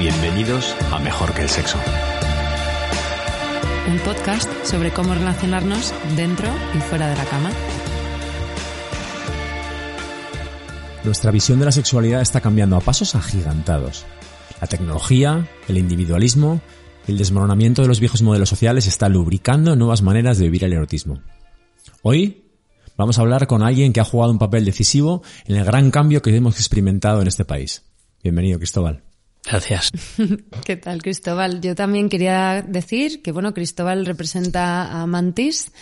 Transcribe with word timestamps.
Bienvenidos 0.00 0.74
a 0.90 0.98
Mejor 0.98 1.34
que 1.34 1.42
el 1.42 1.48
Sexo. 1.50 1.76
Un 3.86 3.98
podcast 3.98 4.50
sobre 4.64 4.92
cómo 4.92 5.12
relacionarnos 5.12 5.92
dentro 6.16 6.48
y 6.74 6.78
fuera 6.78 7.06
de 7.06 7.16
la 7.16 7.24
cama. 7.26 7.50
Nuestra 11.04 11.30
visión 11.30 11.58
de 11.58 11.66
la 11.66 11.72
sexualidad 11.72 12.22
está 12.22 12.40
cambiando 12.40 12.76
a 12.76 12.80
pasos 12.80 13.14
agigantados. 13.14 14.06
La 14.58 14.68
tecnología, 14.68 15.46
el 15.68 15.76
individualismo 15.76 16.62
el 17.06 17.18
desmoronamiento 17.18 17.82
de 17.82 17.88
los 17.88 18.00
viejos 18.00 18.22
modelos 18.22 18.48
sociales 18.48 18.86
está 18.86 19.10
lubricando 19.10 19.76
nuevas 19.76 20.00
maneras 20.00 20.38
de 20.38 20.44
vivir 20.44 20.64
el 20.64 20.72
erotismo. 20.72 21.20
Hoy 22.00 22.46
vamos 22.96 23.18
a 23.18 23.20
hablar 23.20 23.46
con 23.46 23.62
alguien 23.62 23.92
que 23.92 24.00
ha 24.00 24.04
jugado 24.04 24.32
un 24.32 24.38
papel 24.38 24.64
decisivo 24.64 25.22
en 25.44 25.56
el 25.56 25.64
gran 25.66 25.90
cambio 25.90 26.22
que 26.22 26.34
hemos 26.34 26.56
experimentado 26.56 27.20
en 27.20 27.28
este 27.28 27.44
país. 27.44 27.84
Bienvenido, 28.22 28.58
Cristóbal. 28.58 29.09
Gracias. 29.44 29.90
¿Qué 30.64 30.76
tal, 30.76 31.02
Cristóbal? 31.02 31.60
Yo 31.60 31.74
también 31.74 32.08
quería 32.08 32.62
decir 32.66 33.22
que, 33.22 33.32
bueno, 33.32 33.54
Cristóbal 33.54 34.04
representa 34.06 35.00
a 35.00 35.06
Mantis, 35.06 35.72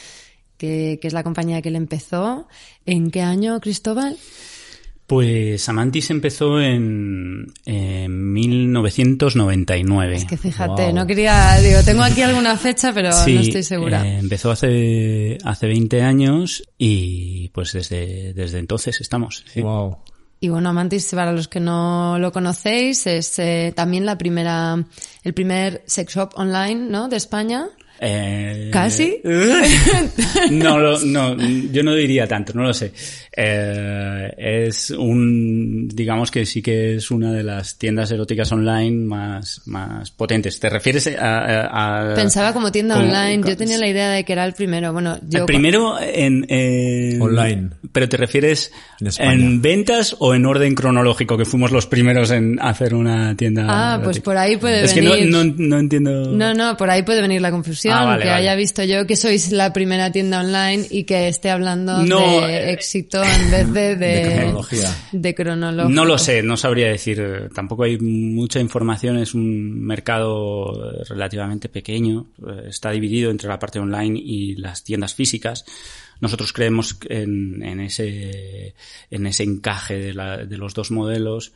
que, 0.56 0.98
que 1.00 1.08
es 1.08 1.12
la 1.14 1.22
compañía 1.24 1.60
que 1.62 1.70
le 1.70 1.78
empezó. 1.78 2.48
¿En 2.86 3.10
qué 3.10 3.20
año, 3.22 3.60
Cristóbal? 3.60 4.16
Pues 5.06 5.66
Amantis 5.70 6.10
empezó 6.10 6.60
en, 6.60 7.46
en 7.64 8.32
1999. 8.32 10.16
Es 10.16 10.24
que 10.26 10.36
fíjate, 10.36 10.84
Wow. 10.86 10.94
no 10.94 11.06
quería, 11.06 11.56
digo, 11.60 11.82
tengo 11.82 12.02
aquí 12.02 12.20
alguna 12.22 12.56
fecha, 12.58 12.92
pero 12.92 13.10
Sí, 13.12 13.34
no 13.34 13.40
estoy 13.40 13.62
segura. 13.62 14.06
eh, 14.06 14.18
empezó 14.18 14.50
hace, 14.50 15.38
hace 15.44 15.66
20 15.66 16.02
años 16.02 16.62
y 16.76 17.48
pues 17.54 17.72
desde, 17.72 18.34
desde 18.34 18.58
entonces 18.58 19.00
estamos. 19.00 19.44
sí. 19.52 19.62
Wow. 19.62 19.96
Y 20.40 20.48
bueno, 20.50 20.68
Amantis, 20.68 21.10
para 21.12 21.32
los 21.32 21.48
que 21.48 21.58
no 21.58 22.18
lo 22.18 22.30
conocéis, 22.32 23.06
es 23.06 23.38
eh, 23.40 23.72
también 23.74 24.06
la 24.06 24.16
primera, 24.16 24.84
el 25.24 25.34
primer 25.34 25.82
sex 25.86 26.14
shop 26.14 26.30
online, 26.36 26.88
¿no? 26.88 27.08
De 27.08 27.16
España. 27.16 27.68
Eh, 28.00 28.70
¿Casi? 28.72 29.20
no, 30.50 30.78
lo- 30.78 31.00
no, 31.00 31.36
yo 31.72 31.82
no 31.82 31.94
diría 31.94 32.26
tanto, 32.26 32.52
no 32.54 32.62
lo 32.62 32.72
sé. 32.74 32.92
Eh, 33.40 34.34
es 34.36 34.90
un, 34.90 35.88
digamos 35.88 36.30
que 36.30 36.44
sí 36.44 36.60
que 36.60 36.96
es 36.96 37.10
una 37.10 37.32
de 37.32 37.42
las 37.44 37.78
tiendas 37.78 38.10
eróticas 38.10 38.50
online 38.52 39.04
más, 39.06 39.62
más 39.66 40.10
potentes. 40.10 40.58
¿Te 40.58 40.68
refieres 40.68 41.06
a, 41.18 41.38
a- 41.38 42.12
a- 42.12 42.14
Pensaba 42.14 42.52
como 42.52 42.72
tienda 42.72 42.94
como- 42.96 43.06
online. 43.06 43.42
Yo 43.48 43.56
tenía 43.56 43.78
la 43.78 43.88
idea 43.88 44.10
de 44.10 44.24
que 44.24 44.32
era 44.32 44.44
el 44.44 44.54
primero. 44.54 44.92
Bueno, 44.92 45.18
yo. 45.28 45.40
El 45.40 45.44
primero 45.46 45.98
en, 46.00 46.46
en- 46.48 47.20
Online. 47.22 47.70
Pero 47.92 48.08
te 48.08 48.16
refieres 48.16 48.72
En 49.18 49.62
ventas 49.62 50.16
o 50.18 50.34
en 50.34 50.44
orden 50.46 50.74
cronológico, 50.74 51.36
que 51.38 51.44
fuimos 51.44 51.70
los 51.70 51.86
primeros 51.86 52.30
en 52.30 52.58
hacer 52.60 52.94
una 52.94 53.36
tienda. 53.36 53.66
Ah, 53.68 54.00
pues 54.02 54.20
por 54.20 54.36
ahí 54.36 54.56
puede 54.56 54.84
es 54.84 54.94
venir. 54.94 55.14
que 55.14 55.24
no, 55.26 55.44
no, 55.44 55.54
no 55.56 55.78
entiendo. 55.78 56.32
No, 56.32 56.54
no, 56.54 56.76
por 56.76 56.90
ahí 56.90 57.02
puede 57.02 57.22
venir 57.22 57.40
la 57.40 57.50
confusión, 57.50 57.87
Ah, 57.92 58.04
vale, 58.04 58.22
que 58.22 58.28
vale. 58.28 58.40
haya 58.40 58.54
visto 58.54 58.82
yo 58.84 59.06
que 59.06 59.16
sois 59.16 59.52
la 59.52 59.72
primera 59.72 60.10
tienda 60.12 60.40
online 60.40 60.86
y 60.90 61.04
que 61.04 61.28
esté 61.28 61.50
hablando 61.50 62.02
No, 62.04 62.20
de 62.20 62.54
eh, 62.70 62.72
éxito 62.72 63.22
en 63.22 63.50
vez 63.50 63.72
de, 63.72 63.96
de, 63.96 64.06
de 64.24 64.34
cronología. 64.36 64.96
de 65.12 65.34
cronológico. 65.34 65.94
No 65.94 66.04
lo 66.04 66.18
sé, 66.18 66.42
no 66.42 66.56
sabría 66.56 66.88
decir. 66.88 67.48
Tampoco 67.54 67.84
hay 67.84 67.98
mucha 67.98 68.60
información, 68.60 69.18
es 69.18 69.34
un 69.34 69.80
mercado 69.84 70.92
eh, 71.00 71.04
relativamente 71.08 71.68
pequeño. 71.68 72.26
eh, 72.46 72.68
Está 72.68 72.90
dividido 72.90 73.30
entre 73.30 73.48
la 73.48 73.58
parte 73.58 73.78
online 73.78 74.18
y 74.22 74.54
las 74.56 74.84
tiendas 74.84 75.14
físicas. 75.14 75.64
Nosotros 76.20 76.52
creemos 76.52 76.98
en, 77.08 77.62
en 77.62 77.80
ese, 77.80 78.74
en 79.10 79.26
ese 79.26 79.44
encaje 79.44 79.98
de, 79.98 80.14
la- 80.14 80.38
de 80.38 80.56
los 80.58 80.74
dos 80.74 80.90
modelos 80.90 81.52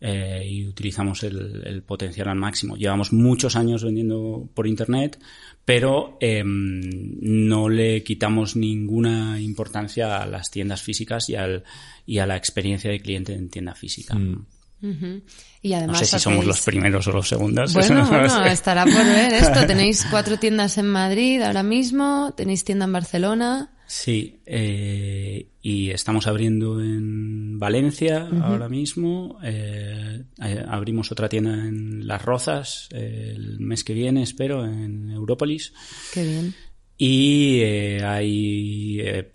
eh, 0.00 0.44
y 0.48 0.66
utilizamos 0.66 1.22
el, 1.24 1.62
el 1.64 1.82
potencial 1.82 2.28
al 2.28 2.36
máximo. 2.36 2.76
Llevamos 2.76 3.12
muchos 3.12 3.56
años 3.56 3.82
vendiendo 3.82 4.48
por 4.54 4.66
internet, 4.66 5.18
pero 5.64 6.18
em, 6.20 7.16
no 7.20 7.68
le 7.68 8.02
quitamos 8.02 8.56
ninguna 8.56 9.40
importancia 9.40 10.22
a 10.22 10.26
las 10.26 10.50
tiendas 10.50 10.82
físicas 10.82 11.28
y, 11.28 11.36
al, 11.36 11.64
y 12.06 12.18
a 12.18 12.26
la 12.26 12.36
experiencia 12.36 12.90
de 12.90 13.00
cliente 13.00 13.32
en 13.32 13.48
tienda 13.48 13.74
física. 13.74 14.14
Ujú. 14.14 15.22
Y 15.62 15.72
además 15.72 16.00
No 16.00 16.06
sé 16.06 16.18
si 16.18 16.22
somos 16.22 16.44
los 16.44 16.60
primeros 16.60 17.06
o 17.06 17.12
los 17.12 17.26
segundos. 17.26 17.72
Bueno, 17.72 18.06
bueno, 18.06 18.44
estará 18.44 18.84
por 18.84 18.92
ver 18.92 19.32
esto. 19.32 19.66
Tenéis 19.66 20.06
cuatro 20.10 20.38
tiendas 20.38 20.76
en 20.76 20.88
Madrid 20.88 21.40
ahora 21.40 21.62
mismo, 21.62 22.34
tenéis 22.36 22.64
tienda 22.64 22.84
en 22.84 22.92
Barcelona. 22.92 23.73
Sí, 23.86 24.40
eh, 24.46 25.48
y 25.60 25.90
estamos 25.90 26.26
abriendo 26.26 26.80
en 26.80 27.58
Valencia 27.58 28.28
ahora 28.42 28.68
mismo. 28.68 29.38
eh, 29.42 30.24
eh, 30.42 30.64
abrimos 30.66 31.12
otra 31.12 31.28
tienda 31.28 31.52
en 31.52 32.06
Las 32.06 32.22
Rozas 32.24 32.88
eh, 32.92 33.32
el 33.34 33.60
mes 33.60 33.84
que 33.84 33.94
viene, 33.94 34.22
espero, 34.22 34.64
en 34.64 35.10
Európolis. 35.10 35.72
Qué 36.12 36.24
bien. 36.24 36.54
Y 36.96 37.60
eh, 37.62 38.04
hay, 38.04 39.00
eh, 39.00 39.30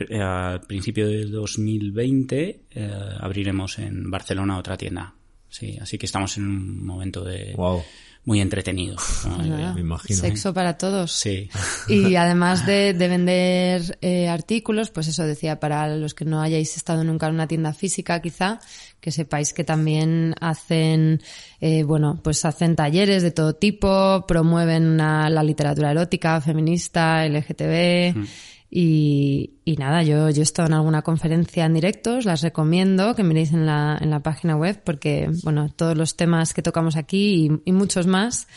principio 0.68 1.08
del 1.08 1.31
2020 1.31 2.62
eh, 2.72 2.92
abriremos 3.20 3.80
en 3.80 4.10
Barcelona 4.10 4.58
otra 4.58 4.78
tienda. 4.78 5.14
Sí, 5.50 5.78
así 5.81 5.98
que 5.98 6.06
estamos 6.06 6.38
en 6.38 6.46
un 6.46 6.86
momento 6.86 7.24
de 7.24 7.54
Wow. 7.56 7.84
Muy 8.25 8.41
entretenido. 8.41 8.96
nada, 9.40 9.74
me 9.74 9.81
imagino. 9.81 10.19
Sexo 10.19 10.53
para 10.53 10.78
todos. 10.78 11.12
Sí. 11.12 11.50
Y 11.88 12.16
además 12.16 12.66
de, 12.66 12.94
de 12.94 13.07
vender 13.07 13.97
eh, 14.02 14.28
artículos, 14.30 14.91
pues 14.91 15.07
eso 15.07 15.24
decía, 15.24 15.59
para 15.59 15.88
los 15.96 16.13
que 16.13 16.25
no 16.25 16.41
hayáis 16.41 16.78
estado 16.78 17.03
nunca 17.03 17.28
en 17.28 17.34
una 17.35 17.47
tienda 17.47 17.74
física, 17.74 18.22
quizá, 18.22 18.59
que 19.00 19.12
sepáis 19.12 19.53
que 19.53 19.63
también 19.63 20.35
hacen, 20.41 21.22
eh, 21.62 21.84
bueno, 21.84 22.19
pues 22.24 22.46
hacen 22.46 22.75
talleres 22.75 23.24
de 23.24 23.31
todo 23.31 23.53
tipo, 23.56 24.25
promueven 24.28 24.86
una- 24.86 25.30
la 25.30 25.41
literatura 25.41 25.91
erótica, 25.91 26.40
feminista, 26.41 27.25
LGTB. 27.25 28.28
Y, 28.72 29.56
y 29.66 29.78
nada, 29.78 30.03
yo, 30.03 30.30
yo 30.30 30.41
he 30.41 30.44
estado 30.44 30.68
en 30.68 30.75
alguna 30.75 31.02
conferencia 31.02 31.66
en 31.66 31.74
directos, 31.74 32.25
las 32.25 32.41
recomiendo 32.41 33.16
que 33.16 33.24
miréis 33.24 33.52
en 33.52 33.66
la, 33.66 33.97
en 34.00 34.12
la 34.12 34.19
página 34.22 34.56
web 34.56 34.80
porque, 34.84 35.30
bueno, 35.44 35.72
todos 35.75 35.97
los 35.97 36.16
temas 36.16 36.53
que 36.53 36.62
tocamos 36.62 36.96
aquí 36.96 37.47
y, 37.66 37.69
y 37.69 37.72
muchos 37.72 38.06
más, 38.06 38.47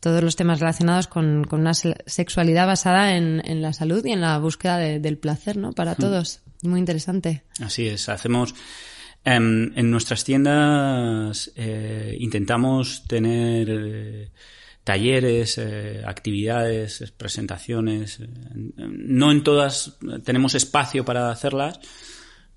todos 0.00 0.24
los 0.24 0.34
temas 0.34 0.58
relacionados 0.58 1.06
con, 1.06 1.44
con 1.44 1.60
una 1.60 1.74
se- 1.74 1.96
sexualidad 2.06 2.66
basada 2.66 3.16
en, 3.16 3.42
en 3.44 3.62
la 3.62 3.72
salud 3.72 4.04
y 4.04 4.10
en 4.10 4.20
la 4.22 4.38
búsqueda 4.38 4.78
de- 4.78 4.98
del 4.98 5.18
placer, 5.18 5.56
¿no? 5.56 5.72
Para 5.72 5.94
todos. 5.94 6.40
Muy 6.62 6.80
interesante. 6.80 7.44
Así 7.60 7.86
es, 7.86 8.08
hacemos 8.08 8.54
em, 9.24 9.70
en 9.78 9.90
nuestras 9.90 10.24
tiendas 10.24 11.52
eh, 11.54 12.16
intentamos 12.18 13.04
tener 13.06 13.68
eh, 13.70 14.30
talleres, 14.84 15.58
eh, 15.58 16.02
actividades, 16.06 17.00
eh, 17.02 17.12
presentaciones. 17.16 18.20
eh, 18.20 18.28
no 18.76 19.30
en 19.32 19.42
todas 19.42 19.98
tenemos 20.24 20.54
espacio 20.54 21.04
para 21.04 21.30
hacerlas, 21.30 21.80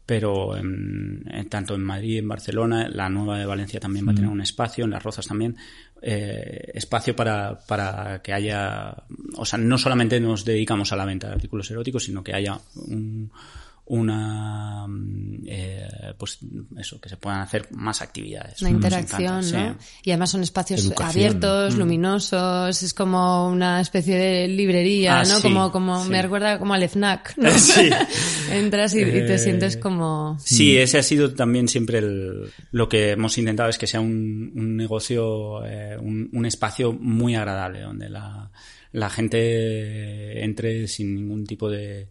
pero 0.06 0.58
en- 0.58 1.24
en- 1.32 1.50
tanto 1.50 1.76
en 1.76 1.84
Madrid, 1.84 2.20
en 2.20 2.28
Barcelona, 2.28 2.90
la 2.90 3.10
nueva 3.10 3.40
de 3.40 3.46
Valencia 3.46 3.80
también 3.80 4.08
va 4.08 4.12
a 4.12 4.16
tener 4.16 4.30
un 4.30 4.42
espacio, 4.42 4.84
en 4.86 4.92
Las 4.92 5.04
Rozas 5.04 5.28
también, 5.28 5.56
eh, 6.02 6.72
espacio 6.74 7.16
para, 7.16 7.60
para 7.66 8.22
que 8.22 8.34
haya, 8.34 8.96
o 9.38 9.46
sea, 9.46 9.58
no 9.60 9.78
solamente 9.78 10.20
nos 10.20 10.44
dedicamos 10.44 10.92
a 10.92 10.98
la 10.98 11.06
venta 11.06 11.28
de 11.28 11.34
artículos 11.36 11.72
eróticos, 11.72 12.04
sino 12.04 12.22
que 12.24 12.34
haya 12.34 12.60
un, 12.76 13.32
una, 13.86 14.88
mm, 14.88 15.44
eh, 15.46 15.88
pues 16.18 16.40
eso, 16.78 17.02
que 17.02 17.10
se 17.10 17.18
puedan 17.18 17.42
hacer 17.42 17.68
más 17.72 18.02
actividades. 18.02 18.62
Una 18.62 18.72
interacción, 18.72 19.22
encanta, 19.44 19.64
¿no? 19.74 19.76
sí. 19.80 19.88
Y 20.06 20.12
además 20.12 20.30
son 20.32 20.42
espacios 20.42 20.86
Educación. 20.86 21.10
abiertos, 21.10 21.76
luminosos, 21.76 22.82
es 22.82 22.94
como 22.94 23.50
una 23.50 23.82
especie 23.82 24.16
de 24.16 24.48
librería, 24.48 25.20
Ah, 25.20 25.24
¿no? 25.24 25.36
sí, 25.36 25.42
como, 25.42 25.72
como, 25.72 26.04
sí. 26.06 26.10
me 26.10 26.22
recuerda 26.22 26.58
como 26.60 26.74
al 26.74 26.84
FNAC, 26.84 27.38
¿no? 27.38 27.50
Sí. 27.60 27.90
Entras 28.52 28.94
y, 28.96 29.02
y 29.02 29.04
te 29.06 29.34
Eh, 29.36 29.38
sientes 29.38 29.76
como... 29.78 30.38
Sí, 30.40 30.78
ese 30.78 30.98
ha 31.00 31.04
sido 31.04 31.34
también 31.34 31.68
siempre 31.68 31.98
el- 32.00 32.50
lo 32.72 32.88
que 32.88 33.12
hemos 33.12 33.38
intentado 33.38 33.70
es 33.70 33.78
que 33.78 33.88
sea 33.88 34.00
un, 34.00 34.52
un 34.56 34.78
negocio, 34.78 35.66
eh, 35.66 35.98
un, 36.00 36.30
un 36.32 36.46
espacio 36.46 36.94
muy 36.94 37.36
agradable 37.36 37.82
donde 37.82 38.10
la, 38.10 38.50
la 38.94 39.10
gente 39.10 40.44
entre 40.44 40.88
sin 40.88 41.16
ningún 41.16 41.46
tipo 41.46 41.70
de, 41.70 42.08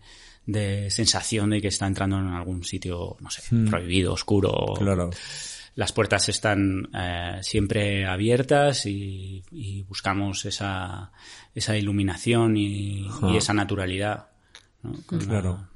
de 0.46 0.90
sensación 0.90 1.50
de 1.50 1.60
que 1.60 1.68
está 1.68 1.86
entrando 1.86 2.18
en 2.18 2.28
algún 2.28 2.64
sitio, 2.64 3.16
no 3.20 3.30
sé, 3.30 3.42
prohibido, 3.70 4.12
oscuro. 4.12 4.74
Claro. 4.78 5.10
Las 5.74 5.92
puertas 5.92 6.28
están 6.28 6.88
eh, 6.94 7.38
siempre 7.42 8.04
abiertas 8.04 8.84
y, 8.86 9.42
y 9.50 9.82
buscamos 9.84 10.44
esa, 10.44 11.12
esa 11.54 11.76
iluminación 11.78 12.56
y, 12.56 13.06
y 13.32 13.36
esa 13.36 13.54
naturalidad. 13.54 14.26
¿no? 14.82 14.94
Con 15.06 15.20
la- 15.20 15.24
Claro. 15.26 15.68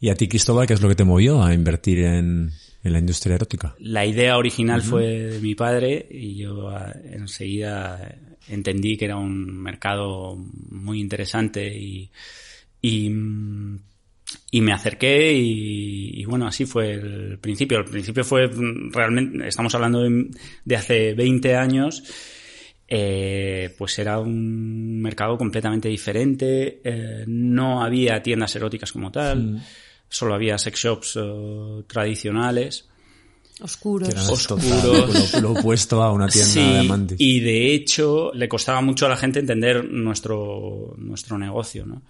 ¿Y 0.00 0.08
a 0.08 0.14
ti, 0.16 0.26
Cristóbal, 0.28 0.66
qué 0.66 0.72
es 0.74 0.80
lo 0.80 0.88
que 0.88 0.96
te 0.96 1.04
movió 1.04 1.42
a 1.42 1.54
invertir 1.54 2.00
en, 2.00 2.50
en 2.82 2.92
la 2.92 2.98
industria 2.98 3.36
erótica? 3.36 3.74
La 3.78 4.04
idea 4.04 4.36
original 4.36 4.82
fue 4.82 5.04
de 5.06 5.40
mi 5.40 5.54
padre 5.54 6.06
y 6.10 6.36
yo 6.36 6.68
ah, 6.70 6.92
enseguida 7.12 8.16
entendí 8.48 8.96
que 8.96 9.04
era 9.04 9.16
un 9.16 9.46
mercado 9.62 10.36
muy 10.70 11.00
interesante 11.00 11.66
y, 11.78 12.10
y, 12.86 13.08
mm, 13.08 13.78
y 14.50 14.60
me 14.60 14.72
acerqué 14.72 15.32
y, 15.32 16.20
y 16.20 16.24
bueno, 16.26 16.46
así 16.46 16.66
fue 16.66 16.92
el 16.92 17.38
principio. 17.38 17.78
El 17.78 17.84
principio 17.86 18.24
fue 18.24 18.46
mm, 18.48 18.92
realmente, 18.92 19.48
estamos 19.48 19.74
hablando 19.74 20.02
de, 20.02 20.28
de 20.64 20.76
hace 20.76 21.14
20 21.14 21.56
años 21.56 22.02
eh, 22.86 23.74
pues 23.78 23.98
era 23.98 24.18
un 24.18 25.00
mercado 25.00 25.38
completamente 25.38 25.88
diferente. 25.88 26.80
eh, 26.84 27.24
no 27.26 27.82
había 27.82 28.22
tiendas 28.22 28.54
eróticas 28.56 28.92
como 28.92 29.10
tal, 29.10 29.62
solo 30.08 30.34
había 30.34 30.58
sex 30.58 30.78
shops 30.78 31.18
eh, 31.20 31.82
tradicionales. 31.86 32.86
Oscuros. 33.60 34.08
Oscuros. 34.14 34.46
total, 34.46 35.10
lo, 35.32 35.40
lo 35.40 35.60
opuesto 35.60 36.02
a 36.02 36.12
una 36.12 36.28
tienda 36.28 36.72
de 36.72 36.78
amantes. 36.80 37.20
y 37.20 37.40
de 37.40 37.72
hecho 37.72 38.32
le 38.34 38.48
costaba 38.48 38.80
mucho 38.80 39.06
a 39.06 39.08
la 39.08 39.16
gente 39.16 39.38
entender 39.38 39.84
nuestro, 39.84 40.94
nuestro 40.98 41.38
negocio, 41.38 41.86
¿no? 41.86 42.02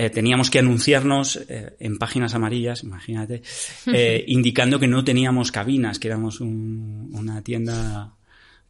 Eh, 0.00 0.10
teníamos 0.10 0.48
que 0.48 0.60
anunciarnos 0.60 1.36
eh, 1.48 1.74
en 1.80 1.98
páginas 1.98 2.32
amarillas, 2.34 2.84
imagínate, 2.84 3.42
eh, 3.92 4.24
indicando 4.28 4.78
que 4.78 4.86
no 4.86 5.02
teníamos 5.02 5.50
cabinas, 5.50 5.98
que 5.98 6.06
éramos 6.06 6.40
un- 6.40 7.10
una 7.12 7.42
tienda 7.42 8.14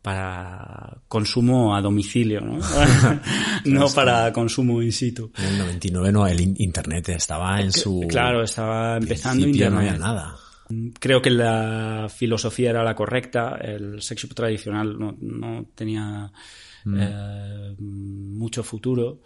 para 0.01 0.99
consumo 1.09 1.75
a 1.77 1.83
domicilio, 1.83 2.41
¿no? 2.41 2.59
no 3.67 3.89
para 3.91 4.33
consumo 4.33 4.81
in 4.81 4.93
situ. 4.93 5.31
En 5.37 5.45
el 5.45 5.59
99 5.59 6.13
no, 6.13 6.27
el 6.27 6.41
in- 6.41 6.55
internet 6.59 7.09
estaba 7.11 7.61
en 7.61 7.73
su... 7.73 8.07
Claro, 8.09 8.43
estaba 8.43 8.97
empezando 8.97 9.43
principio, 9.43 9.71
no 9.71 9.83
internet. 9.83 10.01
había 10.03 10.07
nada. 10.15 10.37
Creo 11.01 11.21
que 11.21 11.31
la 11.31 12.09
filosofía 12.15 12.71
era 12.71 12.83
la 12.85 12.95
correcta. 12.95 13.57
El 13.61 14.01
sex 14.03 14.23
shop 14.23 14.35
tradicional 14.35 14.99
no, 14.99 15.17
no 15.21 15.67
tenía 15.75 16.31
eh, 16.87 17.75
mucho 17.79 18.63
futuro. 18.63 19.21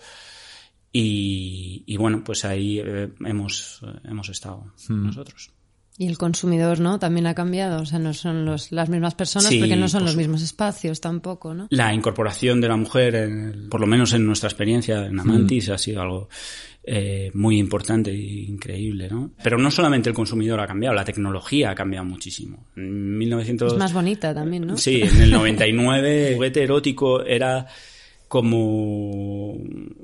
Y, 0.93 1.85
y 1.87 1.97
bueno, 1.97 2.23
pues 2.25 2.45
ahí 2.45 2.79
eh, 2.85 3.09
hemos, 3.25 3.81
hemos 4.05 4.29
estado 4.29 4.73
nosotros. 4.89 5.51
Y 5.99 6.07
el 6.07 6.17
consumidor, 6.19 6.81
¿no? 6.81 6.99
También 6.99 7.27
ha 7.27 7.35
cambiado. 7.35 7.83
O 7.83 7.87
sea, 7.87 7.99
no 7.99 8.15
son 8.15 8.45
los, 8.47 8.73
las 8.73 8.89
mismas 8.89 9.15
personas 9.15 9.49
Sí, 9.51 9.59
porque 9.59 9.77
no 9.77 9.89
son 9.89 10.05
los 10.05 10.17
mismos 10.17 10.43
espacios 10.43 11.01
tampoco, 11.01 11.53
¿no? 11.55 11.67
La 11.71 11.93
incorporación 11.95 12.61
de 12.63 12.69
la 12.69 12.77
mujer, 12.77 13.15
en 13.15 13.39
el- 13.51 13.69
por 13.69 13.81
lo 13.81 13.87
menos 13.87 14.13
en 14.15 14.27
nuestra 14.27 14.49
experiencia 14.49 15.07
en 15.07 15.19
Amantis, 15.21 15.69
ha 15.69 15.77
sido 15.79 16.01
algo 16.03 16.29
eh, 16.85 17.31
muy 17.35 17.59
importante 17.59 18.11
e 18.11 18.17
increíble, 18.49 19.09
¿no? 19.11 19.33
Pero 19.45 19.57
no 19.59 19.71
solamente 19.71 20.09
el 20.09 20.15
consumidor 20.15 20.61
ha 20.61 20.67
cambiado, 20.67 20.95
la 20.97 21.05
tecnología 21.05 21.71
ha 21.71 21.75
cambiado 21.75 22.05
muchísimo. 22.07 22.67
En 22.75 23.19
1900... 23.19 23.75
Es 23.75 23.79
más 23.79 23.93
bonita 23.93 24.35
también, 24.35 24.67
¿no? 24.67 24.77
Sí, 24.79 25.01
en 25.03 25.21
el 25.23 25.31
99 25.31 26.29
el 26.31 26.35
juguete 26.37 26.63
erótico 26.65 27.23
era 27.23 27.67
como 28.27 29.59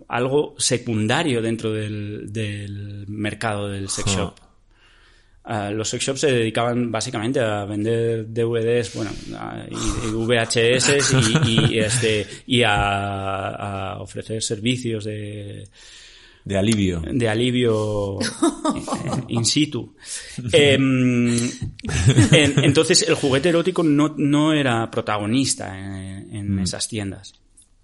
algo 0.08 0.55
secundario 0.58 1.40
dentro 1.43 1.72
del, 1.72 2.32
del 2.32 3.05
mercado 3.08 3.69
del 3.69 3.88
sex 3.88 4.10
shop. 4.10 4.34
Ah, 5.44 5.70
los 5.70 5.88
sex 5.88 6.05
shops 6.05 6.20
se 6.20 6.31
dedicaban 6.32 6.90
básicamente 6.93 7.40
a 7.40 7.64
vender 7.64 8.26
DVDs, 8.28 8.94
bueno, 8.94 9.10
a- 9.37 9.64
y, 9.70 10.08
y 10.08 10.10
VHS 10.12 11.12
y, 11.46 11.75
y, 11.75 11.78
este, 11.78 12.26
y 12.46 12.62
a, 12.64 13.93
a 13.94 14.00
ofrecer 14.02 14.43
servicios 14.43 15.05
de, 15.05 15.66
De 16.44 16.58
alivio. 16.58 17.00
de 17.00 17.28
alivio 17.31 18.19
in 19.28 19.44
situ. 19.46 19.94
Em, 20.52 21.34
en- 22.32 22.64
entonces 22.64 23.06
el 23.08 23.14
juguete 23.14 23.49
erótico 23.49 23.82
no, 23.82 24.14
no 24.19 24.52
era 24.52 24.90
protagonista 24.90 25.78
en, 25.78 26.34
en 26.37 26.58
esas 26.58 26.88
tiendas. 26.88 27.32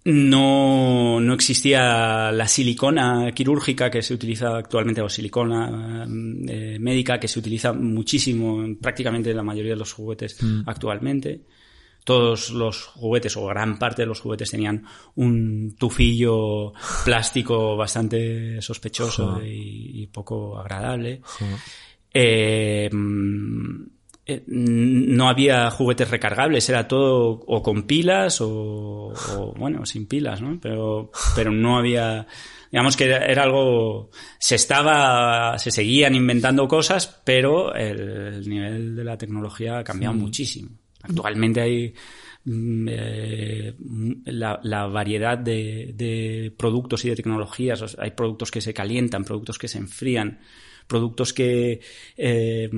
No, 0.07 1.19
no 1.19 1.33
existía 1.33 2.31
la 2.31 2.47
silicona 2.47 3.33
quirúrgica 3.33 3.91
que 3.91 4.03
se 4.03 4.13
utiliza 4.13 4.59
actualmente 4.59 5.01
o 5.01 5.09
silicona 5.09 6.07
eh, 6.07 6.77
médica 6.79 7.19
que 7.19 7.27
se 7.27 7.39
utiliza 7.39 7.73
muchísimo 7.73 8.63
en 8.63 8.77
prácticamente 8.77 9.33
la 9.33 9.43
mayoría 9.43 9.73
de 9.73 9.79
los 9.79 9.95
juguetes 9.95 10.37
actualmente. 10.67 11.47
Todos 12.05 12.51
los 12.51 12.85
juguetes 12.85 13.35
o 13.39 13.47
gran 13.47 13.79
parte 13.79 14.03
de 14.03 14.07
los 14.07 14.21
juguetes 14.21 14.51
tenían 14.51 14.85
un 15.15 15.75
tufillo 15.79 16.75
plástico 17.03 17.75
bastante 17.75 18.61
sospechoso 18.61 19.43
y, 19.43 20.03
y 20.03 20.07
poco 20.09 20.59
agradable. 20.59 21.23
Eh, 22.13 22.91
mm, 22.93 23.83
eh, 23.83 23.94
no 24.47 25.29
había 25.29 25.71
juguetes 25.71 26.11
recargables, 26.11 26.69
era 26.69 26.89
todo 26.89 27.43
o 27.47 27.63
con 27.63 27.83
pilas 27.83 28.41
o, 28.41 29.13
o, 29.13 29.55
bueno, 29.57 29.85
sin 29.85 30.07
pilas, 30.07 30.41
¿no? 30.41 30.59
Pero, 30.61 31.11
pero 31.37 31.53
no 31.53 31.77
había, 31.77 32.27
digamos 32.71 32.97
que 32.97 33.05
era, 33.05 33.43
algo, 33.43 34.11
se 34.39 34.55
estaba, 34.55 35.59
se 35.59 35.71
seguían 35.71 36.15
inventando 36.15 36.67
cosas, 36.67 37.21
pero 37.25 37.75
el, 37.75 38.01
el 38.01 38.49
nivel 38.49 38.97
de 38.97 39.05
la 39.05 39.19
tecnología 39.19 39.79
ha 39.79 39.85
cambiado 39.85 40.15
muchísimo. 40.15 40.71
Actualmente 41.03 41.61
hay 41.61 41.95
mm, 42.45 42.89
eh, 42.91 43.75
la, 44.25 44.59
la 44.63 44.87
variedad 44.87 45.37
de, 45.37 45.93
de 45.95 46.51
productos 46.57 47.05
y 47.05 47.11
de 47.11 47.17
tecnologías, 47.17 47.95
hay 47.99 48.13
productos 48.13 48.51
que 48.51 48.63
se 48.63 48.73
calientan, 48.73 49.25
productos 49.25 49.59
que 49.59 49.69
se 49.69 49.77
enfrían, 49.77 50.41
productos 50.87 51.33
que 51.33 51.81
eh, 52.17 52.69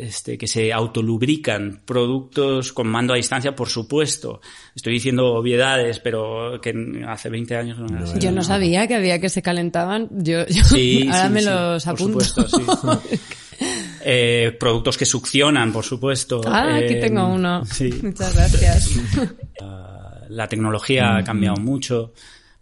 este, 0.00 0.38
que 0.38 0.46
se 0.46 0.72
autolubrican, 0.72 1.82
productos 1.84 2.72
con 2.72 2.88
mando 2.88 3.12
a 3.12 3.16
distancia, 3.16 3.54
por 3.54 3.68
supuesto. 3.68 4.40
Estoy 4.74 4.94
diciendo 4.94 5.34
obviedades, 5.34 5.98
pero 6.00 6.60
que 6.60 6.72
hace 7.06 7.28
20 7.28 7.56
años 7.56 7.78
no 7.78 7.86
era. 7.96 8.18
Yo 8.18 8.32
no 8.32 8.42
sabía 8.42 8.86
que 8.86 8.94
había 8.94 9.20
que 9.20 9.28
se 9.28 9.42
calentaban. 9.42 10.08
Yo, 10.12 10.46
yo 10.46 10.64
Sí, 10.64 11.06
ahora 11.10 11.26
sí, 11.28 11.32
me 11.32 11.40
sí, 11.40 11.46
los 11.46 11.84
por 11.84 11.92
apunto. 11.94 12.20
supuesto, 12.20 12.48
sí. 13.08 13.20
Eh, 14.06 14.54
productos 14.60 14.98
que 14.98 15.06
succionan, 15.06 15.72
por 15.72 15.82
supuesto. 15.84 16.42
Ah, 16.44 16.76
aquí 16.76 16.94
Eh, 16.94 17.00
tengo 17.00 17.26
uno. 17.26 17.64
Sí. 17.64 17.88
Muchas 18.02 18.34
gracias. 18.34 19.00
La 20.28 20.46
tecnología 20.48 21.16
ha 21.16 21.24
cambiado 21.24 21.56
mucho. 21.56 22.12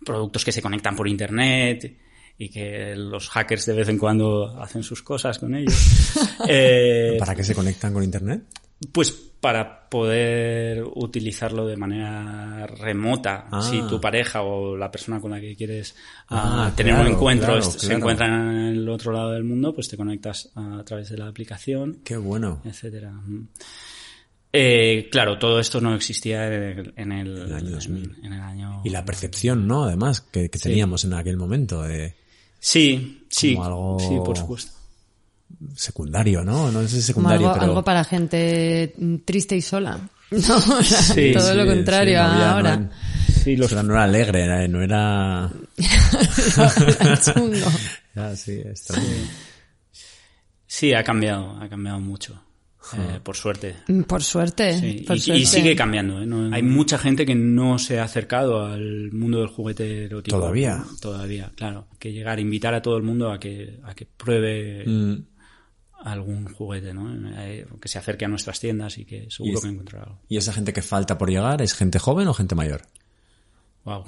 Productos 0.05 0.45
que 0.45 0.53
se 0.53 0.63
conectan 0.63 0.95
por 0.95 1.09
internet 1.09 1.97
y 2.45 2.49
que 2.49 2.95
los 2.97 3.29
hackers 3.29 3.67
de 3.67 3.75
vez 3.75 3.89
en 3.89 3.99
cuando 3.99 4.61
hacen 4.61 4.83
sus 4.83 5.03
cosas 5.03 5.39
con 5.39 5.55
ellos. 5.55 5.75
Eh, 6.49 7.17
¿Para 7.19 7.35
qué 7.37 7.45
se 7.45 7.55
conectan 7.55 7.93
con 7.93 8.03
internet? 8.03 8.43
Pues 8.91 9.13
para 9.13 9.89
poder 9.89 10.83
utilizarlo 10.97 11.67
de 11.67 11.77
manera 11.77 12.67
remota. 12.67 13.47
Ah. 13.51 13.63
Si 13.63 13.81
tu 13.89 14.01
pareja 14.01 14.43
o 14.43 14.77
la 14.77 14.91
persona 14.91 15.21
con 15.21 15.31
la 15.31 15.41
que 15.41 15.55
quieres 15.55 15.95
Ah, 16.29 16.67
ah, 16.67 16.73
tener 16.77 16.95
claro, 16.95 17.09
un 17.09 17.15
encuentro 17.15 17.47
claro, 17.55 17.63
se 17.63 17.93
encuentra 17.93 18.27
en 18.27 18.51
el 18.77 18.89
otro 18.89 19.13
lado 19.13 19.31
del 19.33 19.45
mundo, 19.45 19.73
pues 19.75 19.89
te 19.89 19.97
conectas 19.97 20.51
a 20.57 20.83
través 20.85 21.11
de 21.11 21.19
la 21.19 21.29
aplicación, 21.29 22.01
Qué 22.05 22.17
bueno. 22.17 22.61
etcétera. 22.65 23.13
Mm. 23.13 23.49
Eh, 24.53 25.09
claro, 25.11 25.39
todo 25.39 25.59
esto 25.61 25.81
no 25.81 25.95
existía 25.95 26.47
en 26.47 26.53
el, 26.63 26.95
en 26.97 27.13
el, 27.13 27.37
El 27.39 27.55
año 27.55 27.71
2000. 27.71 28.17
en 28.25 28.33
el 28.33 28.41
año- 28.41 28.83
Y 28.85 28.91
la 28.91 29.05
percepción, 29.05 29.67
¿no? 29.67 29.85
Además, 29.85 30.21
que, 30.21 30.51
que 30.51 30.59
teníamos 30.59 31.05
en 31.05 31.15
aquel 31.15 31.37
momento 31.39 31.83
de 31.83 32.15
Sí, 32.65 33.27
sí, 33.29 33.55
Como 33.57 33.65
algo- 33.67 33.99
sí, 33.99 34.15
por 34.25 34.39
supuesto. 34.39 34.71
secundario, 35.75 36.45
¿no? 36.45 36.71
No 36.71 36.83
sé 36.83 36.89
si 37.03 37.13
Como 37.13 37.29
secundario, 37.29 37.47
algo, 37.49 37.55
pero... 37.59 37.65
algo 37.73 37.85
para 37.85 38.05
gente 38.05 38.95
triste 39.25 39.57
y 39.57 39.61
sola. 39.63 39.99
No, 40.31 40.57
o 40.57 40.83
sea, 40.83 41.03
Sí, 41.03 41.33
todo 41.35 41.53
lo 41.55 41.67
contrario 41.67 42.19
sí, 42.21 42.25
no 42.25 42.33
había- 42.33 42.53
ahora. 42.53 42.77
No, 42.77 42.91
Sí, 43.45 43.57
los- 43.57 43.73
no 43.73 43.93
era 43.93 44.05
alegre, 44.05 44.45
era- 44.45 44.69
no 44.69 44.81
era... 44.81 45.51
Chungo. 47.35 47.67
era 48.15 48.37
sí, 48.37 48.53
extraño. 48.65 49.07
sí, 50.67 50.95
ha 50.95 51.03
cambiado, 51.03 51.61
ha 51.61 51.69
cambiado 51.69 51.99
mucho. 52.01 52.41
Eh, 52.95 53.21
por 53.23 53.37
suerte. 53.37 53.77
Mm, 53.89 54.03
Por 54.03 54.23
suerte. 54.23 54.79
Sí, 54.79 55.05
por 55.07 55.17
y, 55.17 55.21
suerte. 55.21 55.43
y 55.43 55.47
sigue 55.47 55.77
cambiando. 55.77 56.21
¿eh? 56.23 56.27
No- 56.27 56.55
hay 56.55 56.63
mucha 56.63 56.99
gente 56.99 57.25
que 57.25 57.35
no 57.35 57.79
se 57.79 57.99
ha 58.01 58.05
acercado 58.05 58.65
al 58.67 59.13
mundo 59.13 59.39
del 59.39 59.49
juguete 59.49 60.05
erótico. 60.07 60.37
¿Todavía? 60.39 60.85
Todavía, 61.01 61.53
claro. 61.57 61.87
Que 61.99 62.13
llegar, 62.13 62.41
invitar 62.41 62.75
a 62.75 62.83
todo 62.83 62.97
el 62.97 63.03
mundo 63.03 63.31
a 63.31 63.39
que, 63.41 63.79
a 63.85 63.95
que 63.95 64.07
pruebe 64.07 64.85
Mm, 64.87 65.15
algún 66.05 66.47
juguete, 66.53 66.93
¿no? 66.93 67.13
Eh, 67.41 67.67
que 67.81 67.89
se 67.89 67.99
acerque 67.99 68.25
a 68.25 68.29
nuestras 68.29 68.59
tiendas 68.59 68.99
y 68.99 69.05
que 69.05 69.31
seguro 69.31 69.53
Y 69.53 69.55
es- 69.57 69.61
que 69.63 69.69
encontrará 69.69 70.05
algo. 70.05 70.21
¿Y 70.29 70.37
esa 70.37 70.53
gente 70.53 70.73
que 70.73 70.83
falta 70.83 71.17
por 71.17 71.31
llegar 71.31 71.63
es 71.63 71.75
gente 71.75 71.99
joven 72.01 72.27
o 72.29 72.35
gente 72.35 72.55
mayor? 72.57 72.83
Wow. 73.85 74.05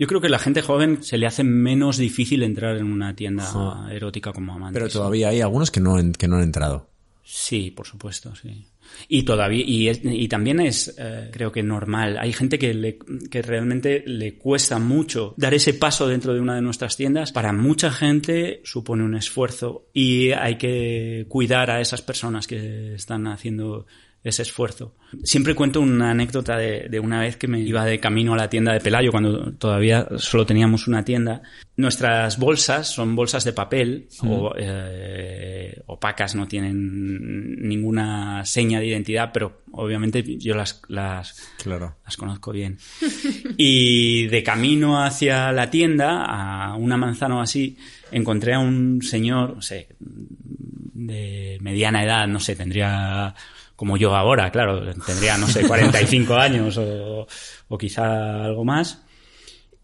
Yo 0.00 0.06
creo 0.08 0.20
que 0.20 0.28
la 0.30 0.38
gente 0.40 0.62
joven 0.62 1.02
se 1.04 1.16
le 1.18 1.26
hace 1.26 1.44
menos 1.44 1.98
difícil 1.98 2.42
entrar 2.42 2.76
en 2.78 2.86
una 2.90 3.14
tienda 3.14 3.86
erótica 3.92 4.32
como 4.32 4.54
amante. 4.54 4.80
Pero 4.80 4.90
todavía 4.90 5.28
hay 5.28 5.42
algunos 5.42 5.70
que 5.70 5.78
no, 5.80 5.96
que 6.18 6.26
no 6.26 6.36
han 6.36 6.42
entrado. 6.42 6.88
Sí, 7.22 7.70
por 7.70 7.86
supuesto, 7.86 8.34
sí. 8.34 8.66
Y 9.08 9.22
todavía, 9.22 9.62
y, 9.64 9.88
es- 9.88 10.00
y 10.02 10.26
también 10.26 10.58
es, 10.58 10.96
eh, 10.98 11.28
creo 11.32 11.52
que 11.52 11.62
normal. 11.62 12.18
Hay 12.18 12.32
gente 12.32 12.58
que, 12.58 12.74
le, 12.74 12.98
que 13.30 13.40
realmente 13.42 14.02
le 14.04 14.34
cuesta 14.34 14.80
mucho 14.80 15.34
dar 15.36 15.54
ese 15.54 15.74
paso 15.74 16.08
dentro 16.08 16.34
de 16.34 16.40
una 16.40 16.56
de 16.56 16.62
nuestras 16.62 16.96
tiendas. 16.96 17.30
Para 17.30 17.52
mucha 17.52 17.92
gente 17.92 18.60
supone 18.64 19.04
un 19.04 19.14
esfuerzo 19.14 19.86
y 19.92 20.32
hay 20.32 20.56
que 20.58 21.26
cuidar 21.28 21.70
a 21.70 21.80
esas 21.80 22.02
personas 22.02 22.48
que 22.48 22.94
están 22.94 23.28
haciendo 23.28 23.86
ese 24.22 24.42
esfuerzo. 24.42 24.94
Siempre 25.24 25.54
cuento 25.54 25.80
una 25.80 26.10
anécdota 26.10 26.56
de, 26.56 26.88
de, 26.90 27.00
una 27.00 27.20
vez 27.20 27.36
que 27.36 27.48
me 27.48 27.60
iba 27.60 27.84
de 27.84 27.98
camino 27.98 28.34
a 28.34 28.36
la 28.36 28.50
tienda 28.50 28.72
de 28.72 28.80
Pelayo 28.80 29.10
cuando 29.10 29.52
todavía 29.54 30.06
solo 30.16 30.44
teníamos 30.44 30.86
una 30.88 31.04
tienda. 31.04 31.42
Nuestras 31.76 32.38
bolsas 32.38 32.88
son 32.88 33.16
bolsas 33.16 33.44
de 33.44 33.54
papel 33.54 34.08
o, 34.22 34.52
eh, 34.58 35.80
opacas, 35.86 36.34
no 36.34 36.46
tienen 36.46 37.66
ninguna 37.66 38.44
seña 38.44 38.78
de 38.78 38.88
identidad, 38.88 39.30
pero 39.32 39.62
obviamente 39.72 40.22
yo 40.38 40.54
las, 40.54 40.82
las, 40.88 41.50
claro. 41.62 41.96
las 42.04 42.16
conozco 42.18 42.52
bien. 42.52 42.78
y 43.56 44.26
de 44.26 44.42
camino 44.42 45.02
hacia 45.02 45.50
la 45.52 45.70
tienda, 45.70 46.24
a 46.26 46.76
una 46.76 46.98
manzana 46.98 47.36
o 47.36 47.40
así, 47.40 47.78
encontré 48.12 48.52
a 48.52 48.58
un 48.58 49.00
señor, 49.00 49.56
no 49.56 49.62
sé, 49.62 49.88
de 49.98 51.56
mediana 51.62 52.04
edad, 52.04 52.28
no 52.28 52.38
sé, 52.38 52.54
tendría 52.54 53.34
como 53.80 53.96
yo 53.96 54.14
ahora, 54.14 54.52
claro, 54.52 54.92
tendría, 55.06 55.38
no 55.38 55.48
sé, 55.48 55.66
45 55.66 56.34
años 56.36 56.76
o, 56.76 57.26
o 57.66 57.78
quizá 57.78 58.44
algo 58.44 58.62
más. 58.62 59.06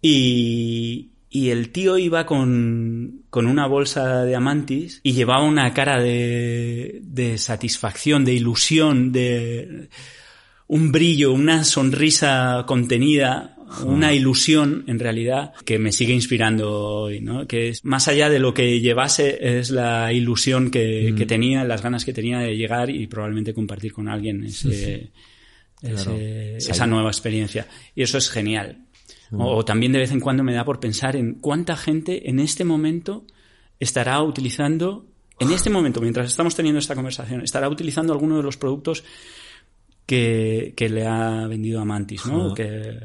Y, 0.03 1.13
y 1.31 1.49
el 1.49 1.73
tío 1.73 1.97
iba 1.97 2.27
con, 2.27 3.23
con, 3.31 3.47
una 3.47 3.67
bolsa 3.67 4.25
de 4.25 4.37
amantis 4.37 5.01
y 5.03 5.15
llevaba 5.15 5.45
una 5.45 5.73
cara 5.73 5.99
de, 5.99 7.01
de 7.05 7.39
satisfacción, 7.39 8.27
de 8.27 8.35
ilusión, 8.35 9.13
de 9.13 9.89
un 10.69 10.93
brillo, 10.93 11.33
una 11.33 11.65
sonrisa 11.65 12.65
contenida 12.67 13.53
una 13.85 14.15
ilusión 14.15 14.85
en 14.87 15.01
realidad 15.01 15.53
que 15.65 15.79
me 15.81 15.91
sigue 15.91 16.15
inspirando 16.15 16.73
hoy, 16.73 17.21
¿no? 17.21 17.49
Que 17.49 17.69
es 17.71 17.85
más 17.85 18.07
allá 18.07 18.31
de 18.31 18.39
lo 18.39 18.55
que 18.55 18.81
llevase 18.81 19.59
es 19.59 19.71
la 19.71 20.13
ilusión 20.13 20.71
que, 20.71 21.11
Mm. 21.13 21.17
que 21.17 21.27
tenía, 21.27 21.65
las 21.65 21.83
ganas 21.83 22.05
que 22.05 22.13
tenía 22.13 22.39
de 22.39 22.57
llegar 22.57 22.91
y 22.91 23.09
probablemente 23.09 23.53
compartir 23.53 23.93
con 23.93 24.09
alguien 24.09 24.45
ese, 24.45 25.11
Claro. 25.81 26.15
ese- 26.15 26.61
Sí. 26.61 26.71
esa 26.71 26.87
nueva 26.87 27.09
experiencia. 27.11 27.67
Y 27.97 28.03
eso 28.03 28.19
es 28.19 28.31
genial. 28.31 28.85
Mm. 29.33 29.41
O, 29.41 29.57
o 29.57 29.65
también 29.65 29.91
de 29.93 29.99
vez 29.99 30.13
en 30.13 30.21
cuando 30.21 30.45
me 30.45 30.55
da 30.55 30.65
por 30.65 30.79
pensar 30.79 31.17
en 31.17 31.35
cuánta 31.35 31.77
gente 31.77 32.31
en 32.31 32.39
este 32.39 32.65
momento 32.65 33.27
estará 33.81 34.23
utilizando, 34.23 35.07
en 35.41 35.51
este 35.51 35.71
momento, 35.71 36.01
mientras 36.01 36.29
estamos 36.29 36.55
teniendo 36.55 36.79
esta 36.79 36.95
conversación, 36.95 37.43
estará 37.43 37.69
utilizando 37.69 38.13
alguno 38.13 38.37
de 38.37 38.45
los 38.45 38.57
productos 38.57 39.03
que, 40.07 40.73
que 40.77 40.89
le 40.89 41.07
ha 41.07 41.47
vendido 41.47 41.81
Amantis, 41.81 42.25
¿no? 42.27 42.47
Ajá. 42.47 42.55
Que, 42.55 42.99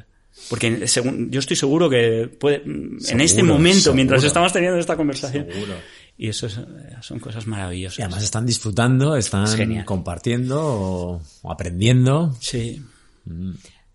porque 0.49 0.87
según, 0.87 1.29
yo 1.29 1.39
estoy 1.39 1.55
seguro 1.57 1.89
que 1.89 2.27
puede, 2.39 2.63
en 2.65 3.21
este 3.21 3.43
momento, 3.43 3.93
mientras 3.93 4.23
estamos 4.23 4.53
teniendo 4.53 4.79
esta 4.79 4.95
conversación, 4.95 5.45
Seguro. 5.51 5.73
y 6.17 6.29
eso 6.29 6.47
es- 6.47 6.59
son 7.01 7.19
cosas 7.19 7.45
maravillosas. 7.47 7.99
Y 7.99 8.01
además 8.03 8.23
están 8.23 8.45
disfrutando, 8.45 9.15
están 9.15 9.43
Es 9.45 9.85
compartiendo 9.85 10.59
o, 10.63 11.21
o 11.41 11.51
aprendiendo. 11.51 12.35
Sí. 12.39 12.81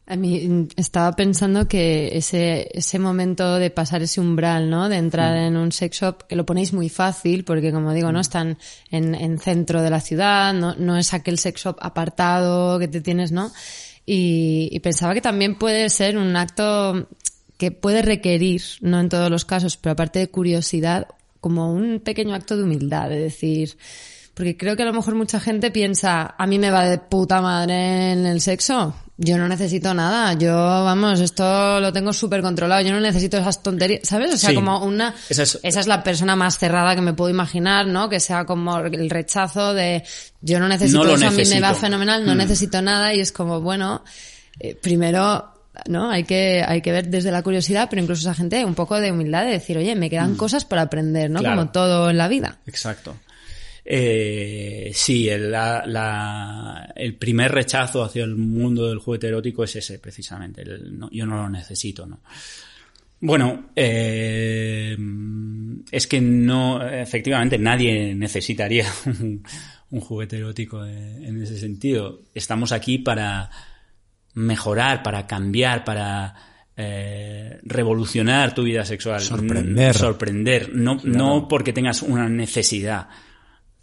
A 0.09 0.15
mí 0.15 0.47
mm, 0.47 0.69
estaba 0.77 1.13
pensando 1.13 1.67
que 1.67 2.17
ese, 2.17 2.69
ese 2.73 2.99
momento 2.99 3.57
de 3.57 3.71
pasar 3.71 4.03
ese 4.03 4.21
umbral, 4.21 4.71
¿no? 4.71 4.89
De 4.89 4.97
entrar 4.97 5.37
en 5.37 5.57
un 5.57 5.73
sex 5.73 5.99
shop, 5.99 6.27
que 6.29 6.37
lo 6.37 6.47
ponéis 6.47 6.73
muy 6.73 6.89
fácil, 6.89 7.45
porque 7.45 7.73
como 7.73 7.93
digo, 7.93 8.13
¿no? 8.13 8.21
Están 8.21 8.59
en, 8.91 9.15
en 9.15 9.39
centro 9.39 9.83
de 9.83 9.91
la 9.91 10.01
ciudad, 10.01 10.55
no, 10.55 10.75
no 10.77 10.97
es 10.97 11.13
aquel 11.13 11.39
sex 11.39 11.61
shop 11.63 11.77
apartado 11.81 12.79
que 12.79 12.89
te 12.89 13.01
tienes, 13.01 13.33
¿no? 13.33 13.53
Y, 14.07 14.69
y 14.71 14.81
pensaba 14.81 15.13
que 15.15 15.21
también 15.21 15.57
puede 15.57 15.91
ser 15.91 16.17
un 16.17 16.37
acto 16.37 17.09
que 17.59 17.73
puede 17.73 18.03
requerir, 18.03 18.63
no 18.83 19.01
en 19.01 19.09
todos 19.09 19.31
los 19.31 19.45
casos, 19.45 19.77
pero 19.77 19.95
aparte 19.95 20.21
de 20.21 20.29
curiosidad, 20.29 21.09
como 21.41 21.73
un 21.73 22.01
pequeño 22.01 22.35
acto 22.35 22.57
de 22.57 22.63
humildad, 22.63 23.09
de 23.09 23.19
decir, 23.19 23.77
porque 24.35 24.57
creo 24.57 24.77
que 24.77 24.83
a 24.83 24.87
lo 24.87 24.93
mejor 24.93 25.15
mucha 25.15 25.41
gente 25.41 25.71
piensa, 25.71 26.35
a 26.39 26.47
mí 26.47 26.59
me 26.59 26.71
va 26.71 26.85
de 26.85 26.99
puta 26.99 27.41
madre 27.41 28.13
en 28.13 28.27
el 28.27 28.41
sexo. 28.41 28.95
Yo 29.19 29.39
no 29.39 29.49
necesito 29.49 29.95
nada. 29.95 30.35
Yo, 30.35 30.55
vamos, 30.55 31.21
esto 31.21 31.81
lo 31.81 31.91
tengo 31.93 32.13
súper 32.13 32.43
controlado. 32.43 32.83
Yo 32.83 32.93
no 32.93 33.01
necesito 33.01 33.39
esas 33.39 33.63
tonterías, 33.63 34.01
¿sabes? 34.07 34.35
O 34.35 34.37
sea, 34.37 34.51
Sí. 34.51 34.55
como 34.55 34.85
una... 34.85 35.15
Esa 35.31 35.45
es- 35.45 35.59
esa 35.63 35.81
es 35.81 35.87
la 35.87 36.03
persona 36.03 36.37
más 36.37 36.59
cerrada 36.59 36.95
que 36.95 37.01
me 37.01 37.15
puedo 37.15 37.31
imaginar, 37.31 37.87
¿no? 37.87 38.11
Que 38.11 38.21
sea 38.21 38.45
como 38.45 38.77
el 38.79 39.09
rechazo 39.09 39.73
de 39.73 40.05
yo 40.43 40.61
no 40.61 40.69
necesito 40.69 41.03
No 41.03 41.15
eso, 41.15 41.27
a 41.29 41.31
mí 41.31 41.43
me 41.49 41.61
va 41.63 41.73
fenomenal, 41.75 42.27
no 42.27 42.35
Mm. 42.35 42.39
necesito 42.39 42.83
nada 42.83 43.15
y 43.15 43.21
es 43.21 43.33
como, 43.33 43.63
bueno, 43.63 44.05
eh, 44.61 44.75
primero, 44.75 45.51
¿no? 45.89 46.11
Hay 46.11 46.25
que, 46.25 46.63
hay 46.67 46.83
que 46.83 46.93
ver 46.93 47.09
desde 47.09 47.31
la 47.31 47.43
curiosidad, 47.43 47.89
pero 47.89 48.03
incluso 48.03 48.21
esa 48.21 48.35
gente 48.35 48.65
un 48.67 48.75
poco 48.75 49.01
de 49.01 49.13
humildad 49.13 49.45
de 49.45 49.53
decir, 49.53 49.79
oye, 49.79 49.95
me 49.97 50.11
quedan 50.11 50.35
cosas 50.37 50.67
por 50.67 50.79
aprender, 50.79 51.31
¿no? 51.31 51.39
Mm. 51.41 51.43
Claro. 51.43 51.57
Como 51.57 51.71
todo 51.71 52.11
en 52.11 52.19
la 52.19 52.29
vida. 52.29 52.59
Exacto. 52.67 53.17
Eh, 53.89 54.91
sí, 54.93 55.29
el, 55.29 55.51
la- 55.51 55.85
la- 55.87 56.93
el 56.97 57.15
primer 57.15 57.53
rechazo 57.53 58.03
hacia 58.03 58.25
el 58.25 58.35
mundo 58.35 58.89
del 58.89 58.99
juguete 58.99 59.29
erótico 59.29 59.63
es 59.65 59.77
ese, 59.77 59.99
precisamente. 60.01 60.63
el 60.63 60.99
no- 60.99 61.09
yo 61.13 61.25
no 61.25 61.37
lo 61.37 61.49
necesito, 61.49 62.05
¿no? 62.07 62.21
Bueno, 63.21 63.71
eh, 63.77 64.97
es 65.91 66.07
que 66.07 66.21
no, 66.21 66.87
efectivamente, 66.87 67.59
nadie 67.59 68.15
necesitaría 68.15 68.87
un, 69.07 69.43
un 69.91 70.01
juguete 70.01 70.39
erótico 70.39 70.85
en 70.85 71.41
ese 71.43 71.59
sentido. 71.59 72.23
Estamos 72.35 72.73
aquí 72.73 72.99
para 72.99 73.49
mejorar, 74.35 75.03
para 75.03 75.27
cambiar, 75.27 75.85
para 75.85 76.35
eh, 76.77 77.59
revolucionar 77.63 78.53
tu 78.55 78.65
vida 78.65 78.85
sexual. 78.85 79.21
Sorprender. 79.21 79.95
Mm, 79.95 79.99
Sorprender. 79.99 80.75
No, 80.75 81.01
no 81.05 81.49
porque 81.49 81.73
tengas 81.73 82.03
una 82.03 82.29
necesidad. 82.29 83.09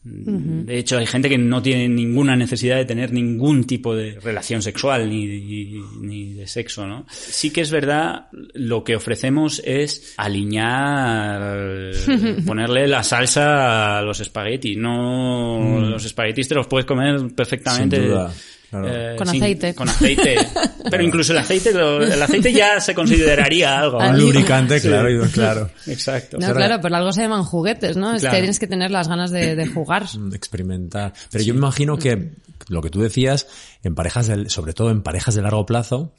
De 0.06 0.78
hecho, 0.78 0.98
hay 0.98 1.06
gente 1.06 1.30
que 1.30 1.38
no 1.38 1.62
tiene 1.62 1.88
ninguna 1.88 2.36
necesidad 2.36 2.76
de 2.76 2.84
tener 2.84 3.14
ningún 3.14 3.64
tipo 3.64 3.96
de 3.96 4.20
relación 4.20 4.62
sexual 4.62 5.10
ni, 5.10 5.26
ni, 5.26 5.82
ni 6.02 6.34
de 6.34 6.46
sexo, 6.46 6.86
¿no? 6.86 7.06
Sí 7.10 7.52
que 7.52 7.62
es 7.62 7.72
verdad, 7.72 8.28
lo 8.54 8.84
que 8.84 8.98
ofrecemos 8.98 9.62
es 9.64 10.14
alinear, 10.18 11.92
ponerle 12.46 12.88
la 12.88 13.02
salsa 13.02 14.00
a 14.00 14.02
los 14.02 14.20
espaguetis. 14.20 14.78
No, 14.78 15.80
los 15.80 16.04
espaguetis 16.04 16.50
te 16.50 16.56
los 16.56 16.68
puedes 16.68 16.86
comer 16.86 17.34
perfectamente. 17.34 17.96
Sin 17.96 18.10
duda, 18.10 18.34
claro. 18.82 18.88
eh, 19.14 19.16
Con 19.18 19.28
sin- 19.28 19.42
aceite. 19.44 19.76
Con 19.76 19.90
aceite. 19.90 20.36
Pero 20.90 21.04
incluso 21.04 21.32
el 21.34 21.40
aceite, 21.40 21.70
el 21.72 22.22
aceite 22.22 22.52
ya 22.54 22.80
se 22.80 22.94
consideraría 22.94 23.80
algo. 23.80 23.98
Un 23.98 24.04
Ali- 24.04 24.22
lubricante, 24.22 24.80
Sí. 24.80 24.88
claro. 25.34 25.70
Exacto. 25.88 26.38
No, 26.40 26.54
claro, 26.54 26.82
por 26.82 26.94
algo 26.94 27.12
se 27.14 27.22
llaman 27.22 27.44
juguetes, 27.44 27.96
¿no? 27.98 28.14
Es 28.14 28.22
Claro. 28.22 28.36
que 28.36 28.42
tienes 28.42 28.60
que 28.60 28.68
tener 28.68 28.92
las 28.92 29.08
ganas 29.08 29.32
de, 29.32 29.56
de 29.56 29.68
jugar. 29.68 30.06
Mm, 30.18 30.34
experimentar. 30.34 31.14
Pero 31.32 31.44
yo 31.44 31.54
me 31.54 31.60
imagino 31.60 31.98
que 31.98 32.34
lo 32.70 32.82
que 32.82 32.90
tú 32.90 33.02
decías, 33.02 33.48
en 33.84 33.96
parejas 33.96 34.28
del, 34.28 34.50
sobre 34.50 34.74
todo 34.74 34.90
en 34.92 35.02
parejas 35.02 35.36
de 35.36 35.42
largo 35.42 35.66
plazo, 35.66 36.14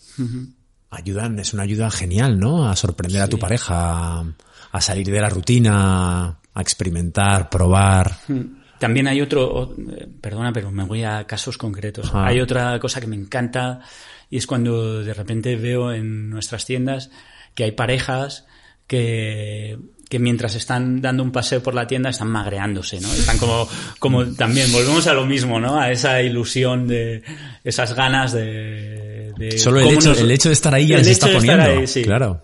ayudan, 0.90 1.38
es 1.38 1.52
una 1.54 1.62
ayuda 1.64 1.90
genial, 1.90 2.38
¿no? 2.38 2.68
A 2.68 2.76
sorprender 2.76 3.23
a 3.23 3.28
tu 3.28 3.38
pareja, 3.38 4.20
a, 4.20 4.25
a 4.73 4.80
salir 4.80 5.06
de 5.11 5.20
la 5.20 5.28
rutina, 5.28 6.38
a 6.54 6.61
experimentar, 6.61 7.50
probar. 7.50 8.16
También 8.78 9.07
hay 9.09 9.21
otro, 9.21 9.75
eh, 9.97 10.07
perdona, 10.21 10.52
pero 10.52 10.71
me 10.71 10.85
voy 10.85 11.04
a 11.04 11.25
casos 11.26 11.57
concretos. 11.59 12.11
Hay 12.14 12.40
otra 12.40 12.78
cosa 12.81 13.00
que 13.00 13.07
me 13.07 13.16
encanta 13.16 13.81
y 14.31 14.37
es 14.38 14.47
cuando 14.47 15.02
de 15.02 15.14
repente 15.14 15.57
veo 15.57 15.93
en 15.93 16.31
nuestras 16.31 16.64
tiendas 16.66 17.11
que 17.54 17.64
hay 17.64 17.73
parejas 17.73 18.47
que, 18.87 19.78
que 20.11 20.19
mientras 20.19 20.54
están 20.54 21.00
dando 21.00 21.23
un 21.23 21.33
paseo 21.33 21.62
por 21.62 21.75
la 21.75 21.87
tienda 21.87 22.11
están 22.11 22.28
magreándose, 22.28 23.00
¿no? 23.00 23.11
Están 23.12 23.38
como, 23.38 23.69
como 23.99 24.25
también, 24.35 24.71
volvemos 24.73 25.07
a 25.07 25.14
lo 25.14 25.25
mismo, 25.25 25.59
¿no? 25.61 25.78
A 25.81 25.90
esa 25.90 26.21
ilusión 26.21 26.87
de, 26.87 27.23
esas 27.64 27.95
ganas 27.95 28.33
de... 28.33 29.33
de 29.38 29.59
Solo 29.59 29.81
el 29.81 29.88
hecho, 29.88 30.11
nos- 30.11 30.21
el 30.21 30.31
hecho 30.31 30.49
de 30.50 30.52
estar 30.54 30.75
ahí 30.75 30.88
ya 30.88 30.99
les 30.99 31.07
está 31.09 31.28
poniendo. 31.33 31.64
ahí, 31.64 31.87
sí. 31.87 32.02
Claro. 32.02 32.43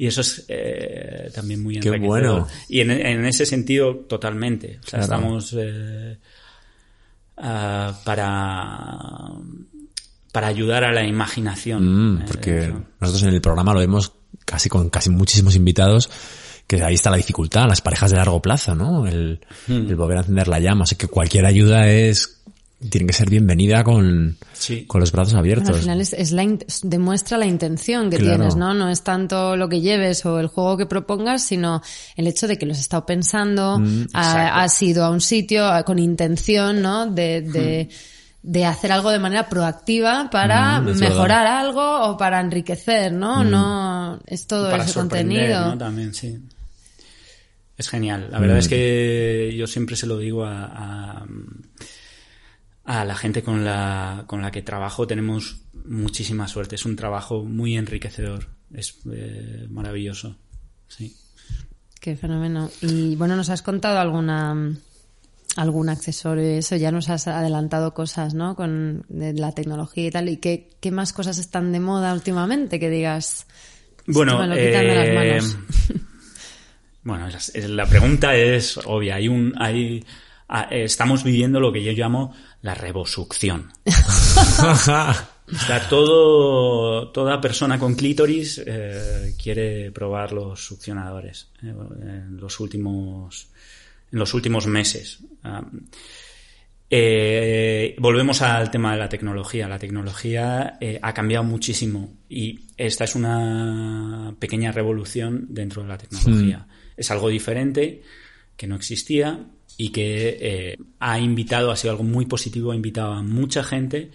Y 0.00 0.06
eso 0.06 0.20
es 0.20 0.44
eh, 0.46 1.28
también 1.34 1.60
muy 1.60 1.80
Qué 1.80 1.88
enriquecedor. 1.88 2.20
bueno. 2.30 2.46
Y 2.68 2.80
en, 2.82 2.92
en 2.92 3.26
ese 3.26 3.44
sentido, 3.44 3.96
totalmente. 4.08 4.78
O 4.78 4.86
sea, 4.88 5.00
Claro. 5.00 5.02
estamos 5.04 5.56
eh, 5.58 6.16
ah, 7.36 7.98
para, 8.04 8.96
para 10.32 10.46
ayudar 10.46 10.84
a 10.84 10.92
la 10.92 11.04
imaginación. 11.04 12.14
Mm, 12.14 12.18
Eh, 12.20 12.24
porque 12.28 12.74
nosotros 13.00 13.22
en 13.24 13.30
el 13.34 13.40
programa 13.40 13.72
lo 13.74 13.80
vemos 13.80 14.12
casi 14.44 14.68
con 14.68 14.88
casi 14.88 15.10
muchísimos 15.10 15.56
invitados 15.56 16.08
que 16.66 16.82
ahí 16.82 16.94
está 16.94 17.10
la 17.10 17.16
dificultad, 17.16 17.66
las 17.66 17.80
parejas 17.80 18.10
de 18.10 18.18
largo 18.18 18.42
plazo, 18.42 18.74
¿no? 18.74 19.06
El, 19.06 19.40
Hmm. 19.66 19.88
el 19.88 19.96
volver 19.96 20.18
a 20.18 20.20
encender 20.20 20.48
la 20.48 20.60
llama. 20.60 20.84
Así 20.84 20.96
que 20.96 21.08
cualquier 21.08 21.46
ayuda 21.46 21.88
es, 21.90 22.37
tiene 22.90 23.06
que 23.08 23.12
ser 23.12 23.28
bienvenida 23.28 23.82
con, 23.82 24.36
Sí. 24.52 24.84
con 24.86 25.00
los 25.00 25.10
brazos 25.10 25.32
Bueno, 25.32 25.40
abiertos. 25.40 25.70
al 25.76 25.82
final 25.82 26.00
es, 26.00 26.12
es 26.12 26.30
la 26.30 26.44
in- 26.44 26.60
demuestra 26.84 27.36
la 27.36 27.46
intención 27.46 28.08
que 28.08 28.18
Claro. 28.18 28.36
tienes, 28.36 28.54
¿no? 28.56 28.72
No 28.72 28.88
es 28.88 29.02
tanto 29.02 29.56
lo 29.56 29.68
que 29.68 29.80
lleves 29.80 30.24
o 30.26 30.38
el 30.38 30.46
juego 30.46 30.76
que 30.76 30.86
propongas, 30.86 31.42
sino 31.44 31.82
el 32.16 32.26
hecho 32.28 32.46
de 32.46 32.56
que 32.56 32.66
lo 32.66 32.72
has 32.72 32.78
estado 32.80 33.04
pensando, 33.04 33.78
Mm, 33.80 34.06
ha- 34.14 34.62
has 34.62 34.80
ido 34.82 35.04
a 35.04 35.10
un 35.10 35.20
sitio 35.20 35.66
a- 35.66 35.82
con 35.82 35.98
intención, 35.98 36.80
¿no? 36.80 37.06
De, 37.06 37.40
de, 37.42 37.88
de 38.44 38.64
hacer 38.64 38.92
algo 38.92 39.10
de 39.10 39.18
manera 39.18 39.48
proactiva 39.48 40.28
para 40.30 40.80
Mm, 40.80 40.88
es 40.90 41.00
mejorar 41.00 41.46
algo 41.48 42.02
o 42.02 42.16
para 42.16 42.38
enriquecer, 42.40 43.12
¿no? 43.12 43.42
Mm. 43.44 43.50
No 43.50 44.20
es 44.24 44.46
todo 44.46 44.70
para 44.70 44.84
ese 44.84 44.94
contenido. 44.94 45.66
¿no? 45.72 45.78
También, 45.78 46.14
sí. 46.14 46.38
Es 47.76 47.88
genial. 47.88 48.28
La 48.30 48.38
verdad 48.38 48.54
Mm. 48.56 48.58
es 48.60 48.68
que 48.68 49.54
yo 49.56 49.66
siempre 49.66 49.96
se 49.96 50.06
lo 50.06 50.18
digo 50.18 50.44
a, 50.44 50.64
a, 50.64 51.26
a 52.88 53.04
la 53.04 53.14
gente 53.14 53.42
con 53.42 53.66
la, 53.66 54.24
con 54.26 54.40
la 54.40 54.50
que 54.50 54.62
trabajo 54.62 55.06
tenemos 55.06 55.60
muchísima 55.84 56.48
suerte. 56.48 56.76
Es 56.76 56.86
un 56.86 56.96
trabajo 56.96 57.44
muy 57.44 57.76
enriquecedor. 57.76 58.48
Es 58.72 59.00
eh, 59.12 59.66
maravilloso. 59.68 60.38
Sí. 60.88 61.14
Qué 62.00 62.16
fenómeno. 62.16 62.70
Y 62.80 63.14
bueno, 63.16 63.36
nos 63.36 63.50
has 63.50 63.60
contado 63.60 63.98
alguna 63.98 64.74
algún 65.56 65.90
accesorio 65.90 66.44
eso, 66.44 66.76
ya 66.76 66.90
nos 66.90 67.10
has 67.10 67.26
adelantado 67.26 67.92
cosas, 67.92 68.32
¿no? 68.32 68.56
Con 68.56 69.04
la 69.10 69.52
tecnología 69.52 70.06
y 70.06 70.10
tal. 70.10 70.30
¿Y 70.30 70.38
qué, 70.38 70.70
qué 70.80 70.90
más 70.90 71.12
cosas 71.12 71.36
están 71.36 71.72
de 71.72 71.80
moda 71.80 72.14
últimamente 72.14 72.80
que 72.80 72.88
digas? 72.88 73.46
Bueno, 74.06 74.42
eh, 74.54 75.40
bueno, 77.02 77.28
la 77.54 77.86
pregunta 77.86 78.34
es 78.34 78.78
obvia. 78.78 79.16
Hay 79.16 79.28
un, 79.28 79.52
hay, 79.58 80.06
estamos 80.70 81.24
viviendo 81.24 81.60
lo 81.60 81.72
que 81.72 81.82
yo 81.82 81.92
llamo 81.92 82.34
la 82.62 82.74
revosucción. 82.74 83.72
Está 85.50 85.88
todo, 85.88 87.10
toda 87.10 87.40
persona 87.40 87.78
con 87.78 87.94
clítoris 87.94 88.62
eh, 88.66 89.34
quiere 89.42 89.90
probar 89.92 90.32
los 90.32 90.62
succionadores 90.62 91.50
eh, 91.62 91.68
en 91.68 92.36
los 92.38 92.60
últimos, 92.60 93.48
en 94.12 94.18
los 94.18 94.34
últimos 94.34 94.66
meses. 94.66 95.20
Ah, 95.42 95.64
eh, 96.90 97.96
volvemos 97.98 98.42
al 98.42 98.70
tema 98.70 98.92
de 98.92 98.98
la 98.98 99.08
tecnología. 99.08 99.68
La 99.68 99.78
tecnología 99.78 100.78
ha 101.00 101.14
cambiado 101.14 101.44
muchísimo 101.44 102.18
y 102.28 102.66
esta 102.76 103.04
es 103.04 103.14
una 103.14 104.34
pequeña 104.38 104.72
revolución 104.72 105.46
dentro 105.48 105.82
de 105.82 105.88
la 105.88 105.98
tecnología. 105.98 106.58
Mm. 106.58 106.72
Es 106.96 107.10
algo 107.10 107.28
diferente 107.28 108.02
que 108.56 108.66
no 108.66 108.76
existía 108.76 109.46
y 109.80 109.90
que 109.90 110.76
ha 110.98 111.18
invitado, 111.20 111.70
ha 111.70 111.76
sido 111.76 111.92
algo 111.92 112.04
muy 112.04 112.26
positivo, 112.26 112.72
ha 112.72 112.76
invitado 112.76 113.12
a 113.12 113.22
mucha 113.22 113.62
gente 113.62 114.10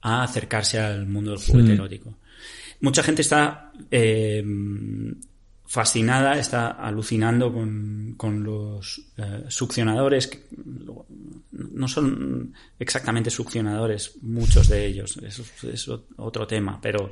a 0.00 0.22
acercarse 0.22 0.78
al 0.78 1.06
mundo 1.06 1.32
del 1.32 1.40
juguete 1.40 1.70
mm. 1.70 1.74
erótico. 1.74 2.18
Mucha 2.80 3.02
gente 3.02 3.22
está 3.22 3.72
eh, 3.90 4.44
fascinada, 5.66 6.38
está 6.38 6.68
alucinando 6.68 7.52
con, 7.52 8.44
los 8.44 9.00
eh, 9.16 9.44
succionadores. 9.48 10.28
Que 10.28 10.44
no 11.50 11.88
son 11.88 12.54
exactamente 12.78 13.30
succionadores, 13.30 14.16
muchos 14.22 14.68
de 14.68 14.86
ellos. 14.86 15.16
Eso 15.16 15.42
es 15.66 15.88
otro 16.18 16.46
tema, 16.46 16.78
pero, 16.80 17.10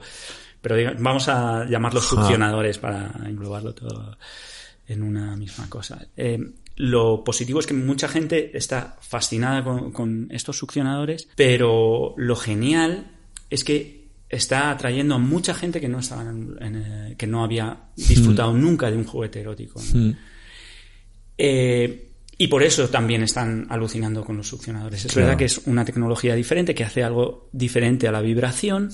pero 0.61 0.77
vamos 1.01 1.29
a 1.29 1.65
llamarlos 1.69 2.05
succionadores 2.05 2.79
para 2.79 3.11
englobarlo 3.27 3.75
todo 3.75 4.17
en 4.87 5.03
una 5.03 5.35
misma 5.37 5.69
cosa. 5.69 6.07
Eh, 6.17 6.39
lo 6.83 7.23
positivo 7.23 7.61
es 7.61 7.67
que 7.69 7.75
mucha 7.75 8.09
gente 8.09 8.57
está 8.59 8.97
fascinada 9.01 9.63
con, 9.63 10.27
estos 10.33 10.59
succionadores, 10.59 11.29
pero 11.37 12.13
lo 12.17 12.35
genial 12.35 13.13
es 13.51 13.63
que 13.63 14.09
está 14.29 14.73
atrayendo 14.73 15.15
a 15.15 15.19
mucha 15.19 15.55
gente 15.55 15.81
que 15.81 15.89
no 15.89 16.01
estaba 16.01 16.23
en, 16.23 17.15
que 17.17 17.27
no 17.29 17.45
había 17.45 17.85
disfrutado 17.95 18.53
mm. 18.53 18.61
nunca 18.61 18.91
de 18.91 18.97
un 18.97 19.05
juguete 19.05 19.41
erótico. 19.43 19.81
Mm. 19.95 20.11
Eh, 21.39 22.09
y 22.37 22.49
por 22.49 22.65
eso 22.65 22.89
también 22.89 23.23
están 23.23 23.69
alucinando 23.71 24.25
con 24.25 24.37
los 24.37 24.49
succionadores. 24.49 25.05
Es 25.05 25.15
verdad 25.15 25.37
que 25.37 25.45
es 25.45 25.59
una 25.67 25.85
tecnología 25.85 26.35
diferente, 26.35 26.75
que 26.75 26.83
hace 26.83 27.05
algo 27.05 27.49
diferente 27.53 28.09
a 28.09 28.13
la 28.13 28.21
vibración. 28.21 28.91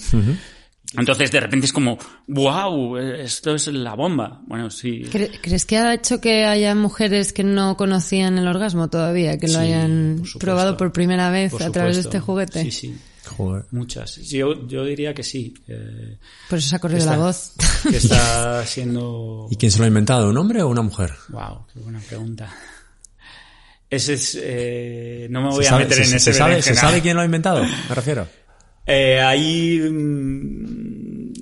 Entonces 0.97 1.31
de 1.31 1.41
repente 1.41 1.67
es 1.67 1.73
como, 1.73 1.99
wow, 2.29 2.97
esto 2.97 3.55
es 3.55 3.67
la 3.69 3.95
bomba. 3.95 4.41
Bueno, 4.47 4.71
sí. 4.71 5.03
¿Crees 5.11 5.67
que 5.67 5.77
ha 5.77 5.93
hecho 5.93 6.21
que 6.21 6.45
haya 6.47 6.75
mujeres 6.75 7.33
que 7.33 7.45
no 7.45 7.77
conocían 7.77 8.39
el 8.39 8.49
orgasmo 8.49 8.89
todavía, 8.89 9.39
que 9.39 9.49
lo 9.49 9.59
hayan 9.59 10.23
probado 10.41 10.77
por 10.77 10.93
primera 10.93 11.31
vez 11.31 11.53
a 11.61 11.71
través 11.71 11.97
de 11.97 12.03
este 12.03 12.21
juguete? 12.21 12.63
Sí, 12.63 12.71
sí. 12.71 12.99
Muchas. 13.71 14.17
Yo, 14.17 14.67
yo 14.67 14.85
diría 14.85 15.15
que 15.15 15.23
sí. 15.23 15.55
por 16.49 16.59
eso 16.59 16.69
se 16.69 16.77
ha 16.77 16.79
corrido 16.79 17.07
la 17.07 17.19
voz. 17.19 17.53
Que 17.83 17.97
está 17.97 18.65
siendo... 18.65 19.47
¿Y 19.51 19.57
quién 19.57 19.71
se 19.71 19.79
lo 19.79 19.85
ha 19.85 19.89
inventado? 19.89 20.31
¿Un 20.31 20.39
hombre 20.39 20.63
o 20.63 20.69
una 20.69 20.83
mujer? 20.83 21.13
Wow, 21.29 21.67
qué 21.73 21.81
buena 21.81 22.01
pregunta. 22.01 22.51
Ese 23.91 24.15
es... 24.15 24.39
Eh, 24.41 25.29
no 25.31 25.43
me 25.43 25.51
voy 25.51 25.67
a 25.67 25.77
meter 25.77 25.99
en 25.99 26.05
ese 26.05 26.19
se 26.19 26.33
sabe, 26.33 26.63
¿Se 26.63 26.75
sabe 26.75 27.01
quién 27.01 27.17
lo 27.17 27.23
ha 27.23 27.27
inventado? 27.27 27.63
Me 27.63 27.95
refiero. 27.95 28.27
Eh, 28.91 29.21
hay, 29.21 29.81
mm, 29.81 31.33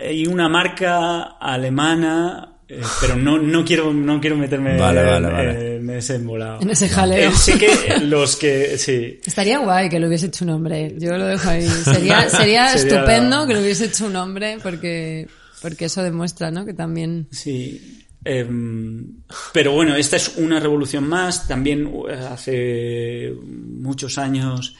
hay 0.00 0.26
una 0.26 0.48
marca 0.48 1.36
alemana, 1.38 2.56
eh, 2.68 2.80
pero 3.00 3.14
no, 3.14 3.38
no, 3.38 3.64
quiero, 3.64 3.92
no 3.92 4.20
quiero 4.20 4.36
meterme 4.36 4.76
en 4.76 5.88
ese 5.90 6.16
embolado. 6.16 6.60
En 6.60 6.70
ese 6.70 6.88
jaleo. 6.88 7.30
Eh, 7.30 7.32
sí 7.36 7.56
que 7.56 8.00
los 8.00 8.34
que, 8.34 8.76
sí. 8.78 9.20
Estaría 9.24 9.60
guay 9.60 9.88
que 9.88 10.00
lo 10.00 10.08
hubiese 10.08 10.26
hecho 10.26 10.44
un 10.44 10.50
hombre. 10.50 10.92
Yo 10.98 11.16
lo 11.16 11.26
dejo 11.26 11.50
ahí. 11.50 11.68
Sería, 11.68 12.28
sería, 12.28 12.74
estupendo 12.74 13.46
que 13.46 13.54
lo 13.54 13.60
hubiese 13.60 13.84
hecho 13.84 14.06
un 14.06 14.16
hombre 14.16 14.58
porque, 14.60 15.28
porque 15.60 15.84
eso 15.84 16.02
demuestra, 16.02 16.50
¿no? 16.50 16.64
Que 16.64 16.74
también. 16.74 17.28
Sí. 17.30 18.02
Em, 18.24 19.22
pero 19.52 19.70
bueno, 19.70 19.94
esta 19.94 20.16
es 20.16 20.36
una 20.36 20.58
revolución 20.58 21.08
más. 21.08 21.46
También 21.46 21.88
hace 22.28 23.32
muchos 23.44 24.18
años 24.18 24.74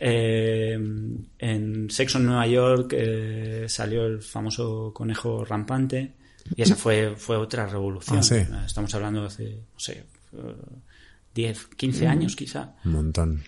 eh, 0.00 0.78
en 1.38 1.90
Sexo 1.90 2.18
en 2.18 2.26
Nueva 2.26 2.46
York 2.46 2.94
eh, 2.96 3.64
salió 3.68 4.06
el 4.06 4.22
famoso 4.22 4.92
conejo 4.94 5.44
rampante 5.44 6.14
y 6.54 6.62
esa 6.62 6.76
fue, 6.76 7.14
fue 7.16 7.36
otra 7.36 7.66
revolución. 7.66 8.20
Ah, 8.52 8.64
Estamos 8.64 8.94
hablando 8.94 9.22
de 9.22 9.26
hace, 9.26 9.44
no 9.72 9.80
sé, 9.80 10.04
10, 11.34 11.66
15 11.76 12.04
mm. 12.04 12.08
años 12.08 12.36
quizá. 12.36 12.74
Un 12.84 12.92
montón. 12.92 13.42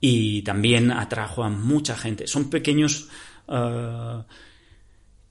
Y 0.00 0.42
también 0.42 0.90
atrajo 0.90 1.44
a 1.44 1.50
mucha 1.50 1.96
gente. 1.96 2.26
Son 2.26 2.50
pequeños... 2.50 3.08
Uh, 3.46 4.22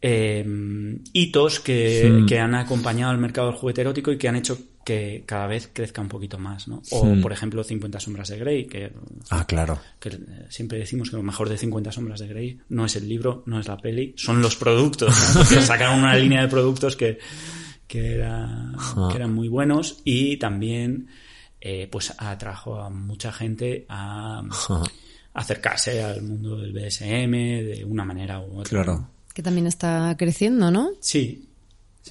hitos 0.02 1.60
que, 1.60 2.24
que, 2.26 2.39
han 2.39 2.56
acompañado 2.56 3.12
al 3.12 3.18
mercado 3.18 3.48
del 3.48 3.58
juguete 3.58 3.82
erótico 3.82 4.13
y 4.13 4.18
que 4.18 4.30
han 4.30 4.38
hecho 4.38 4.58
que 4.89 5.23
cada 5.23 5.45
vez 5.45 5.69
crezca 5.71 6.02
un 6.02 6.08
poquito 6.08 6.39
más, 6.39 6.67
¿no? 6.67 6.82
O, 6.89 7.06
hmm. 7.06 7.21
por 7.21 7.32
ejemplo, 7.32 7.63
50 7.63 7.99
sombras 7.99 8.30
de 8.30 8.39
Grey, 8.39 8.65
que... 8.65 8.91
Ah, 9.30 9.45
claro. 9.45 9.80
Que 9.99 10.10
eh, 10.10 10.47
siempre 10.49 10.80
decimos 10.80 11.12
que 11.12 11.15
lo 11.15 11.21
mejor 11.21 11.47
de 11.47 11.60
50 11.60 11.91
sombras 11.91 12.19
de 12.19 12.28
Grey 12.28 12.60
no 12.69 12.86
es 12.86 12.95
el 12.95 13.08
libro, 13.08 13.43
no 13.45 13.60
es 13.60 13.67
la 13.67 13.78
peli, 13.78 14.15
son 14.17 14.41
los 14.41 14.56
productos, 14.56 15.15
¿no? 15.36 15.41
Porque 15.41 15.62
sacaron 15.62 15.99
una 15.99 16.15
línea 16.15 16.41
de 16.41 16.47
productos 16.47 16.95
que, 16.95 17.19
que, 17.86 18.15
era, 18.15 18.73
que 19.12 19.15
eran 19.15 19.32
muy 19.32 19.47
buenos 19.47 20.02
y 20.06 20.38
también, 20.38 21.08
eh, 21.62 21.88
pues, 21.91 22.12
atrajo 22.17 22.82
a 22.82 22.89
mucha 22.89 23.32
gente 23.32 23.86
a... 23.89 24.41
acercarse 25.36 26.02
al 26.02 26.23
mundo 26.23 26.58
del 26.58 26.73
BSM 26.73 27.32
de 27.32 27.86
una 27.88 28.06
manera 28.06 28.39
u 28.39 28.62
otra. 28.62 28.84
Claro. 28.84 29.08
Que 29.36 29.43
también 29.43 29.67
está 29.67 30.15
creciendo, 30.17 30.71
¿no? 30.71 30.89
Sí, 30.99 31.48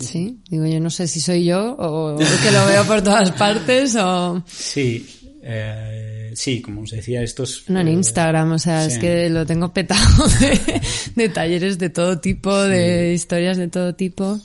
Sí. 0.01 0.41
digo, 0.49 0.67
yo 0.67 0.81
no 0.81 0.91
sé 0.91 1.09
si 1.09 1.21
soy 1.21 1.45
yo 1.45 1.77
o 1.79 2.17
que 2.19 2.51
lo 2.51 2.67
veo 2.67 2.85
por 2.85 3.03
todas 3.03 3.31
partes 3.39 3.97
o... 3.97 4.43
Sí, 4.47 5.07
eh, 5.43 6.33
sí, 6.35 6.61
como 6.61 6.83
os 6.83 6.91
decía, 6.91 7.23
estos... 7.23 7.65
No, 7.69 7.81
en 7.81 7.89
eh, 7.89 7.93
Instagram, 7.93 8.53
o 8.53 8.59
sea, 8.59 8.85
es 8.85 8.99
que 8.99 9.29
lo 9.31 9.47
tengo 9.47 9.73
petado 9.73 10.27
de, 11.17 11.29
talleres 11.29 11.79
de 11.79 11.91
todo 11.91 12.19
tipo, 12.19 12.55
de 12.57 13.15
historias 13.15 13.57
de 13.57 13.69
todo 13.69 13.95
tipo. 13.95 14.41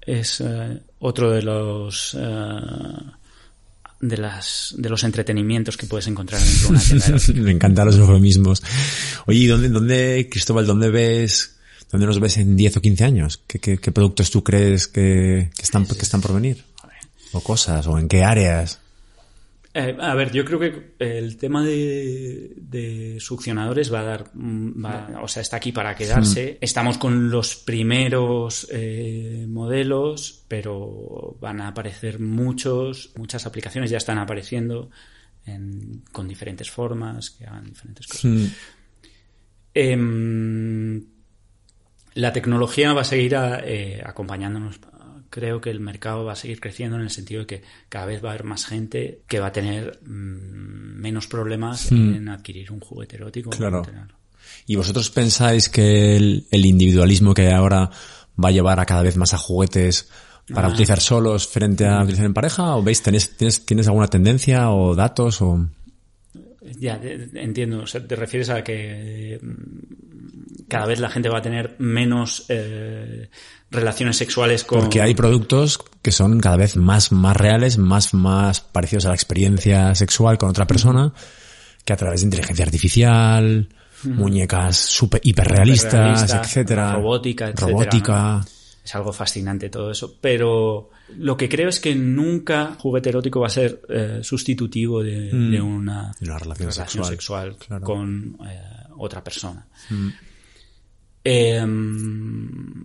Es 0.00 0.40
eh, 0.40 0.80
otro 1.00 1.30
de 1.30 1.42
los... 1.42 2.16
de 4.00 4.16
las 4.16 4.74
de 4.78 4.88
los 4.88 5.02
entretenimientos 5.02 5.76
que 5.76 5.86
puedes 5.86 6.06
encontrar 6.06 6.40
de 6.40 6.66
una. 6.68 6.80
Me 7.42 7.50
encantan 7.50 7.86
los 7.86 7.96
eufemismos. 7.96 8.62
Oye, 9.26 9.48
¿dónde, 9.48 9.68
dónde, 9.68 10.28
Cristóbal, 10.30 10.66
dónde 10.66 10.88
ves 10.88 11.57
¿Dónde 11.90 12.06
nos 12.06 12.20
ves 12.20 12.36
en 12.36 12.56
10 12.56 12.76
o 12.76 12.80
15 12.82 13.04
años? 13.04 13.42
¿Qué, 13.46 13.78
productos 13.92 14.30
tú 14.30 14.44
crees 14.44 14.88
que, 14.88 15.50
están, 15.60 15.86
que 15.86 16.02
están 16.02 16.20
por 16.20 16.34
venir? 16.34 16.64
¿O 17.32 17.40
cosas? 17.40 17.86
¿O 17.86 17.98
en 17.98 18.08
qué 18.08 18.24
áreas? 18.24 18.80
Eh, 19.74 19.96
a 20.00 20.14
ver, 20.14 20.32
yo 20.32 20.44
creo 20.44 20.58
que 20.58 20.94
el 20.98 21.36
tema 21.36 21.64
de, 21.64 23.16
succionadores 23.20 23.92
va 23.92 24.00
a 24.00 24.02
dar, 24.02 24.30
o 25.22 25.28
sea, 25.28 25.40
está 25.40 25.58
aquí 25.58 25.72
para 25.72 25.94
quedarse. 25.94 26.54
Hmm. 26.54 26.64
Estamos 26.64 26.98
con 26.98 27.30
los 27.30 27.56
primeros 27.56 28.66
eh, 28.72 29.46
modelos, 29.48 30.44
pero 30.48 31.36
van 31.40 31.60
a 31.60 31.68
aparecer 31.68 32.18
muchos, 32.18 33.12
muchas 33.16 33.46
aplicaciones 33.46 33.90
ya 33.90 33.98
están 33.98 34.18
apareciendo 34.18 34.90
con 36.12 36.28
diferentes 36.28 36.70
formas, 36.70 37.30
que 37.30 37.46
hagan 37.46 37.66
diferentes 37.66 38.06
cosas. 38.06 38.24
Hmm. 38.24 38.46
Em, 39.72 41.04
la 42.18 42.32
tecnología 42.32 42.92
va 42.94 43.02
a 43.02 43.04
seguir 43.04 43.36
eh, 43.36 44.02
acompañándonos. 44.04 44.80
Creo 45.30 45.60
que 45.60 45.70
el 45.70 45.78
mercado 45.78 46.24
va 46.24 46.32
a 46.32 46.36
seguir 46.36 46.58
creciendo 46.58 46.96
en 46.96 47.02
el 47.02 47.10
sentido 47.10 47.42
de 47.42 47.46
que 47.46 47.62
cada 47.88 48.06
vez 48.06 48.24
va 48.24 48.30
a 48.30 48.32
haber 48.32 48.42
más 48.42 48.66
gente 48.66 49.20
que 49.28 49.38
va 49.38 49.48
a 49.48 49.52
tener 49.52 50.00
mm, 50.02 51.00
menos 51.00 51.28
problemas 51.28 51.92
hmm. 51.92 52.14
en 52.14 52.28
adquirir 52.28 52.72
un 52.72 52.80
juguete 52.80 53.16
erótico. 53.16 53.50
Claro. 53.50 53.86
¿Y 54.66 54.74
vosotros 54.74 55.10
pensáis 55.10 55.68
que 55.68 56.16
el, 56.16 56.44
individualismo 56.50 57.34
que 57.34 57.46
hay 57.46 57.52
ahora 57.52 57.88
va 58.42 58.48
a 58.48 58.52
llevar 58.52 58.80
a 58.80 58.86
cada 58.86 59.02
vez 59.02 59.16
más 59.16 59.32
a 59.34 59.38
juguetes 59.38 60.08
para 60.52 60.66
ah. 60.66 60.70
utilizar 60.70 60.98
solos 60.98 61.46
frente 61.46 61.86
a 61.86 62.02
utilizar 62.02 62.26
en 62.26 62.34
pareja? 62.34 62.74
¿O 62.74 62.82
veis, 62.82 63.00
tenés, 63.00 63.36
tienes, 63.36 63.64
tienes 63.64 63.86
alguna 63.86 64.08
tendencia 64.08 64.70
o 64.72 64.96
datos 64.96 65.40
o...? 65.40 65.68
Ya, 66.80 67.00
entiendo. 67.34 67.82
O 67.82 67.86
sea, 67.86 68.04
te 68.04 68.16
refieres 68.16 68.50
a 68.50 68.64
que 68.64 69.38
cada 70.68 70.86
vez 70.86 71.00
la 71.00 71.10
gente 71.10 71.28
va 71.28 71.38
a 71.38 71.42
tener 71.42 71.76
menos 71.78 72.44
eh, 72.48 73.30
relaciones 73.70 74.16
sexuales 74.16 74.64
con... 74.64 74.80
Porque 74.80 75.00
hay 75.00 75.14
productos 75.14 75.78
que 76.02 76.12
son 76.12 76.40
cada 76.40 76.56
vez 76.56 76.76
más, 76.76 77.12
más 77.12 77.36
reales, 77.36 77.78
más, 77.78 78.14
más 78.14 78.60
parecidos 78.60 79.06
a 79.06 79.08
la 79.08 79.14
experiencia 79.14 79.94
sexual 79.94 80.38
con 80.38 80.50
otra 80.50 80.66
persona, 80.66 81.12
que 81.84 81.92
a 81.92 81.96
través 81.96 82.20
de 82.20 82.26
inteligencia 82.26 82.64
artificial, 82.64 83.68
muñecas 84.04 84.76
super, 84.76 85.20
hiperrealistas, 85.24 85.92
Hiperrealista, 85.92 86.40
etcétera. 86.40 86.92
robótica, 86.92 87.44
etcétera, 87.46 87.68
Robótica. 87.68 88.44
Es 88.84 88.94
algo 88.94 89.12
fascinante 89.12 89.68
todo 89.68 89.90
eso. 89.90 90.16
Pero 90.20 90.90
lo 91.16 91.36
que 91.36 91.48
creo 91.48 91.68
es 91.68 91.78
que 91.80 91.94
nunca 91.94 92.76
juguete 92.78 93.10
erótico 93.10 93.40
va 93.40 93.48
a 93.48 93.50
ser 93.50 93.82
eh, 93.88 94.20
sustitutivo 94.22 95.02
de, 95.02 95.30
de 95.30 95.60
una, 95.60 96.14
De 96.18 96.26
una 96.26 96.38
relación 96.38 96.70
relación 96.70 97.04
sexual, 97.04 97.10
sexual, 97.10 97.56
claro. 97.56 97.84
con 97.84 98.38
eh, 98.48 98.60
otra 98.96 99.22
persona. 99.22 99.66
Em, 101.30 102.84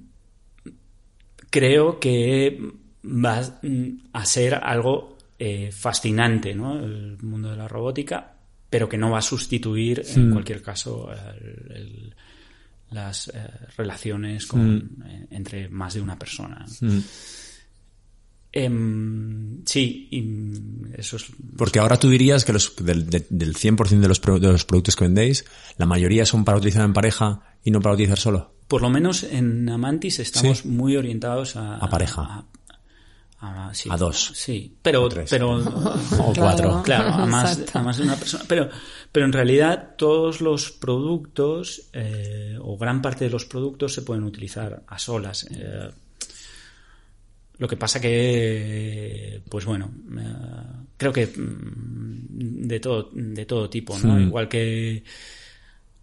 creo 1.49 1.99
que 1.99 2.59
va 3.05 3.59
a 4.13 4.25
ser 4.25 4.55
algo 4.55 5.17
eh, 5.39 5.71
fascinante, 5.71 6.53
¿no? 6.53 6.79
El 6.83 7.17
mundo 7.21 7.49
de 7.51 7.57
la 7.57 7.67
robótica, 7.67 8.33
pero 8.69 8.87
que 8.89 8.97
no 8.97 9.11
va 9.11 9.19
a 9.19 9.21
sustituir, 9.21 10.03
en 10.05 10.31
cualquier 10.31 10.61
caso, 10.61 11.09
el- 11.11 11.71
el- 11.75 12.15
las 12.91 13.27
eh, 13.29 13.49
relaciones 13.77 14.45
con, 14.45 15.03
eh, 15.05 15.27
entre 15.31 15.67
más 15.69 15.93
de 15.95 16.01
una 16.01 16.17
persona. 16.19 16.65
Em, 18.51 19.63
sí, 19.65 20.07
y 20.11 20.99
eso 20.99 21.15
es 21.17 21.25
Porque 21.57 21.79
ahora 21.79 21.97
tú 21.97 22.07
dirías 22.09 22.45
que 22.45 22.53
los, 22.53 22.75
del, 22.75 23.09
de- 23.09 23.25
del 23.29 23.55
100% 23.55 24.01
de 24.01 24.07
los, 24.07 24.19
pro- 24.19 24.39
de 24.39 24.51
los 24.51 24.63
productos 24.65 24.95
que 24.95 25.05
vendéis, 25.05 25.43
la 25.77 25.87
mayoría 25.87 26.25
son 26.25 26.45
para 26.45 26.57
utilizar 26.59 26.85
en 26.85 26.93
pareja 26.93 27.41
y 27.63 27.71
no 27.71 27.79
para 27.81 27.95
utilizar 27.95 28.17
solo. 28.19 28.53
Por 28.67 28.81
lo 28.81 28.89
menos 28.89 29.23
en 29.23 29.67
Amantis 29.69 30.19
estamos 30.19 30.59
Sí. 30.59 30.67
muy 30.67 30.95
orientados 30.97 31.55
a... 31.55 31.77
A 31.77 31.89
pareja. 31.89 32.45
A, 33.39 33.67
a- 33.69 33.73
sí. 33.73 33.89
A 33.91 33.97
dos. 33.97 34.31
Sí, 34.35 34.73
pero... 34.81 35.07
tres. 35.09 35.29
pero 35.29 35.57
O 36.19 36.33
cuatro. 36.37 36.81
Claro, 36.83 37.09
a 37.09 37.25
más, 37.25 37.61
a 37.75 37.81
más 37.81 37.97
de 37.97 38.03
una 38.03 38.15
persona. 38.15 38.45
Pero, 38.47 38.69
pero 39.11 39.25
en 39.25 39.33
realidad 39.33 39.95
todos 39.97 40.39
los 40.41 40.71
productos, 40.71 41.89
eh, 41.93 42.57
o 42.61 42.77
gran 42.77 43.01
parte 43.01 43.25
de 43.25 43.31
los 43.31 43.45
productos, 43.45 43.93
se 43.93 44.01
pueden 44.01 44.23
utilizar 44.23 44.83
a 44.87 44.97
solas. 44.97 45.45
Eh, 45.51 45.89
lo 47.57 47.67
que 47.67 47.77
pasa 47.77 48.01
que, 48.01 49.41
pues 49.49 49.65
bueno, 49.65 49.91
eh, 50.17 50.85
creo 50.97 51.13
que 51.13 51.27
mm, 51.27 52.67
de 52.67 52.79
todo, 52.79 53.09
de 53.13 53.45
todo 53.45 53.69
tipo, 53.69 53.97
¿no? 53.99 54.19
Igual 54.19 54.47
que 54.49 55.03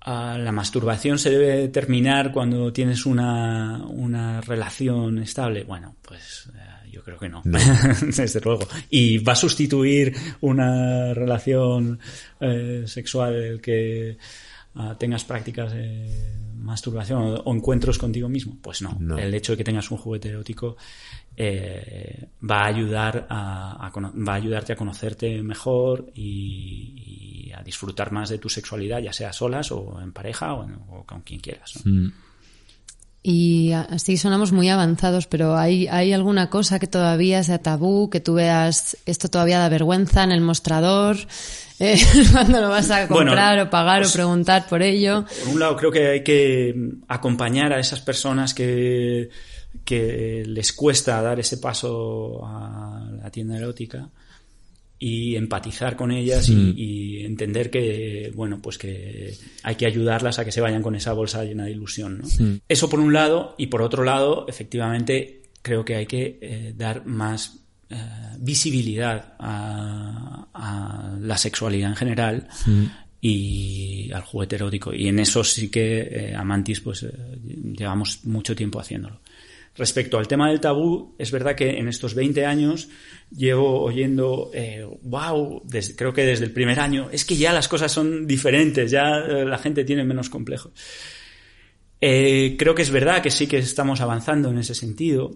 la 0.07 0.53
masturbación 0.53 1.19
se 1.19 1.31
debe 1.31 1.69
terminar 1.69 2.33
cuando 2.33 2.73
tienes 2.73 3.07
una, 3.07 3.85
una 3.87 4.41
relación 4.41 5.19
estable. 5.19 5.65
Bueno, 5.65 5.97
pues 6.03 6.51
eh, 6.55 6.91
yo 6.91 7.03
creo 7.03 7.19
que 7.19 7.29
no. 7.29 7.43
Desde 7.45 8.41
luego. 8.41 8.67
Y 8.89 9.19
va 9.19 9.35
a 9.35 9.37
sustituir 9.37 10.15
una 10.41 11.15
relación 11.15 11.99
eh, 12.41 12.85
sexual 12.87 13.35
el 13.35 13.61
que 13.61 14.17
ah, 14.75 14.97
tengas 14.99 15.25
prácticas 15.25 15.73
de 15.73 16.50
masturbación 16.61 17.41
o, 17.45 17.55
encuentros 17.55 17.99
contigo 17.99 18.29
mismo. 18.29 18.57
Pues 18.63 18.83
no. 18.83 18.97
No. 19.01 19.19
El 19.19 19.35
hecho 19.35 19.53
de 19.53 19.59
que 19.59 19.65
tengas 19.65 19.91
un 19.91 19.99
juguete 19.99 20.29
erótico 20.29 20.77
eh, 21.37 22.29
va 22.49 22.63
a 22.63 22.67
ayudar 22.67 23.27
a, 23.31 23.91
va 23.95 24.33
a 24.33 24.37
ayudarte 24.37 24.73
a 24.73 24.77
conocerte 24.77 25.43
mejor 25.43 26.11
y, 26.15 27.47
y 27.49 27.53
a 27.53 27.63
disfrutar 27.63 28.13
más 28.13 28.29
de 28.29 28.39
tu 28.39 28.49
sexualidad, 28.49 29.01
ya 29.01 29.13
sea 29.13 29.33
solas 29.33 29.73
o 29.73 30.01
en 30.01 30.13
pareja 30.13 30.55
o, 30.55 30.65
en- 30.65 30.79
o 30.89 31.05
con 31.05 31.23
quien 31.23 31.41
quieras. 31.41 31.75
¿no? 31.85 32.11
Y 33.23 33.73
así 33.73 34.17
sonamos 34.17 34.51
muy 34.51 34.71
avanzados, 34.71 35.27
pero 35.27 35.55
¿hay, 35.57 35.87
¿hay 35.89 36.15
alguna 36.15 36.49
cosa 36.49 36.79
que 36.79 36.87
todavía 36.87 37.43
sea 37.43 37.59
tabú, 37.59 38.09
que 38.09 38.21
tú 38.21 38.35
veas 38.35 38.97
esto 39.05 39.29
todavía 39.29 39.59
da 39.59 39.69
vergüenza 39.69 40.25
en 40.25 40.33
el 40.33 40.41
mostrador, 40.41 41.19
eh, 41.81 42.01
cuando 42.33 42.63
lo 42.63 42.71
vas 42.71 42.91
a 42.91 43.07
Bueno, 43.07 43.31
comprar 43.33 43.59
o 43.61 43.69
pagar 43.69 44.01
pues- 44.03 44.11
o 44.11 44.15
preguntar 44.15 44.67
por 44.69 44.81
ello? 44.83 45.27
Por 45.45 45.53
un 45.55 45.61
lado, 45.61 45.77
creo 45.77 45.91
que 45.93 46.09
hay 46.09 46.25
que 46.25 46.75
acompañar 47.09 47.75
a 47.75 47.79
esas 47.79 48.01
personas 48.01 48.55
que, 48.55 49.29
que 49.85 50.43
les 50.47 50.73
cuesta 50.73 51.21
dar 51.21 51.39
ese 51.41 51.59
paso 51.59 52.41
a 52.47 53.07
la 53.23 53.31
tienda 53.31 53.59
erótica 53.59 54.09
y 55.03 55.35
empatizar 55.35 55.97
con 55.97 56.13
ellas 56.13 56.51
y, 56.51 56.75
y 56.77 57.25
entender 57.25 57.71
que, 57.71 58.31
bueno, 58.35 58.61
pues 58.61 58.77
que 58.77 59.35
hay 59.63 59.75
que 59.75 59.87
ayudarlas 59.87 60.39
a 60.39 60.45
que 60.45 60.53
se 60.53 60.61
vayan 60.61 60.83
con 60.83 60.95
esa 60.95 61.15
bolsa 61.15 61.43
llena 61.43 61.65
de 61.65 61.71
ilusión, 61.71 62.19
¿no? 62.19 62.29
Eso 62.69 62.91
por 62.91 63.01
un 63.01 63.15
lado, 63.15 63.55
y 63.57 63.69
por 63.69 63.81
otro 63.81 64.05
lado, 64.05 64.45
efectivamente, 64.47 65.41
creo 65.63 65.87
que 65.87 65.97
hay 65.97 66.07
que 66.07 66.39
eh, 66.43 66.75
dar 66.77 67.07
más 67.07 67.61
eh, 67.89 67.97
visibilidad 68.39 69.35
a, 69.39 70.49
a 70.53 71.17
la 71.19 71.39
sexualidad 71.39 71.91
en 71.91 71.97
general 71.97 72.49
y 73.23 74.11
al 74.13 74.23
juguete 74.23 74.57
erótico. 74.57 74.93
Y 74.95 75.09
en 75.09 75.19
eso 75.19 75.43
sí 75.45 75.71
que 75.71 76.01
eh, 76.03 76.35
Amantis, 76.35 76.81
pues 76.81 77.05
eh, 77.05 77.13
llevamos 77.77 78.25
mucho 78.25 78.55
tiempo 78.55 78.81
haciéndolo. 78.81 79.21
Respecto 79.77 80.19
al 80.19 80.27
tema 80.29 80.49
del 80.51 80.61
tabú, 80.61 81.15
es 81.19 81.31
verdad 81.31 81.55
que 81.55 81.79
en 81.79 81.89
estos 81.89 82.15
20 82.15 82.45
años 82.45 82.89
llevo 83.35 83.81
oyendo, 83.83 84.51
eh, 84.53 84.85
wow, 85.03 85.63
desde- 85.65 85.95
creo 85.97 86.13
que 86.13 86.23
desde 86.27 86.45
el 86.45 86.53
primer 86.53 86.81
año, 86.81 87.09
es 87.13 87.25
que 87.25 87.37
ya 87.37 87.53
las 87.53 87.69
cosas 87.69 87.91
son 87.93 88.27
diferentes, 88.27 88.91
ya 88.91 89.21
eh, 89.21 89.45
la 89.47 89.59
gente 89.59 89.85
tiene 89.85 90.05
menos 90.05 90.29
complejos. 90.29 90.73
Eh, 92.01 92.57
creo 92.59 92.75
que 92.75 92.83
es 92.83 92.91
verdad 92.91 93.23
que 93.23 93.31
sí 93.31 93.47
que 93.47 93.59
estamos 93.59 94.01
avanzando 94.01 94.51
en 94.51 94.59
ese 94.59 94.75
sentido, 94.75 95.31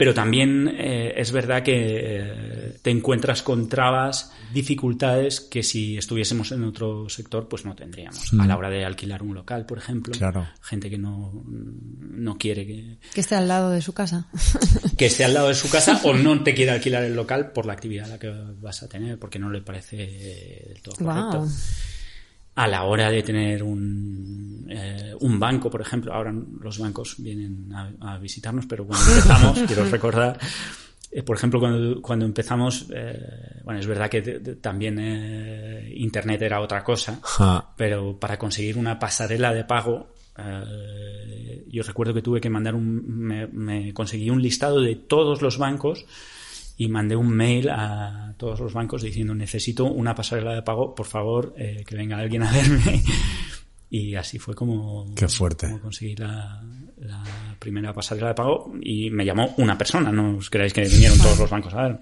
pero 0.00 0.14
también 0.14 0.66
eh, 0.78 1.12
es 1.14 1.30
verdad 1.30 1.62
que 1.62 1.74
eh, 1.76 2.78
te 2.80 2.88
encuentras 2.88 3.42
con 3.42 3.68
trabas, 3.68 4.32
dificultades 4.50 5.42
que 5.42 5.62
si 5.62 5.98
estuviésemos 5.98 6.52
en 6.52 6.64
otro 6.64 7.06
sector 7.10 7.46
pues 7.50 7.66
no 7.66 7.74
tendríamos. 7.74 8.32
A 8.32 8.46
la 8.46 8.56
hora 8.56 8.70
de 8.70 8.82
alquilar 8.82 9.22
un 9.22 9.34
local, 9.34 9.66
por 9.66 9.76
ejemplo, 9.76 10.14
Claro. 10.16 10.48
gente 10.62 10.88
que 10.88 10.96
no, 10.96 11.44
no 11.44 12.38
quiere 12.38 12.66
que, 12.66 12.96
Que 13.12 13.20
esté 13.20 13.34
al 13.34 13.46
lado 13.46 13.68
de 13.68 13.82
su 13.82 13.92
casa. 13.92 14.26
que 14.96 15.04
esté 15.04 15.26
al 15.26 15.34
lado 15.34 15.48
de 15.48 15.54
su 15.54 15.68
casa 15.68 16.00
o 16.04 16.14
no 16.14 16.42
te 16.42 16.54
quiere 16.54 16.70
alquilar 16.70 17.04
el 17.04 17.14
local 17.14 17.52
por 17.52 17.66
la 17.66 17.74
actividad 17.74 18.06
a 18.06 18.12
la 18.12 18.18
que 18.18 18.32
vas 18.58 18.82
a 18.82 18.88
tener 18.88 19.18
porque 19.18 19.38
no 19.38 19.50
le 19.50 19.60
parece 19.60 19.96
del 19.98 20.80
todo 20.80 20.94
correcto. 20.94 21.46
A 22.54 22.66
la 22.66 22.84
hora 22.84 23.10
de 23.10 23.22
tener 23.22 23.62
un, 23.62 24.66
eh, 24.68 25.14
un 25.20 25.38
banco, 25.38 25.70
por 25.70 25.80
ejemplo, 25.80 26.12
ahora 26.12 26.32
los 26.60 26.78
bancos 26.78 27.14
vienen 27.18 27.72
a, 27.72 28.14
a 28.14 28.18
visitarnos, 28.18 28.66
pero 28.66 28.86
cuando 28.86 29.04
empezamos, 29.10 29.58
quiero 29.66 29.84
recordar, 29.86 30.38
eh, 31.12 31.22
por 31.22 31.36
ejemplo, 31.36 31.58
cuando, 31.60 32.02
cuando 32.02 32.24
empezamos, 32.26 32.86
eh, 32.94 33.60
bueno, 33.64 33.80
es 33.80 33.86
verdad 33.86 34.10
que 34.10 34.20
de- 34.20 34.38
de- 34.40 34.56
también 34.56 34.98
eh, 35.00 35.92
Internet 35.96 36.42
era 36.42 36.60
otra 36.60 36.82
cosa, 36.84 37.20
pero 37.76 38.18
para 38.18 38.38
conseguir 38.38 38.76
una 38.76 38.98
pasarela 38.98 39.52
de 39.54 39.64
pago, 39.64 40.08
eh, 40.36 41.64
yo 41.68 41.82
recuerdo 41.82 42.12
que 42.14 42.22
tuve 42.22 42.40
que 42.40 42.50
mandar 42.50 42.74
un, 42.74 43.04
me, 43.06 43.46
me 43.46 43.92
conseguí 43.94 44.28
un 44.30 44.42
listado 44.42 44.80
de 44.80 44.96
todos 44.96 45.40
los 45.42 45.56
bancos 45.58 46.04
y 46.80 46.88
mandé 46.88 47.14
un 47.14 47.28
mail 47.28 47.68
a 47.68 48.32
todos 48.38 48.58
los 48.58 48.72
bancos 48.72 49.02
diciendo 49.02 49.34
necesito 49.34 49.84
una 49.84 50.14
pasarela 50.14 50.54
de 50.54 50.62
pago, 50.62 50.94
por 50.94 51.04
favor, 51.04 51.52
eh, 51.58 51.84
que 51.86 51.94
venga 51.94 52.16
alguien 52.16 52.42
a 52.42 52.50
verme. 52.50 53.02
Y 53.92 54.14
así 54.14 54.38
fue 54.38 54.54
como, 54.54 55.12
Qué 55.16 55.26
fuerte. 55.26 55.66
como 55.66 55.80
conseguí 55.80 56.14
la, 56.14 56.62
la 56.98 57.24
primera 57.58 57.92
pasarela 57.92 58.28
de 58.28 58.34
pago 58.34 58.72
y 58.80 59.10
me 59.10 59.24
llamó 59.24 59.52
una 59.58 59.76
persona, 59.76 60.12
no 60.12 60.36
os 60.36 60.48
creáis 60.48 60.72
que 60.72 60.82
vinieron 60.82 61.18
todos 61.18 61.40
los 61.40 61.50
bancos 61.50 61.74
a 61.74 61.88
ver. 61.88 61.98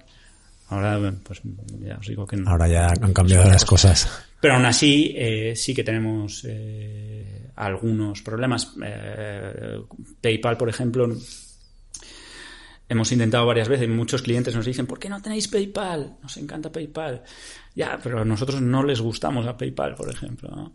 Ahora, 0.69 1.13
pues 1.23 1.41
ya 1.81 1.97
os 1.97 2.07
digo 2.07 2.27
que 2.27 2.37
no. 2.37 2.49
Ahora 2.49 2.67
ya 2.67 2.87
han 2.89 3.11
cambiado 3.11 3.49
las 3.49 3.65
cosas. 3.65 4.07
Pero 4.39 4.53
aún 4.53 4.65
así, 4.65 5.13
eh, 5.17 5.55
sí 5.55 5.73
que 5.73 5.83
tenemos 5.83 6.45
eh, 6.47 7.49
algunos 7.55 8.21
problemas. 8.21 8.75
Eh, 8.85 9.81
PayPal, 10.21 10.57
por 10.57 10.69
ejemplo, 10.69 11.09
hemos 12.89 13.11
intentado 13.11 13.45
varias 13.45 13.69
veces. 13.69 13.87
Muchos 13.87 14.21
clientes 14.21 14.53
nos 14.55 14.65
dicen, 14.65 14.85
¿por 14.87 14.99
qué 14.99 15.07
no 15.07 15.21
tenéis 15.21 15.47
PayPal? 15.47 16.17
Nos 16.21 16.35
encanta 16.37 16.71
PayPal. 16.71 17.23
Ya, 17.75 17.97
pero 18.03 18.19
a 18.21 18.25
nosotros 18.25 18.61
no 18.61 18.83
les 18.83 18.99
gustamos 18.99 19.47
a 19.47 19.55
PayPal, 19.55 19.95
por 19.95 20.09
ejemplo. 20.09 20.49
¿no? 20.49 20.73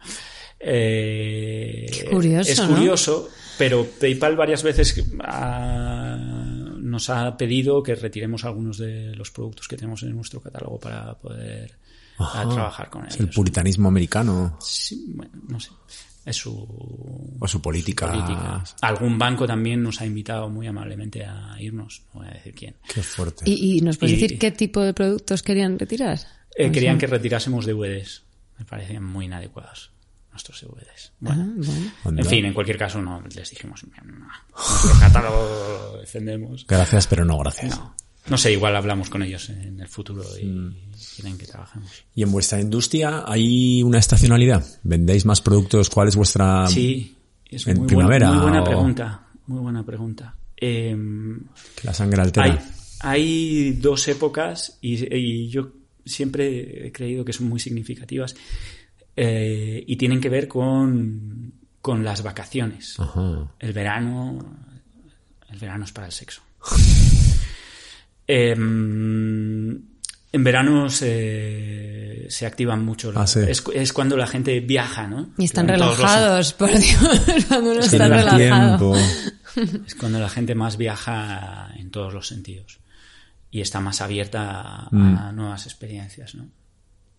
Eh, 0.60 1.86
Qué 1.92 2.04
curioso, 2.06 2.50
es 2.50 2.60
¿no? 2.60 2.68
curioso, 2.68 3.28
pero 3.58 3.84
PayPal 4.00 4.36
varias 4.36 4.62
veces 4.62 5.04
ha- 5.20 6.16
nos 6.78 7.10
ha 7.10 7.36
pedido 7.36 7.82
que 7.82 7.94
retiremos 7.94 8.44
algunos 8.44 8.78
de 8.78 9.14
los 9.16 9.30
productos 9.30 9.68
que 9.68 9.76
tenemos 9.76 10.02
en 10.04 10.14
nuestro 10.14 10.40
catálogo 10.40 10.78
para 10.78 11.14
poder 11.18 11.76
Ajá. 12.18 12.42
a 12.42 12.48
trabajar 12.48 12.88
con 12.90 13.04
Es 13.06 13.16
ellos. 13.16 13.28
el 13.28 13.34
puritanismo 13.34 13.88
americano 13.88 14.56
Sí, 14.60 15.04
bueno, 15.14 15.32
no 15.48 15.58
sé. 15.60 15.70
Es 16.24 16.36
su 16.36 17.36
o 17.38 17.46
su 17.48 17.60
política. 17.60 18.10
política. 18.10 18.64
Algún 18.80 19.18
banco 19.18 19.46
también 19.46 19.82
nos 19.82 20.00
ha 20.00 20.06
invitado 20.06 20.48
muy 20.48 20.66
amablemente 20.66 21.24
a 21.24 21.54
irnos. 21.60 22.02
No 22.14 22.20
voy 22.20 22.28
a 22.28 22.32
decir 22.34 22.54
quién. 22.54 22.76
Qué 22.92 23.02
fuerte. 23.02 23.44
¿Y, 23.48 23.78
y 23.78 23.80
nos 23.82 23.98
puedes 23.98 24.16
Y- 24.16 24.20
decir 24.20 24.38
qué 24.38 24.50
tipo 24.50 24.80
de 24.80 24.94
productos 24.94 25.42
querían 25.42 25.78
retirar? 25.78 26.18
Eh, 26.56 26.70
querían 26.72 26.96
que 26.98 27.06
retirásemos 27.06 27.66
DVDs. 27.66 28.22
Me 28.58 28.64
parecían 28.64 29.04
muy 29.04 29.26
inadecuados 29.26 29.90
nuestros 30.30 30.60
DVDs. 30.62 31.12
Bueno, 31.20 31.42
Ah, 31.42 31.52
bueno. 31.56 31.90
Anda. 32.04 32.22
en 32.22 32.28
fin, 32.28 32.44
en 32.44 32.54
cualquier 32.54 32.78
caso, 32.78 33.00
no 33.02 33.22
les 33.34 33.50
dijimos, 33.50 33.84
no, 33.84 34.14
nuestro 34.56 35.00
catálogo 35.00 35.92
lo 35.94 36.00
defendemos. 36.00 36.66
Gracias, 36.66 37.06
pero 37.06 37.24
no 37.24 37.38
gracias. 37.38 37.78
No. 37.78 37.94
No 38.28 38.38
sé, 38.38 38.52
igual 38.52 38.74
hablamos 38.74 39.10
con 39.10 39.22
ellos 39.22 39.50
en 39.50 39.78
el 39.80 39.88
futuro 39.88 40.22
y 40.40 40.44
Mm. 40.46 40.74
quieren 41.16 41.36
que 41.38 41.46
trabajemos. 41.46 41.90
¿Y 42.14 42.22
en 42.22 42.32
vuestra 42.32 42.60
industria 42.60 43.24
hay 43.26 43.82
una 43.82 43.98
estacionalidad? 43.98 44.64
¿Vendéis 44.82 45.24
más 45.26 45.40
productos? 45.42 45.90
¿Cuál 45.90 46.08
es 46.08 46.16
vuestra...? 46.16 46.66
Sí, 46.68 47.14
es 47.50 47.66
¿En 47.66 47.78
muy, 47.78 47.86
primavera 47.86 48.28
buena, 48.28 48.40
muy 48.42 48.50
buena 48.50 48.62
o- 48.62 48.64
pregunta. 48.64 49.26
Muy 49.46 49.60
buena 49.60 49.84
pregunta. 49.84 50.34
Em, 50.56 51.40
que 51.76 51.86
la 51.86 51.92
sangre 51.92 52.22
altera. 52.22 52.46
hay, 52.46 52.58
hay 53.00 53.72
dos 53.74 54.08
épocas 54.08 54.78
y, 54.80 55.14
y 55.14 55.48
yo 55.50 55.72
siempre 56.06 56.86
he 56.86 56.92
creído 56.92 57.24
que 57.26 57.32
son 57.34 57.48
muy 57.48 57.60
significativas 57.60 58.34
eh, 59.16 59.84
y 59.86 59.96
tienen 59.96 60.20
que 60.20 60.30
ver 60.30 60.48
con, 60.48 61.52
con 61.82 62.02
las 62.04 62.22
vacaciones. 62.22 62.98
Ajá. 62.98 63.52
El 63.58 63.72
verano, 63.74 64.38
el 65.50 65.58
verano 65.58 65.84
es 65.84 65.92
para 65.92 66.06
el 66.06 66.12
sexo. 66.12 66.40
Em, 68.26 69.70
en 70.32 70.42
verano 70.44 70.88
se, 70.90 72.26
se 72.28 72.46
activan 72.46 72.84
mucho. 72.84 73.12
Ah, 73.14 73.26
sí. 73.26 73.40
es, 73.46 73.62
es 73.74 73.92
cuando 73.92 74.16
la 74.16 74.26
gente 74.26 74.58
viaja, 74.60 75.06
¿no? 75.06 75.30
Y 75.38 75.44
están 75.44 75.68
relajados, 75.68 76.52
por 76.54 76.70
Dios, 76.78 77.44
cuando 77.48 77.70
uno 77.72 77.80
está 77.80 77.90
Tiene 78.08 78.08
relajado. 78.22 78.92
tiempo. 78.94 78.96
Es 79.86 79.94
cuando 79.94 80.18
la 80.18 80.28
gente 80.28 80.56
más 80.56 80.76
viaja 80.76 81.70
en 81.76 81.92
todos 81.92 82.12
los 82.12 82.26
sentidos 82.26 82.80
y 83.52 83.60
está 83.60 83.78
más 83.78 84.00
abierta 84.00 84.60
a, 84.62 84.88
Mm. 84.90 85.16
a 85.16 85.30
nuevas 85.32 85.66
experiencias, 85.66 86.34
¿no? 86.34 86.48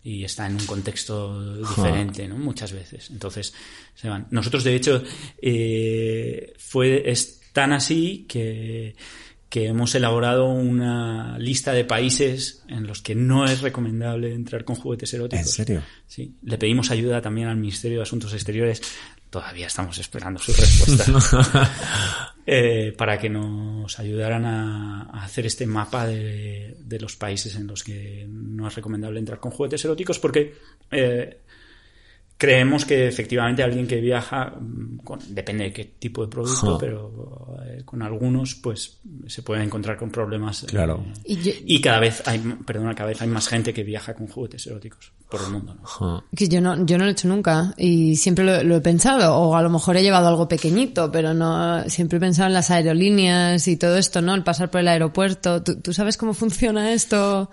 Y 0.02 0.22
está 0.22 0.46
en 0.46 0.56
un 0.56 0.66
contexto 0.66 1.56
diferente, 1.56 2.28
¿no? 2.28 2.36
Muchas 2.36 2.72
veces. 2.72 3.08
Entonces, 3.10 3.54
se 3.94 4.10
van. 4.10 4.26
Nosotros, 4.30 4.64
de 4.64 4.76
hecho, 4.76 5.02
eh, 5.40 6.52
fue, 6.58 7.10
es 7.10 7.40
tan 7.54 7.72
así 7.72 8.26
que, 8.28 8.94
que 9.48 9.66
hemos 9.66 9.94
elaborado 9.94 10.46
una 10.46 11.38
lista 11.38 11.72
de 11.72 11.84
países 11.84 12.64
en 12.68 12.86
los 12.86 13.00
que 13.00 13.14
no 13.14 13.44
es 13.44 13.60
recomendable 13.60 14.34
entrar 14.34 14.64
con 14.64 14.76
juguetes 14.76 15.14
eróticos. 15.14 15.46
¿En 15.46 15.52
serio? 15.52 15.82
Sí, 16.06 16.34
le 16.42 16.58
pedimos 16.58 16.90
ayuda 16.90 17.20
también 17.22 17.48
al 17.48 17.56
Ministerio 17.56 17.98
de 17.98 18.02
Asuntos 18.02 18.32
Exteriores. 18.32 18.82
Todavía 19.30 19.66
estamos 19.66 19.98
esperando 19.98 20.40
su 20.40 20.52
respuesta. 20.52 21.72
Eh, 22.48 22.94
para 22.96 23.18
que 23.18 23.28
nos 23.28 23.98
ayudaran 23.98 24.44
a, 24.44 25.02
a 25.10 25.24
hacer 25.24 25.46
este 25.46 25.66
mapa 25.66 26.06
de, 26.06 26.76
de 26.78 27.00
los 27.00 27.16
países 27.16 27.56
en 27.56 27.66
los 27.66 27.82
que 27.82 28.24
no 28.28 28.68
es 28.68 28.74
recomendable 28.76 29.18
entrar 29.18 29.40
con 29.40 29.50
juguetes 29.50 29.84
eróticos, 29.84 30.20
porque 30.20 30.54
eh, 30.92 31.40
creemos 32.38 32.84
que 32.84 33.08
efectivamente 33.08 33.62
alguien 33.62 33.86
que 33.86 34.00
viaja, 34.00 34.52
mm, 34.60 34.98
con- 34.98 35.20
depende 35.34 35.64
de 35.64 35.72
qué 35.72 35.84
tipo 35.98 36.22
de 36.22 36.28
producto, 36.28 36.76
pero 36.78 37.56
eh, 37.66 37.82
con 37.84 38.02
algunos, 38.02 38.54
pues 38.56 38.98
se 39.26 39.42
puede 39.42 39.62
encontrar 39.64 39.96
con 39.96 40.10
problemas. 40.10 40.64
eh, 40.64 40.66
Claro. 40.66 41.02
Y 41.24 41.36
yo, 41.36 41.52
y 41.64 41.80
cada 41.80 41.98
vez 42.00 42.22
hay, 42.26 42.38
perdona, 42.66 42.94
cada 42.94 43.08
vez 43.08 43.22
hay 43.22 43.28
más 43.28 43.48
gente 43.48 43.72
que 43.72 43.82
viaja 43.84 44.12
con 44.14 44.26
juguetes 44.28 44.66
eróticos 44.66 45.12
por 45.30 45.40
el 45.42 45.50
mundo, 45.50 45.74
¿no? 45.74 46.24
Que 46.36 46.46
yo 46.48 46.60
no, 46.60 46.84
yo 46.86 46.98
no 46.98 47.04
lo 47.04 47.10
he 47.10 47.12
hecho 47.12 47.26
nunca 47.26 47.72
y 47.78 48.16
siempre 48.16 48.44
lo, 48.44 48.62
lo 48.62 48.76
he 48.76 48.80
pensado, 48.80 49.34
o 49.36 49.56
a 49.56 49.62
lo 49.62 49.70
mejor 49.70 49.96
he 49.96 50.02
llevado 50.02 50.28
algo 50.28 50.46
pequeñito, 50.46 51.10
pero 51.10 51.32
no, 51.34 51.88
siempre 51.88 52.18
he 52.18 52.20
pensado 52.20 52.48
en 52.48 52.54
las 52.54 52.70
aerolíneas 52.70 53.66
y 53.66 53.76
todo 53.76 53.96
esto, 53.96 54.20
¿no? 54.22 54.34
El 54.34 54.44
pasar 54.44 54.70
por 54.70 54.82
el 54.82 54.88
aeropuerto. 54.88 55.62
¿Tú, 55.62 55.80
tú 55.80 55.92
sabes 55.94 56.16
cómo 56.16 56.34
funciona 56.34 56.92
esto? 56.92 57.50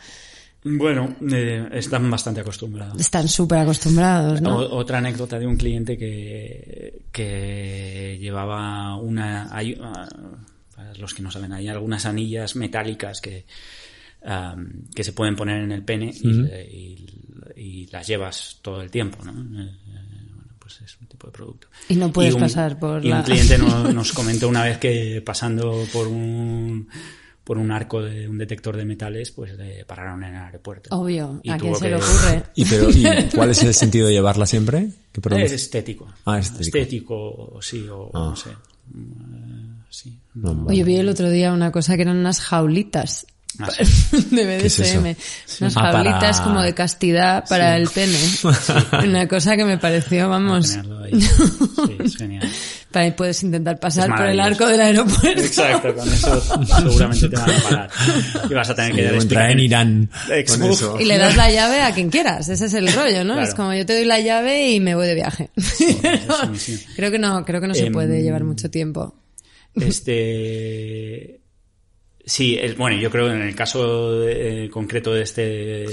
Bueno, 0.66 1.16
eh, 1.32 1.68
están 1.74 2.10
bastante 2.10 2.42
acostumbrados. 2.42 3.00
Están 3.00 3.28
súper 3.28 3.60
acostumbrados, 3.60 4.42
¿no? 4.42 4.58
O- 4.60 4.78
otra 4.78 5.00
anécdota 5.00 5.38
de 5.38 5.46
un 5.46 5.58
cliente 5.58 5.98
que, 5.98 7.02
que 7.12 8.18
llevaba 8.20 8.96
una... 8.96 9.54
Hay, 9.56 9.78
ah, 9.82 10.08
para 10.76 10.94
los 10.96 11.14
que 11.14 11.22
no 11.22 11.32
saben, 11.32 11.52
hay 11.54 11.68
algunas 11.68 12.06
anillas 12.06 12.56
metálicas 12.56 13.20
que, 13.20 13.46
am, 14.26 14.84
que 14.96 15.04
se 15.04 15.12
pueden 15.14 15.36
poner 15.36 15.62
en 15.64 15.72
el 15.72 15.84
pene 15.84 16.12
y, 16.14 16.30
y- 16.30 17.06
y 17.56 17.88
las 17.88 18.08
llevas 18.08 18.60
todo 18.62 18.82
el 18.82 18.90
tiempo, 18.90 19.24
¿no? 19.26 19.32
Eh, 19.32 19.66
eh, 19.68 20.00
bueno, 20.34 20.54
pues 20.60 20.82
es 20.82 20.98
un 21.02 21.08
tipo 21.08 21.28
de 21.28 21.34
producto. 21.34 21.68
Y 21.90 21.96
no 21.96 22.12
puedes 22.12 22.34
un- 22.36 22.40
pasar 22.40 22.80
por 22.80 23.04
y 23.06 23.10
la- 23.10 23.18
un 23.18 23.24
cliente 23.24 23.58
no- 23.58 23.84
nos 23.94 24.14
comentó 24.14 24.48
una 24.48 24.64
vez 24.64 24.78
que 24.78 25.22
pasando 25.26 25.86
por 25.92 26.08
un 26.08 26.88
por 27.44 27.58
un 27.58 27.72
arco 27.72 28.02
de 28.02 28.28
un 28.30 28.38
detector 28.38 28.78
de 28.78 28.86
metales, 28.86 29.32
pues 29.32 29.54
le 29.58 29.84
pararon 29.86 30.24
en 30.24 30.36
el 30.36 30.42
aeropuerto. 30.44 30.96
Obvio, 30.98 31.40
Y 31.44 31.50
¿a 31.50 31.58
quién 31.58 31.76
se 31.76 31.82
que- 31.82 31.90
le 31.90 31.96
ocurre? 31.98 32.44
¿Y, 32.56 32.66
pero, 32.66 32.90
¿Y 32.90 33.04
cuál 33.36 33.50
es 33.50 33.64
el 33.64 33.74
sentido 33.74 34.08
de 34.08 34.14
llevarla 34.14 34.46
siempre? 34.46 34.90
¿Qué 35.12 35.20
problema? 35.22 35.46
Es 35.46 35.52
estético. 35.52 36.08
Ah, 36.26 36.40
estético. 36.40 36.78
Estético, 36.78 37.60
sí, 37.62 37.86
o 37.90 38.10
Ah. 38.14 38.20
no 38.30 38.36
sé. 38.36 38.50
Mm, 38.94 39.74
Sí. 39.90 40.18
No. 40.34 40.66
Oye, 40.68 40.84
vi 40.84 40.96
el 40.96 41.08
otro 41.08 41.30
día 41.30 41.54
una 41.54 41.72
cosa 41.72 41.96
que 41.96 42.02
eran 42.02 42.18
unas 42.18 42.40
jaulitas 42.40 43.28
Ah, 43.60 43.70
sí. 43.84 44.28
de 44.32 44.56
es? 44.66 44.78
BDSM. 44.80 45.16
Unas 45.62 45.78
Ah, 45.78 45.92
para- 45.92 46.32
como 46.44 46.62
de 46.62 46.74
castidad 46.74 47.44
para 47.48 47.78
el 47.78 47.88
pene. 47.90 48.18
Una 49.04 49.28
cosa 49.28 49.56
que 49.56 49.64
me 49.66 49.78
pareció, 49.78 50.28
vamos, 50.30 50.76
ahí. 51.04 51.22
Sí, 51.22 51.98
es 52.04 52.18
genial. 52.18 52.50
para 52.92 53.06
ahí 53.06 53.12
puedes 53.12 53.42
intentar 53.44 53.80
pasar 53.80 54.16
por 54.16 54.26
el 54.28 54.40
arco 54.40 54.68
del 54.68 54.80
aeropuerto. 54.82 55.42
Exacto, 55.42 55.94
con 55.96 56.12
eso 56.12 56.42
seguramente 56.68 57.30
te 57.30 57.36
van 57.36 57.50
a 57.50 57.60
parar. 57.64 57.90
Y 58.50 58.54
vas 58.54 58.70
a 58.70 58.76
tener 58.76 58.94
que 58.96 59.04
dar 59.04 59.14
entrar 59.16 59.52
en. 59.52 59.60
Irán 59.60 60.10
eso. 60.30 61.00
Y 61.00 61.06
le 61.06 61.18
das 61.18 61.36
la 61.36 61.50
llave 61.52 61.82
a 61.82 61.92
quien 61.94 62.10
quieras, 62.10 62.50
ese 62.50 62.66
es 62.66 62.74
el 62.76 62.92
rollo, 62.94 63.24
¿no? 63.24 63.34
Claro. 63.34 63.48
Es 63.50 63.56
como 63.56 63.74
yo 63.74 63.86
te 63.86 63.94
doy 63.96 64.06
la 64.06 64.20
llave 64.20 64.72
y 64.72 64.80
me 64.80 64.94
voy 64.96 65.08
de 65.08 65.16
viaje. 65.16 65.50
creo 66.96 67.12
que 67.12 67.20
no, 67.20 67.44
creo 67.46 67.62
que 67.62 67.68
no 67.68 67.74
se 67.76 67.88
Em, 67.88 67.94
puede 67.94 68.22
llevar 68.22 68.44
mucho 68.44 68.70
tiempo. 68.70 69.16
Este. 69.76 71.40
Sí, 72.26 72.56
el- 72.60 72.76
bueno, 72.76 72.98
yo 72.98 73.10
creo 73.12 73.28
que 73.28 73.34
en 73.34 73.42
el 73.42 73.56
caso 73.56 74.20
de- 74.20 74.66
eh, 74.66 74.70
concreto 74.70 75.14
de 75.14 75.24
este 75.24 75.86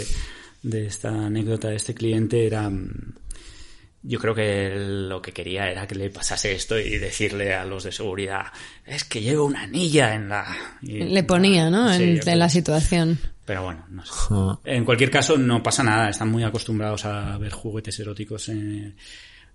de 0.62 0.86
esta 0.86 1.08
anécdota 1.08 1.68
de 1.68 1.76
este 1.76 1.94
cliente 1.94 2.46
era 2.46 2.68
mm, 2.68 3.14
yo 4.02 4.18
creo 4.18 4.34
que 4.34 4.72
lo 4.76 5.20
que 5.20 5.32
quería 5.32 5.70
era 5.70 5.86
que 5.86 5.94
le 5.94 6.10
pasase 6.10 6.52
esto 6.52 6.78
y 6.78 6.98
decirle 6.98 7.54
a 7.54 7.64
los 7.64 7.84
de 7.84 7.92
seguridad 7.92 8.46
es 8.86 9.04
que 9.04 9.20
llevo 9.22 9.44
una 9.46 9.62
anilla 9.62 10.14
en 10.14 10.28
la 10.28 10.46
y- 10.82 11.02
Le 11.04 11.22
ponía, 11.22 11.68
¿no? 11.70 11.92
Sí, 11.94 12.02
en, 12.02 12.28
en 12.28 12.38
la 12.38 12.48
situación. 12.48 13.18
pero 13.44 13.64
bueno 13.64 13.84
no 13.90 14.04
sé. 14.04 14.12
En 14.64 14.84
cualquier 14.84 15.10
caso 15.10 15.36
no 15.36 15.62
pasa 15.62 15.82
nada 15.82 16.10
están 16.10 16.28
muy 16.28 16.44
acostumbrados 16.44 17.04
a 17.06 17.36
ver 17.38 17.50
juguetes 17.52 17.98
eróticos 18.00 18.48
en, 18.50 18.94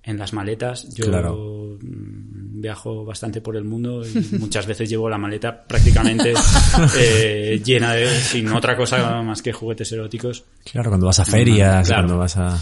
en 0.05 0.17
las 0.17 0.33
maletas 0.33 0.93
yo 0.93 1.05
Claro. 1.05 1.77
mm, 1.81 2.61
viajo 2.61 3.03
bastante 3.05 3.41
por 3.41 3.55
el 3.57 3.63
mundo 3.63 4.03
y 4.07 4.13
muchas 4.39 4.65
veces 4.67 4.89
llevo 4.89 5.09
la 5.09 5.17
maleta 5.17 5.63
prácticamente 5.65 6.33
eh, 6.99 7.61
llena 7.63 7.93
de 7.93 8.07
sin 8.19 8.47
otra 8.51 8.75
cosa 8.77 9.21
más 9.21 9.41
que 9.41 9.51
juguetes 9.53 9.91
eróticos 9.91 10.43
Claro, 10.71 10.89
cuando 10.91 11.07
vas 11.07 11.19
a 11.19 11.25
ferias, 11.25 11.87
Claro. 11.87 12.03
cuando 12.03 12.17
vas 12.19 12.37
a... 12.37 12.57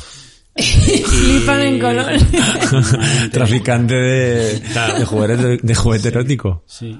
Flipan 0.55 1.61
en 1.61 1.79
color. 1.79 2.11
Traficante 3.31 3.95
de, 3.95 4.61
Claro. 4.71 4.99
de, 4.99 5.05
juguete, 5.05 5.57
de 5.61 5.75
juguete 5.75 6.07
erótico. 6.09 6.63
sí 6.67 6.99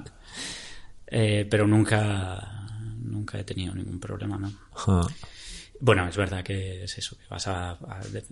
Eh, 1.08 1.46
pero 1.50 1.68
nunca 1.68 2.66
nunca 3.04 3.40
he 3.40 3.44
tenido 3.44 3.76
ningún 3.76 4.00
problema 4.00 4.38
no. 4.40 4.52
Bueno, 5.86 6.08
es 6.08 6.16
verdad 6.16 6.42
que 6.46 6.86
es 6.86 6.98
eso, 6.98 7.18
que 7.18 7.26
vas 7.30 7.46
a... 7.48 7.72
a- 7.72 8.02
de- 8.10 8.24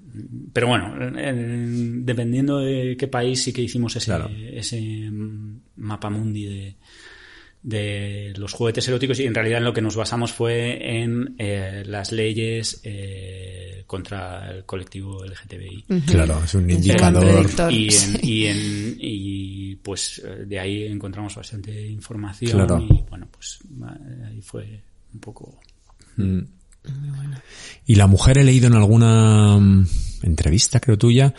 pero 0.54 0.68
bueno, 0.68 0.96
en- 1.20 2.06
dependiendo 2.06 2.60
de 2.60 2.96
qué 2.98 3.08
país 3.10 3.44
sí 3.44 3.52
que 3.52 3.62
hicimos 3.62 3.94
ese, 3.98 4.06
Claro. 4.06 4.30
ese 4.54 5.10
mapa 5.76 6.10
mundi 6.10 6.46
de, 6.46 6.76
de 7.62 8.34
los 8.38 8.54
juguetes 8.54 8.88
eróticos 8.88 9.20
y 9.20 9.26
en 9.26 9.36
realidad 9.36 9.58
en 9.58 9.66
lo 9.66 9.74
que 9.74 9.82
nos 9.82 9.98
basamos 9.98 10.32
fue 10.32 11.02
en 11.02 11.36
eh, 11.38 11.84
las 11.86 12.14
leyes 12.14 12.80
eh, 12.86 13.84
contra 13.86 14.50
el 14.50 14.64
colectivo 14.66 15.24
LGTBI. 15.26 15.86
Claro, 16.08 16.42
es 16.46 16.54
un 16.56 16.70
indicador. 16.70 17.46
Y, 17.70 17.90
en- 17.94 18.20
y, 18.24 18.46
en- 18.46 18.96
y, 18.98 19.76
pues 19.76 20.22
eh, 20.26 20.46
de 20.46 20.58
ahí 20.58 20.84
encontramos 20.86 21.36
bastante 21.36 21.86
información 21.88 22.52
Claro. 22.66 22.80
y 22.82 23.04
bueno, 23.10 23.28
pues 23.30 23.60
ahí 24.26 24.42
fue 24.42 24.82
un 25.14 25.20
poco... 25.20 25.60
Mm. 26.16 26.40
Y 27.86 27.96
la 27.96 28.08
mujer 28.08 28.38
he 28.38 28.44
leído 28.44 28.68
en 28.68 28.74
alguna 28.76 29.58
mm, 29.58 29.88
entrevista, 30.24 30.80
creo 30.80 30.98
tuya, 30.98 31.34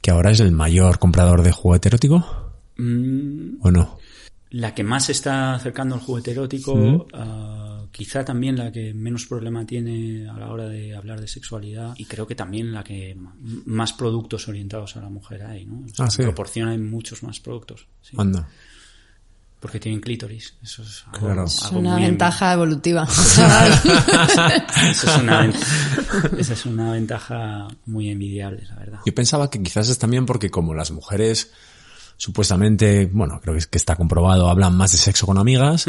que 0.00 0.10
ahora 0.10 0.30
es 0.30 0.40
el 0.40 0.52
mayor 0.52 0.98
comprador 0.98 1.42
de 1.42 1.52
juguete 1.52 1.88
erótico, 1.88 2.24
Mm, 2.76 3.58
¿o 3.60 3.70
no? 3.70 3.98
La 4.50 4.74
que 4.74 4.82
más 4.82 5.04
se 5.06 5.12
está 5.12 5.54
acercando 5.54 5.94
al 5.94 6.00
juguete 6.00 6.32
erótico, 6.32 7.06
ah, 7.14 7.84
quizá 7.90 8.24
también 8.24 8.56
la 8.56 8.72
que 8.72 8.92
menos 8.94 9.26
problema 9.26 9.64
tiene 9.66 10.28
a 10.28 10.38
la 10.38 10.50
hora 10.50 10.68
de 10.68 10.94
hablar 10.96 11.20
de 11.20 11.28
sexualidad 11.28 11.94
y 11.96 12.06
creo 12.06 12.26
que 12.26 12.34
también 12.34 12.72
la 12.72 12.82
que 12.82 13.16
más 13.66 13.92
productos 13.92 14.48
orientados 14.48 14.96
a 14.96 15.00
la 15.02 15.08
mujer 15.10 15.42
hay, 15.44 15.66
¿no? 15.66 15.84
O 15.84 15.88
sea, 15.88 16.06
Ah, 16.06 16.10
sí. 16.10 16.22
Hay 16.62 16.78
muchos 16.78 17.22
más 17.22 17.40
productos. 17.40 17.86
sí. 18.00 18.16
Anda. 18.18 18.48
Porque 19.62 19.78
tienen 19.78 20.00
clítoris. 20.00 20.54
Eso 20.60 20.82
es 20.82 21.04
algo, 21.06 21.24
Claro. 21.26 21.44
Es 21.44 21.62
algo 21.62 21.78
una 21.78 21.94
ventaja 21.96 22.52
evolutiva. 22.52 23.04
Eso 24.90 25.06
es 25.06 25.16
una, 25.22 25.40
ven- 25.42 25.54
esa 26.38 26.52
es 26.52 26.66
una 26.66 26.92
ventaja 26.92 27.68
muy 27.86 28.10
envidiable, 28.10 28.64
la 28.68 28.74
verdad. 28.74 28.98
Yo 29.06 29.14
pensaba 29.14 29.48
que 29.50 29.62
quizás 29.62 29.88
es 29.88 29.98
también 29.98 30.26
porque 30.26 30.50
como 30.50 30.74
las 30.74 30.90
mujeres 30.90 31.52
supuestamente, 32.16 33.08
bueno, 33.12 33.40
creo 33.40 33.54
que, 33.54 33.58
es- 33.58 33.66
que 33.66 33.78
está 33.78 33.96
comprobado, 33.96 34.48
hablan 34.50 34.76
más 34.76 34.92
de 34.92 34.98
sexo 34.98 35.26
con 35.26 35.38
amigas, 35.38 35.86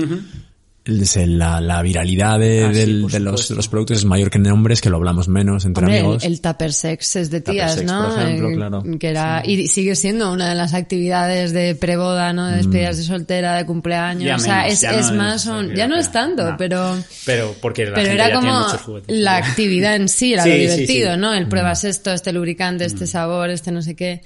la, 0.86 1.62
la 1.62 1.82
viralidad 1.82 2.38
de, 2.39 2.65
Ah, 2.65 2.67
del- 2.69 3.08
de 3.08 3.19
los, 3.19 3.32
supuesto. 3.41 3.54
de 3.54 3.56
los 3.58 3.67
productos 3.69 3.98
es 4.00 4.06
mayor 4.06 4.30
que 4.30 4.38
en 4.38 4.48
hombres, 4.52 4.82
que 4.82 4.89
lo 4.89 4.98
hablamos 4.98 5.30
menos 5.30 5.63
entre 5.63 5.86
Hombre, 5.86 6.00
el, 6.00 6.04
amigos. 6.06 6.24
el 6.26 6.41
tupper 6.41 6.74
sex 6.74 7.15
es 7.15 7.30
de 7.32 7.39
tías, 7.41 7.76
sex, 7.76 7.86
¿no? 7.89 8.10
por 8.10 8.22
ejemplo, 8.22 8.50
Eh, 8.50 8.56
claro. 8.56 8.84
Que 9.00 9.08
era, 9.10 9.41
y 9.46 9.67
sigue 9.69 9.96
siendo 9.96 10.32
una 10.34 10.50
de 10.50 10.56
las 10.56 10.74
actividades 10.74 11.54
de 11.54 11.76
preboda, 11.76 12.34
¿no? 12.34 12.48
De 12.48 12.58
despedidas 12.58 12.98
de 12.98 13.04
soltera, 13.04 13.56
de 13.56 13.65
cumpleaños. 13.65 14.26
Ya 14.26 14.36
o 14.36 14.39
sea, 14.39 14.58
menos, 14.63 14.74
es, 14.74 14.82
ya 14.82 14.91
es 15.00 15.12
no 15.12 15.17
más, 15.17 15.41
es 15.46 15.48
un- 15.52 15.74
ya 15.74 15.88
no 15.88 15.96
es 15.96 16.12
tanto, 16.12 16.52
No. 16.52 16.58
pero, 16.58 16.98
Pero 17.26 17.56
porque 17.62 17.86
la 17.86 17.93
pero 17.96 18.08
gente 18.10 18.24
era 18.26 18.34
como 18.36 18.63
juguetes. 18.63 19.15
la 19.17 19.38
actividad 19.38 19.96
en 19.96 20.10
sí, 20.10 20.34
era 20.34 20.43
Sí, 20.43 20.50
lo 20.50 20.56
divertido, 20.56 21.13
sí. 21.13 21.19
¿no? 21.19 21.34
El 21.34 21.48
pruebas 21.48 21.86
esto, 21.86 22.12
este 22.12 22.34
lubricante, 22.34 22.84
este 22.84 23.08
sabor, 23.08 23.50
este 23.52 23.72
no 23.72 23.82
sé 23.82 23.96
qué. 23.96 24.22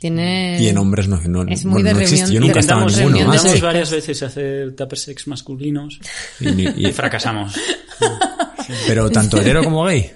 Tiene... 0.00 0.58
y 0.60 0.66
en 0.68 0.78
hombres 0.78 1.06
no, 1.08 1.20
no, 1.28 1.42
Es 1.46 1.64
muy 1.66 1.82
bueno, 1.82 1.88
de 1.88 1.94
no 1.94 2.00
existe. 2.00 2.24
reunión- 2.24 2.42
Yo 2.42 2.46
nunca 2.48 2.60
estaba 2.60 2.80
en 2.82 2.88
Intentamos, 2.88 3.12
ninguno. 3.14 3.32
de 3.32 3.36
Ah, 3.36 3.40
sí. 3.40 3.46
intentamos 3.48 3.60
varias 3.68 3.90
veces 3.90 4.22
hacer 4.22 4.74
tupper 4.74 4.98
sex 4.98 5.26
masculinos 5.28 6.00
Y 6.40 6.46
ni- 6.46 6.64
y- 6.64 6.86
y 6.88 6.92
fracasamos. 6.92 7.54
pero 8.86 9.10
tanto 9.10 9.38
hetero 9.38 9.62
como 9.62 9.84
gay. 9.84 10.10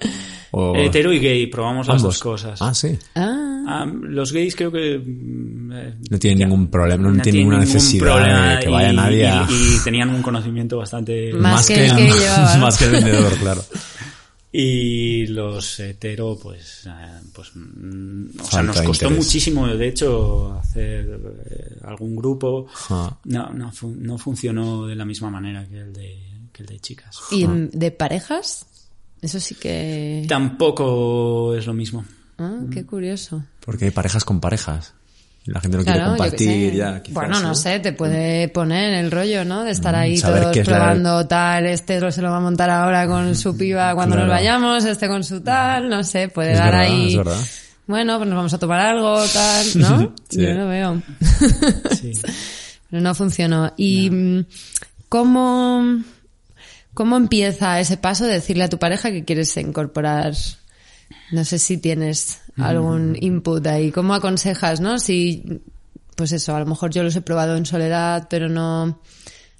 O 0.57 0.73
Hetero 0.75 1.11
y 1.11 1.19
gay, 1.19 1.47
probamos 1.47 1.85
las 1.87 1.97
ambos. 1.97 2.15
dos 2.15 2.19
cosas. 2.23 2.61
Ah, 2.61 2.73
sí. 2.73 2.97
Ah, 3.15 3.51
Ah, 3.67 3.85
los 4.01 4.31
gays 4.31 4.55
creo 4.55 4.71
que 4.71 4.93
eh, 4.95 5.93
No 6.11 6.19
tienen 6.19 6.37
ningún 6.47 6.67
problema, 6.67 7.01
no, 7.01 7.09
tienen 7.09 7.21
tienen 7.23 7.39
ninguna 7.41 7.59
necesidad 7.61 8.59
de 8.59 8.63
que 8.63 8.69
vaya 8.69 8.93
y- 8.93 8.95
nadie 8.95 9.27
a... 9.27 9.47
y, 9.49 9.53
y 9.75 9.83
tenían 9.83 10.09
un 10.09 10.21
conocimiento 10.21 10.77
bastante 10.77 11.33
Más 11.33 11.65
que 11.65 11.85
el 11.87 11.95
que 11.95 12.03
llevaba, 12.11 12.55
¿no? 12.55 12.61
más 12.65 12.77
que 12.77 12.85
el 12.85 12.91
vendedor, 12.91 13.33
claro. 13.39 13.63
Y 14.57 15.27
los 15.27 15.81
hetero, 15.81 16.39
pues, 16.41 16.85
eh, 16.85 17.19
pues 17.33 17.51
mm, 17.55 18.39
o 18.39 18.45
sea, 18.45 18.63
nos 18.63 18.77
costó 18.77 19.07
interés. 19.07 19.17
muchísimo, 19.17 19.67
de 19.67 19.85
hecho, 19.85 20.53
hacer 20.53 21.19
eh, 21.49 21.77
algún 21.83 22.15
grupo. 22.15 22.65
Ah. 22.89 23.17
No, 23.25 23.49
no, 23.49 23.73
no 23.81 24.17
funcionó 24.17 24.87
de 24.87 24.95
la 24.95 25.03
misma 25.03 25.29
manera 25.29 25.67
que 25.67 25.79
el 25.79 25.91
de, 25.91 26.47
que 26.53 26.63
el 26.63 26.67
de 26.69 26.79
chicas. 26.79 27.19
¿Y 27.31 27.45
de 27.45 27.91
parejas? 27.91 28.65
Eso 29.21 29.41
sí 29.41 29.55
que... 29.55 30.25
Tampoco 30.29 31.53
es 31.53 31.65
lo 31.65 31.73
mismo. 31.73 32.05
Ah, 32.37 32.61
qué 32.71 32.85
curioso. 32.85 33.43
Porque 33.59 33.83
hay 33.83 33.91
parejas 33.91 34.23
con 34.23 34.39
parejas. 34.39 34.93
La 35.47 35.59
gente 35.61 35.77
no 35.77 35.83
Claro, 35.83 35.99
quiere 35.99 36.09
compartir 36.17 36.73
ya. 36.73 37.01
quizás, 37.03 37.13
bueno, 37.13 37.39
no 37.39 37.53
sé, 37.53 37.79
te 37.79 37.93
puede 37.93 38.47
poner 38.49 38.95
el 38.95 39.11
rollo, 39.11 39.45
¿no? 39.45 39.63
De 39.63 39.71
estar 39.71 39.93
ahí 39.95 40.17
saber 40.17 40.41
todos 40.43 40.57
la- 40.57 40.63
probando 40.63 41.27
tal, 41.27 41.67
este 41.67 41.99
lo- 41.99 42.11
se 42.11 42.21
lo 42.23 42.31
va 42.31 42.37
a 42.37 42.41
montar 42.41 42.69
ahora 42.71 43.05
con 43.07 43.35
su 43.35 43.55
piba 43.57 43.93
cuando 43.93 44.15
Claro. 44.15 44.27
nos 44.27 44.35
vayamos, 44.37 44.85
este 44.85 45.07
con 45.07 45.23
su 45.23 45.41
tal, 45.41 45.87
no 45.87 46.03
sé, 46.03 46.29
puede 46.29 46.53
Es 46.53 46.57
dar 46.57 46.71
verdad, 46.71 46.81
ahí... 46.91 47.09
es 47.11 47.17
verdad. 47.17 47.39
Bueno, 47.87 48.17
pues 48.17 48.27
nos 48.27 48.37
vamos 48.37 48.53
a 48.55 48.57
tomar 48.57 48.79
algo, 48.79 49.23
tal, 49.31 49.65
¿no? 49.75 50.13
Sí. 50.29 50.41
Yo 50.41 50.49
lo 50.53 50.67
veo. 50.67 51.01
Sí. 52.01 52.11
Pero 52.89 53.01
no 53.03 53.13
funcionó. 53.13 53.71
¿Y 53.77 54.09
mm, 54.09 54.45
cómo, 55.09 56.01
cómo 56.95 57.17
empieza 57.17 57.79
ese 57.79 57.97
paso 57.97 58.25
de 58.25 58.33
decirle 58.33 58.63
a 58.63 58.69
tu 58.69 58.79
pareja 58.79 59.11
que 59.11 59.23
quieres 59.23 59.55
incorporar? 59.57 60.33
No 61.31 61.43
sé 61.43 61.59
si 61.59 61.77
tienes 61.77 62.41
algún 62.57 63.17
input 63.19 63.65
ahí. 63.67 63.91
¿Cómo 63.91 64.13
aconsejas, 64.13 64.79
no? 64.81 64.99
Si, 64.99 65.43
pues 66.15 66.31
eso, 66.31 66.55
a 66.55 66.59
lo 66.59 66.65
mejor 66.65 66.91
yo 66.91 67.03
los 67.03 67.15
he 67.15 67.21
probado 67.21 67.55
en 67.57 67.65
soledad, 67.65 68.27
pero 68.29 68.47
no, 68.49 68.99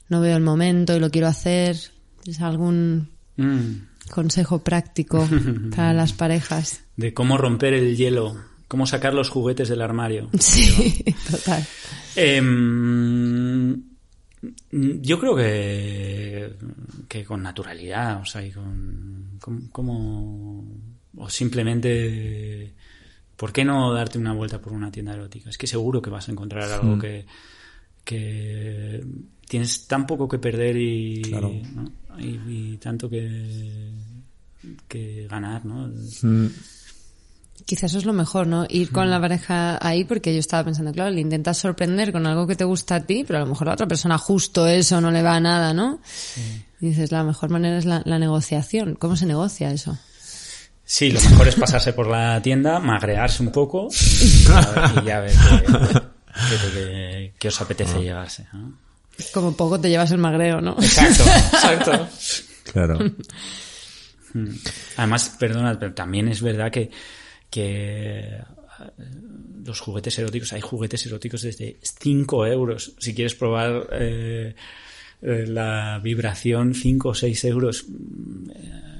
no 0.09 0.21
veo 0.21 0.37
el 0.37 0.43
momento 0.43 0.95
y 0.95 0.99
lo 0.99 1.09
quiero 1.09 1.27
hacer. 1.27 1.77
¿Tienes 2.23 2.41
algún 2.41 3.09
Mm. 3.37 3.87
consejo 4.11 4.63
práctico 4.63 5.27
para 5.75 5.93
las 5.93 6.13
parejas? 6.13 6.81
De 6.95 7.13
cómo 7.13 7.37
romper 7.37 7.73
el 7.73 7.97
hielo, 7.97 8.37
cómo 8.69 8.87
sacar 8.87 9.13
los 9.13 9.29
juguetes 9.29 9.67
del 9.69 9.81
armario. 9.81 10.29
Sí, 10.39 11.03
total. 11.29 11.65
Em, 12.15 13.81
yo 14.71 15.19
creo 15.19 15.35
que, 15.35 16.55
que 17.07 17.25
con 17.25 17.41
naturalidad, 17.43 18.21
o 18.21 18.25
sea, 18.25 18.45
y 18.45 18.51
con, 18.51 19.37
con- 19.41 19.67
como, 19.69 20.63
o 21.17 21.29
simplemente, 21.29 22.73
¿por 23.35 23.51
qué 23.53 23.63
no 23.65 23.93
darte 23.93 24.17
una 24.17 24.33
vuelta 24.33 24.59
por 24.61 24.73
una 24.73 24.91
tienda 24.91 25.13
erótica? 25.13 25.49
Es 25.49 25.57
que 25.57 25.67
seguro 25.67 26.01
que 26.01 26.09
vas 26.09 26.27
a 26.27 26.31
encontrar 26.31 26.71
algo 26.71 26.97
que, 26.99 27.25
que 28.03 29.03
tienes 29.47 29.87
tan 29.87 30.05
poco 30.07 30.27
que 30.27 30.39
perder 30.39 30.77
y, 30.77 31.21
Claro. 31.23 31.51
¿no? 31.73 31.91
y, 32.19 32.39
y 32.73 32.77
tanto 32.77 33.09
que, 33.09 33.91
que 34.87 35.27
ganar, 35.29 35.65
¿no? 35.65 35.87
Mm, 36.21 36.47
Quizás 37.65 37.91
eso 37.91 37.99
es 37.99 38.05
lo 38.05 38.13
mejor, 38.13 38.47
¿no? 38.47 38.65
Ir 38.69 38.91
con 38.91 39.09
la 39.09 39.19
pareja 39.19 39.79
ahí, 39.81 40.03
porque 40.03 40.33
yo 40.33 40.39
estaba 40.39 40.65
pensando, 40.65 40.91
claro, 40.91 41.09
le 41.09 41.21
intentas 41.21 41.57
sorprender 41.57 42.11
con 42.11 42.27
algo 42.27 42.45
que 42.45 42.55
te 42.57 42.65
gusta 42.65 42.95
a 42.95 42.99
ti, 43.05 43.23
pero 43.25 43.37
a 43.39 43.41
lo 43.43 43.47
mejor 43.47 43.67
a 43.67 43.71
la 43.71 43.73
otra 43.75 43.87
persona 43.87 44.17
justo 44.17 44.67
eso 44.67 44.99
no 45.01 45.09
le 45.09 45.23
va 45.23 45.35
a 45.35 45.39
nada, 45.39 45.73
¿no? 45.73 45.99
Y 46.81 46.87
dices, 46.87 47.11
la 47.11 47.23
mejor 47.23 47.49
manera 47.49 47.77
es 47.77 47.85
la, 47.85 48.03
la 48.05 48.19
negociación. 48.19 48.95
¿Cómo 48.95 49.15
se 49.15 49.25
negocia 49.25 49.71
eso? 49.71 49.97
Sí, 50.85 51.11
lo 51.11 51.19
mejor 51.19 51.47
es 51.47 51.55
pasarse 51.55 51.93
por 51.93 52.07
la 52.07 52.39
tienda, 52.41 52.79
magrearse 52.79 53.41
un 53.41 53.51
poco 53.51 53.87
y 53.89 54.43
ya 54.43 54.71
ver, 54.71 54.83
y 55.01 55.05
ya 55.05 55.19
ver 55.19 55.33
qué, 57.39 57.47
os 57.47 57.61
apetece 57.61 58.01
llevarse. 58.01 58.47
¿no? 58.53 58.77
Como 59.33 59.55
poco 59.55 59.79
te 59.79 59.89
llevas 59.89 60.11
el 60.11 60.19
magreo, 60.19 60.61
¿no? 60.61 60.75
Exacto, 60.79 61.23
exacto. 61.53 62.07
claro. 62.71 62.99
Además, 64.97 65.35
perdona, 65.39 65.79
pero 65.79 65.93
también 65.93 66.27
es 66.27 66.41
verdad 66.41 66.71
que, 66.71 66.91
que 67.49 68.37
eh, 68.89 69.03
los 69.65 69.79
juguetes 69.79 70.19
eróticos, 70.19 70.53
hay 70.53 70.61
juguetes 70.61 71.05
eróticos 71.05 71.41
desde 71.41 71.77
5 71.81 72.45
euros. 72.47 72.93
Si 72.99 73.15
quieres 73.15 73.35
probar 73.35 73.87
eh, 73.93 74.55
eh, 75.21 75.45
la 75.47 75.99
vibración, 76.03 76.73
5 76.73 77.09
o 77.09 77.15
6 77.15 77.45
euros. 77.45 77.85
Mm, 77.87 78.49
eh, 78.51 78.94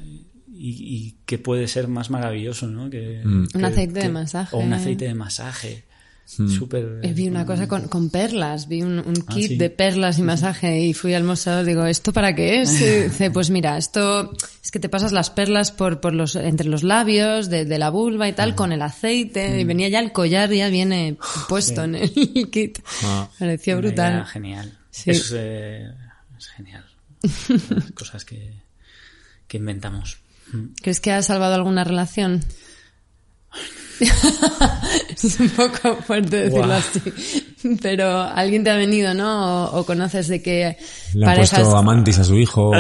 Y, 0.58 0.70
y 0.80 1.16
que 1.26 1.38
puede 1.38 1.68
ser 1.68 1.88
más 1.90 2.10
maravilloso, 2.10 2.68
¿no? 2.68 2.90
Que, 2.90 3.22
Un 3.26 3.48
que- 3.48 3.66
aceite 3.66 4.00
de 4.00 4.10
masaje. 4.10 4.56
O 4.56 4.60
un 4.60 4.72
aceite 4.74 5.06
de 5.06 5.14
masaje. 5.14 5.84
Súper. 6.28 7.02
Eh, 7.04 7.14
Vi 7.14 7.28
una 7.28 7.46
cosa 7.46 7.68
con, 7.68 7.88
con 7.88 8.10
perlas, 8.10 8.68
vi 8.68 8.82
un, 8.82 8.98
un 8.98 9.14
Ah, 9.28 9.34
kit 9.36 9.48
sí. 9.50 9.58
de 9.58 9.70
perlas 9.70 10.18
y 10.18 10.24
masaje 10.24 10.80
y 10.80 10.94
fui 10.96 11.14
al 11.14 11.24
mostrador 11.24 11.66
digo, 11.66 11.86
¿esto 11.86 12.14
para 12.14 12.34
qué 12.34 12.62
es? 12.62 12.82
Y 12.82 12.86
dice, 13.10 13.30
pues 13.30 13.52
mira, 13.52 13.78
esto 13.78 14.34
es 14.64 14.72
que 14.72 14.80
te 14.80 14.90
pasas 14.90 15.12
las 15.12 15.30
perlas 15.30 15.72
por, 15.72 16.02
por 16.02 16.16
los, 16.16 16.36
entre 16.36 16.68
los 16.68 16.82
labios 16.82 17.50
de, 17.52 17.66
de 17.66 17.78
la 17.78 17.90
vulva 17.92 18.28
y 18.28 18.34
tal 18.34 18.56
con 18.56 18.72
el 18.72 18.82
aceite 18.82 19.60
y 19.62 19.66
venía 19.66 19.88
ya 19.90 20.00
el 20.00 20.12
collar, 20.14 20.52
ya 20.52 20.70
viene 20.70 21.16
puesto 21.48 21.84
en 21.84 21.94
el 21.94 22.10
kit. 22.52 22.80
Ah. 23.04 23.30
Pareció 23.38 23.78
Una 23.78 23.88
brutal. 23.88 24.26
genial. 24.26 24.80
Sí. 24.90 25.12
Es, 25.12 25.32
eh, 25.36 25.92
es 26.40 26.48
genial. 26.48 26.86
Las 27.70 27.92
cosas 27.92 28.26
que, 28.26 28.52
que 29.48 29.58
inventamos. 29.58 30.18
¿Crees 30.82 31.00
que 31.00 31.12
ha 31.12 31.22
salvado 31.22 31.56
alguna 31.56 31.84
relación? 31.84 32.44
es 34.00 35.40
un 35.40 35.50
poco 35.50 35.96
fuerte 35.98 36.50
decirlo 36.50 36.74
así. 36.74 37.02
Pero 37.82 38.22
alguien 38.22 38.64
te 38.64 38.72
ha 38.72 38.76
venido, 38.76 39.14
¿no? 39.14 39.66
O, 39.66 39.80
o 39.80 39.86
conoces 39.86 40.28
de 40.28 40.42
que 40.42 40.78
Le 41.14 41.26
han 41.26 41.32
parejas... 41.32 41.60
puesto 41.60 41.78
amantis 41.78 42.18
a 42.20 42.24
su 42.24 42.38
hijo. 42.38 42.72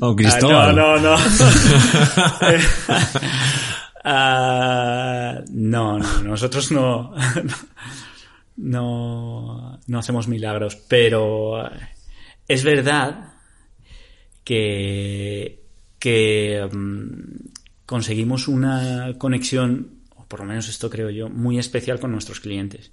o 0.00 0.16
Cristóbal. 0.16 0.70
Ah, 0.70 0.72
no, 0.72 0.98
no, 0.98 1.18
no. 1.18 1.24
Ah, 4.02 5.42
no, 5.52 5.98
no, 5.98 6.22
nosotros 6.22 6.72
no, 6.72 7.12
no, 8.56 9.78
no 9.86 9.98
hacemos 9.98 10.26
milagros, 10.26 10.74
pero 10.88 11.68
es 12.48 12.64
verdad 12.64 13.34
que, 14.44 15.62
que 15.98 16.68
mm, 16.72 17.50
conseguimos 17.86 18.48
una 18.48 19.14
conexión, 19.18 20.00
o 20.16 20.24
por 20.26 20.40
lo 20.40 20.46
menos 20.46 20.68
esto 20.68 20.88
creo 20.90 21.10
yo, 21.10 21.28
muy 21.28 21.58
especial 21.58 22.00
con 22.00 22.12
nuestros 22.12 22.40
clientes. 22.40 22.92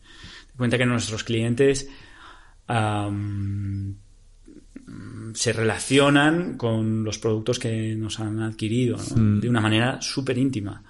Te 0.52 0.58
cuenta 0.58 0.78
que 0.78 0.86
nuestros 0.86 1.24
clientes 1.24 1.90
se 5.34 5.54
relacionan 5.54 6.58
con 6.58 7.04
los 7.04 7.20
productos 7.20 7.60
que 7.60 7.96
nos 7.96 8.20
han 8.20 8.42
adquirido 8.42 8.98
¿no? 9.16 9.40
de 9.40 9.50
una 9.50 9.62
manera 9.62 10.02
súper 10.02 10.38
íntima. 10.38 10.84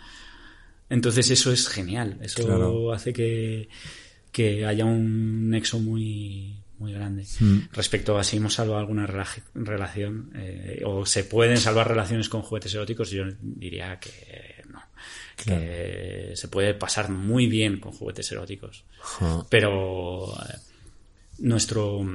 Entonces 0.90 1.30
eso 1.32 1.52
es 1.52 1.68
genial, 1.68 2.18
eso 2.22 2.46
Claro. 2.46 2.94
hace 2.94 3.12
que, 3.12 3.68
que 4.32 4.66
haya 4.66 4.86
un 4.86 5.50
nexo 5.50 5.80
muy, 5.80 6.56
muy 6.80 6.94
grande. 6.94 7.26
Respecto 7.72 8.18
a 8.18 8.24
si 8.24 8.38
hemos 8.38 8.54
salvado 8.54 8.80
alguna 8.80 9.08
rela- 9.08 9.44
relación 9.56 10.32
eh, 10.36 10.82
o 10.86 11.06
se 11.06 11.24
pueden 11.24 11.58
salvar 11.58 11.88
relaciones 11.88 12.30
con 12.30 12.42
juguetes 12.42 12.74
eróticos, 12.74 13.10
yo 13.12 13.24
diría 13.42 14.00
que 14.00 14.64
no. 14.70 14.82
que 15.36 16.32
se 16.36 16.48
puede 16.48 16.74
pasar 16.74 17.10
muy 17.10 17.48
bien 17.48 17.80
con 17.80 17.92
juguetes 17.94 18.32
eróticos. 18.32 18.84
Pero 19.50 20.34
eh, 20.34 20.56
nuestro 21.40 22.06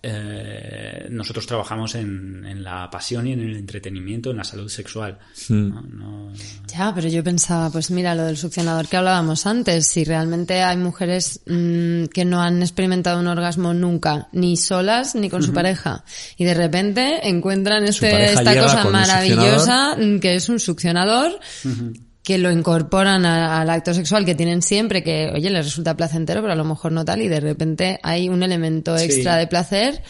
eh, 0.00 1.08
nosotros 1.10 1.46
trabajamos 1.46 1.96
en, 1.96 2.44
en, 2.46 2.62
la 2.62 2.88
pasión 2.88 3.26
y 3.26 3.32
en 3.32 3.40
el 3.40 3.56
entretenimiento, 3.56 4.30
en 4.30 4.36
la 4.36 4.44
salud 4.44 4.68
sexual. 4.68 5.18
¿no? 5.48 5.82
No... 5.82 6.32
Ya, 6.66 6.94
pero 6.94 7.08
yo 7.08 7.24
pensaba, 7.24 7.70
pues 7.70 7.90
mira, 7.90 8.14
lo 8.14 8.24
del 8.24 8.36
succionador 8.36 8.86
que 8.86 8.96
hablábamos 8.96 9.46
antes, 9.46 9.88
si 9.88 10.04
realmente 10.04 10.62
hay 10.62 10.76
mujeres 10.76 11.40
mmm, 11.46 12.04
que 12.06 12.24
no 12.24 12.40
han 12.40 12.62
experimentado 12.62 13.18
un 13.18 13.26
orgasmo 13.26 13.74
nunca, 13.74 14.28
ni 14.32 14.56
solas 14.56 15.16
ni 15.16 15.28
con 15.28 15.40
uh 15.40 15.44
-huh. 15.44 15.46
su 15.46 15.52
pareja, 15.52 16.04
y 16.36 16.44
de 16.44 16.54
repente 16.54 17.28
encuentran 17.28 17.84
este, 17.84 18.32
esta 18.32 18.54
cosa 18.60 18.84
maravillosa 18.90 19.96
que 20.20 20.36
es 20.36 20.48
un 20.48 20.60
succionador. 20.60 21.32
Uh 21.64 21.68
-huh 21.68 22.07
que 22.28 22.36
lo 22.36 22.52
incorporan 22.52 23.24
a, 23.24 23.58
al 23.58 23.70
acto 23.70 23.94
sexual 23.94 24.26
que 24.26 24.34
tienen 24.34 24.60
siempre, 24.60 25.02
que, 25.02 25.32
oye, 25.34 25.48
les 25.48 25.64
resulta 25.64 25.96
placentero, 25.96 26.42
pero 26.42 26.52
a 26.52 26.56
lo 26.56 26.64
mejor 26.66 26.92
no 26.92 27.02
tal, 27.02 27.22
y 27.22 27.28
de 27.28 27.40
repente 27.40 27.98
hay 28.02 28.28
un 28.28 28.42
elemento 28.42 28.98
extra 28.98 29.32
sí. 29.32 29.38
de 29.38 29.46
placer, 29.46 30.02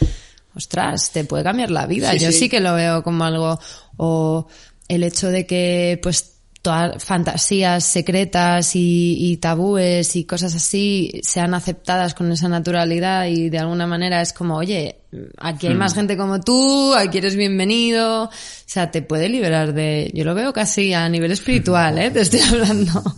ostras, 0.53 1.11
te 1.11 1.23
puede 1.23 1.45
cambiar 1.45 1.71
la 1.71 1.85
vida. 1.85 2.11
Sí, 2.11 2.19
Yo 2.19 2.33
sí. 2.33 2.39
sí 2.39 2.49
que 2.49 2.59
lo 2.59 2.73
veo 2.73 3.03
como 3.03 3.23
algo, 3.23 3.57
o 3.95 4.47
el 4.89 5.03
hecho 5.03 5.29
de 5.29 5.45
que, 5.45 5.97
pues, 6.03 6.33
todas 6.61 7.01
fantasías 7.01 7.85
secretas 7.85 8.75
y, 8.75 9.15
y, 9.17 9.37
tabúes 9.37 10.17
y 10.17 10.25
cosas 10.25 10.53
así 10.53 11.21
sean 11.23 11.53
aceptadas 11.53 12.15
con 12.15 12.29
esa 12.33 12.49
naturalidad 12.49 13.27
y 13.27 13.49
de 13.49 13.59
alguna 13.59 13.87
manera 13.87 14.21
es 14.21 14.33
como, 14.33 14.57
oye, 14.57 14.98
aquí 15.37 15.67
hay 15.67 15.75
más 15.75 15.93
gente 15.93 16.17
como 16.17 16.39
tú, 16.39 16.93
aquí 16.93 17.17
eres 17.17 17.35
bienvenido, 17.35 18.25
o 18.25 18.31
sea, 18.65 18.91
te 18.91 19.01
puede 19.01 19.29
liberar 19.29 19.73
de, 19.73 20.11
yo 20.13 20.23
lo 20.25 20.35
veo 20.35 20.53
casi 20.53 20.93
a 20.93 21.07
nivel 21.09 21.31
espiritual, 21.31 21.97
¿eh? 21.97 22.11
Te 22.11 22.21
estoy 22.21 22.41
hablando. 22.41 23.03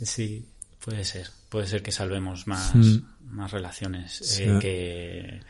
Sí, 0.00 0.46
puede 0.78 1.04
ser, 1.04 1.28
puede 1.48 1.66
ser 1.66 1.82
que 1.82 1.90
salvemos 1.90 2.46
más, 2.46 2.72
hmm. 2.72 2.98
más 3.30 3.50
relaciones 3.50 4.12
sí. 4.22 4.44
eh, 4.44 4.58
que, 4.60 5.40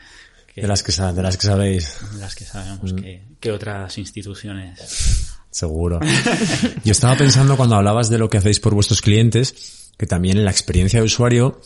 que, 0.51 0.61
de 0.61 0.67
las 0.67 0.81
que 0.81 0.91
de 0.91 1.21
las 1.21 1.37
que 1.37 1.45
sabéis, 1.45 1.97
de 2.13 2.19
las 2.19 2.33
que 2.33 2.45
sabemos 2.45 2.93
que, 2.93 3.27
que 3.39 3.51
otras 3.51 3.95
instituciones. 3.99 5.29
Seguro. 5.51 5.99
Yo 6.83 6.91
estaba 6.91 7.15
pensando 7.15 7.57
cuando 7.57 7.75
hablabas 7.75 8.09
de 8.09 8.17
lo 8.17 8.27
que 8.27 8.39
hacéis 8.39 8.59
por 8.59 8.73
vuestros 8.73 9.03
clientes, 9.03 9.91
que 9.97 10.07
también 10.07 10.37
en 10.37 10.45
la 10.45 10.51
experiencia 10.51 10.99
de 10.99 11.05
usuario, 11.05 11.61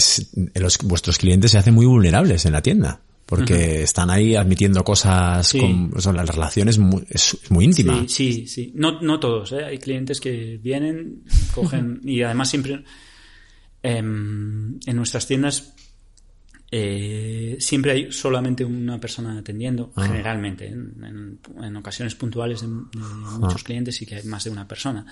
es, 0.00 0.30
los, 0.54 0.78
vuestros 0.78 1.18
clientes 1.18 1.50
se 1.50 1.58
hacen 1.58 1.74
muy 1.74 1.86
vulnerables 1.86 2.44
en 2.46 2.52
la 2.52 2.62
tienda. 2.62 3.00
Porque 3.26 3.54
uh 3.54 3.56
-huh. 3.56 3.84
están 3.84 4.10
ahí 4.10 4.34
admitiendo 4.34 4.82
cosas 4.82 5.46
sí. 5.46 5.60
con, 5.60 5.92
o 5.94 6.00
sea, 6.00 6.12
las 6.12 6.28
relaciones 6.28 6.78
muy, 6.78 7.04
es, 7.08 7.38
muy 7.48 7.64
íntima. 7.64 8.04
Sí, 8.08 8.32
sí, 8.32 8.46
sí. 8.48 8.72
No, 8.74 9.00
no 9.00 9.20
todos, 9.20 9.52
¿eh? 9.52 9.64
Hay 9.64 9.78
clientes 9.78 10.20
que 10.20 10.58
vienen, 10.60 11.22
cogen, 11.54 12.00
y 12.04 12.22
además 12.22 12.50
siempre, 12.50 12.82
eh, 13.84 13.98
en 13.98 14.96
nuestras 14.96 15.28
tiendas 15.28 15.74
eh, 16.72 17.56
siempre 17.58 17.92
hay 17.92 18.12
solamente 18.12 18.64
una 18.64 19.00
persona 19.00 19.38
atendiendo, 19.38 19.92
ah. 19.96 20.06
generalmente. 20.06 20.66
En, 20.66 20.94
en, 21.04 21.64
en, 21.64 21.76
ocasiones 21.76 22.14
puntuales 22.14 22.60
de, 22.60 22.68
de 22.68 23.04
muchos 23.38 23.62
ah. 23.62 23.64
clientes 23.64 23.96
sí 23.96 24.06
que 24.06 24.16
hay 24.16 24.24
más 24.24 24.44
de 24.44 24.50
una 24.50 24.68
persona. 24.68 25.04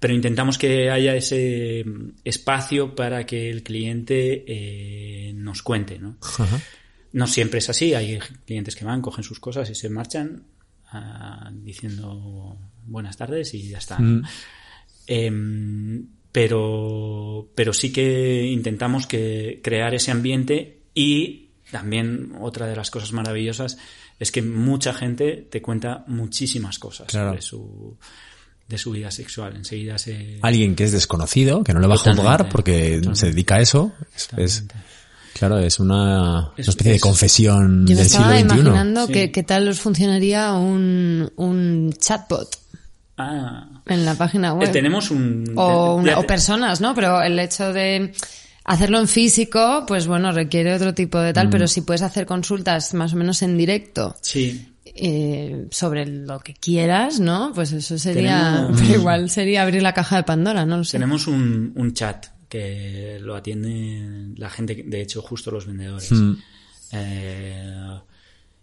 Pero 0.00 0.14
intentamos 0.14 0.56
que 0.56 0.90
haya 0.90 1.14
ese 1.14 1.84
espacio 2.24 2.94
para 2.94 3.26
que 3.26 3.50
el 3.50 3.62
cliente 3.62 4.44
eh, 4.46 5.32
nos 5.34 5.62
cuente, 5.62 5.98
¿no? 5.98 6.16
Ajá. 6.22 6.60
No 7.12 7.26
siempre 7.26 7.58
es 7.58 7.68
así. 7.68 7.94
Hay 7.94 8.18
clientes 8.46 8.74
que 8.74 8.84
van, 8.84 9.02
cogen 9.02 9.22
sus 9.22 9.40
cosas 9.40 9.68
y 9.68 9.74
se 9.74 9.90
marchan 9.90 10.44
uh, 10.94 11.50
diciendo 11.52 12.56
buenas 12.86 13.16
tardes 13.16 13.52
y 13.52 13.68
ya 13.68 13.78
está. 13.78 13.98
Mm. 13.98 14.24
Eh, 15.06 16.02
pero, 16.32 17.50
pero 17.54 17.72
sí 17.72 17.92
que 17.92 18.46
intentamos 18.46 19.06
que 19.06 19.60
crear 19.62 19.94
ese 19.94 20.12
ambiente 20.12 20.82
y 20.94 21.50
también 21.70 22.36
otra 22.40 22.66
de 22.66 22.76
las 22.76 22.90
cosas 22.90 23.12
maravillosas 23.12 23.78
es 24.18 24.30
que 24.30 24.42
mucha 24.42 24.92
gente 24.92 25.48
te 25.50 25.62
cuenta 25.62 26.04
muchísimas 26.06 26.78
cosas 26.78 27.08
claro. 27.08 27.30
sobre 27.30 27.42
su 27.42 27.98
de 28.70 28.78
su 28.78 28.92
vida 28.92 29.10
sexual. 29.10 29.56
Enseguida 29.56 29.98
se... 29.98 30.38
Alguien 30.42 30.76
que 30.76 30.84
es 30.84 30.92
desconocido, 30.92 31.64
que 31.64 31.74
no 31.74 31.80
le 31.80 31.88
va 31.88 31.96
totalmente, 31.96 32.20
a 32.20 32.30
juzgar 32.30 32.48
porque 32.48 32.94
totalmente, 32.94 33.20
se 33.20 33.26
dedica 33.26 33.56
a 33.56 33.60
eso. 33.60 33.92
Es, 34.16 34.28
es, 34.36 34.64
claro, 35.34 35.58
es 35.58 35.80
una, 35.80 36.52
es, 36.56 36.68
una 36.68 36.70
especie 36.70 36.92
de 36.92 37.00
confesión 37.00 37.86
yo 37.86 37.96
del 37.96 38.08
siglo 38.08 38.30
XXI. 38.30 38.40
imaginando 38.40 39.06
sí. 39.08 39.12
que, 39.12 39.32
que 39.32 39.42
tal 39.42 39.68
os 39.68 39.80
funcionaría 39.80 40.52
un, 40.52 41.30
un 41.36 41.92
chatbot. 41.98 42.56
Ah. 43.18 43.68
En 43.86 44.04
la 44.04 44.14
página 44.14 44.54
web. 44.54 44.68
Eh, 44.68 44.72
tenemos 44.72 45.10
un... 45.10 45.52
O, 45.56 45.96
una, 45.96 46.18
o 46.18 46.22
personas, 46.26 46.80
¿no? 46.80 46.94
Pero 46.94 47.20
el 47.20 47.38
hecho 47.40 47.72
de 47.72 48.12
hacerlo 48.64 49.00
en 49.00 49.08
físico, 49.08 49.84
pues 49.86 50.06
bueno, 50.06 50.30
requiere 50.30 50.72
otro 50.72 50.94
tipo 50.94 51.18
de 51.18 51.32
tal, 51.32 51.48
mm. 51.48 51.50
pero 51.50 51.66
si 51.66 51.80
puedes 51.80 52.02
hacer 52.02 52.24
consultas 52.24 52.94
más 52.94 53.12
o 53.12 53.16
menos 53.16 53.42
en 53.42 53.58
directo. 53.58 54.14
Sí. 54.20 54.68
Eh, 54.94 55.68
sobre 55.70 56.06
lo 56.06 56.40
que 56.40 56.54
quieras, 56.54 57.20
¿no? 57.20 57.52
Pues 57.54 57.72
eso 57.72 57.98
sería, 57.98 58.54
Tenemos... 58.56 58.80
pero 58.80 58.94
igual 58.94 59.30
sería 59.30 59.62
abrir 59.62 59.82
la 59.82 59.94
caja 59.94 60.16
de 60.16 60.24
Pandora, 60.24 60.66
no 60.66 60.78
lo 60.78 60.84
sé. 60.84 60.92
Tenemos 60.92 61.26
un, 61.26 61.72
un 61.76 61.92
chat 61.94 62.26
que 62.48 63.18
lo 63.20 63.36
atiende 63.36 64.34
la 64.36 64.50
gente, 64.50 64.82
de 64.84 65.00
hecho, 65.00 65.22
justo 65.22 65.50
los 65.50 65.66
vendedores. 65.66 66.10
Mm. 66.10 66.34
Eh, 66.92 68.00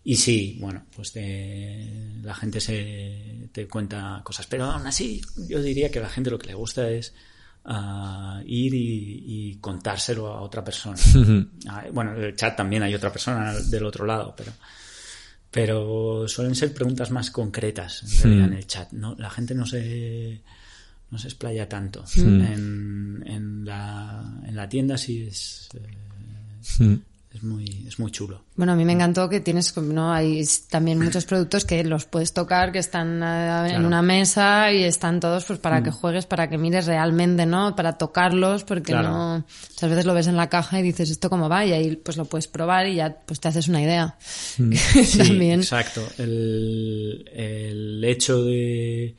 y 0.04 0.16
sí, 0.16 0.58
bueno, 0.60 0.86
pues 0.96 1.12
te, 1.12 2.20
la 2.22 2.36
gente 2.36 2.60
se 2.60 3.50
te 3.52 3.68
cuenta 3.68 4.22
cosas, 4.24 4.46
pero 4.48 4.66
aún 4.66 4.86
así 4.88 5.22
yo 5.50 5.62
diría 5.62 5.90
que 5.90 6.00
a 6.00 6.04
la 6.04 6.10
gente 6.10 6.30
lo 6.30 6.40
que 6.40 6.48
le 6.48 6.54
gusta 6.54 6.90
es 6.90 7.14
uh, 7.66 8.42
ir 8.46 8.74
y, 8.74 9.24
y, 9.26 9.56
contárselo 9.60 10.28
a 10.28 10.42
otra 10.42 10.64
persona. 10.64 10.98
bueno, 11.94 12.14
el 12.16 12.36
chat 12.36 12.56
también 12.56 12.84
hay 12.84 12.96
otra 12.96 13.12
persona 13.12 13.54
del 13.54 13.86
otro 13.86 14.06
lado, 14.06 14.34
pero 14.38 14.52
pero 15.52 16.28
suelen 16.28 16.56
ser 16.56 16.74
preguntas 16.74 17.12
más 17.12 17.32
concretas 17.32 18.04
en, 18.04 18.24
realidad, 18.24 18.48
mm. 18.48 18.52
en 18.52 18.58
el 18.58 18.68
chat. 18.68 18.92
¿no? 18.92 19.16
La 19.16 19.30
gente 19.30 19.56
no 19.56 19.66
se 19.66 20.42
no 21.10 21.18
se 21.18 21.28
explaya 21.28 21.70
tanto. 21.70 22.04
Mm. 22.16 22.42
En, 22.42 23.24
en, 23.26 23.66
la, 23.66 24.42
en 24.46 24.56
la 24.56 24.68
tienda 24.68 24.98
sí 24.98 25.24
es 25.24 25.70
eh, 25.74 26.84
mm 26.84 27.07
es 27.38 27.44
muy, 27.44 27.86
es 27.88 28.00
muy 28.00 28.12
chulo. 28.12 28.44
Bueno, 28.56 28.74
a 28.74 28.76
mí 28.76 28.84
me 28.84 28.94
encantó 28.94 29.30
que 29.30 29.40
tienes, 29.40 29.76
¿no? 29.78 30.12
Hay 30.12 30.44
también 30.70 30.98
muchos 31.00 31.26
productos 31.26 31.66
que 31.66 31.84
los 31.84 32.06
puedes 32.06 32.34
tocar, 32.34 32.72
que 32.72 32.80
están 32.80 33.22
uh, 33.22 33.66
en 33.68 33.86
una 33.86 34.02
mesa 34.02 34.72
y 34.72 34.84
están 34.84 35.20
todos 35.20 35.46
pues 35.46 35.60
para 35.60 35.80
mm. 35.80 35.84
que 35.84 35.92
juegues, 35.92 36.26
para 36.26 36.50
que 36.50 36.58
mires 36.58 36.88
realmente, 36.88 37.46
¿no? 37.46 37.76
Para 37.76 37.94
tocarlos, 37.94 38.64
porque 38.64 38.94
claro. 38.94 39.10
no, 39.10 39.46
muchas 39.70 39.90
veces 39.90 40.06
lo 40.06 40.16
ves 40.16 40.26
en 40.28 40.36
la 40.36 40.50
caja 40.50 40.80
y 40.80 40.84
dices 40.84 41.12
esto 41.12 41.30
cómo 41.30 41.48
va 41.48 41.64
y 41.64 41.74
ahí 41.74 41.96
pues 41.96 42.18
lo 42.18 42.26
puedes 42.26 42.48
probar 42.48 42.88
y 42.88 42.96
ya 42.96 43.16
pues 43.26 43.40
te 43.40 43.50
haces 43.50 43.68
una 43.68 43.82
idea. 43.84 44.18
Mm. 44.58 44.74
sí, 45.06 45.18
también. 45.20 45.60
exacto. 45.60 46.02
El, 46.18 47.30
el 47.34 48.04
hecho 48.04 48.44
de 48.44 49.16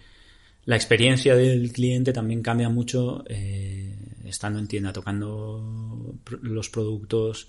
la 0.65 0.75
experiencia 0.75 1.37
del 1.37 1.73
cliente 1.73 2.13
también 2.13 2.43
cambia 2.43 2.69
mucho 2.69 3.23
eh, 3.29 3.97
estando 4.25 4.59
en 4.59 4.67
tienda, 4.67 4.93
tocando 4.93 6.17
los 6.43 6.69
productos, 6.69 7.49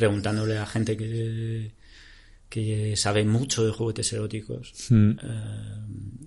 preguntándole 0.00 0.56
a 0.56 0.64
gente 0.64 0.96
que, 0.96 1.72
que 2.48 2.96
sabe 2.96 3.22
mucho 3.22 3.66
de 3.66 3.70
juguetes 3.70 4.10
eróticos 4.14 4.72
mm. 4.88 5.10
eh, 5.10 5.16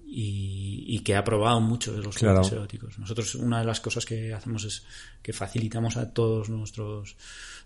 y, 0.05 0.85
y, 0.89 0.99
que 0.99 1.15
ha 1.15 1.23
probado 1.23 1.59
mucho 1.59 1.91
de 1.91 2.03
los 2.03 2.15
claro. 2.15 2.35
juguetes 2.35 2.53
eróticos. 2.53 2.99
Nosotros 2.99 3.33
una 3.33 3.61
de 3.61 3.65
las 3.65 3.81
cosas 3.81 4.05
que 4.05 4.31
hacemos 4.31 4.63
es 4.63 4.85
que 5.23 5.33
facilitamos 5.33 5.97
a 5.97 6.13
todos 6.13 6.49
nuestros, 6.49 7.15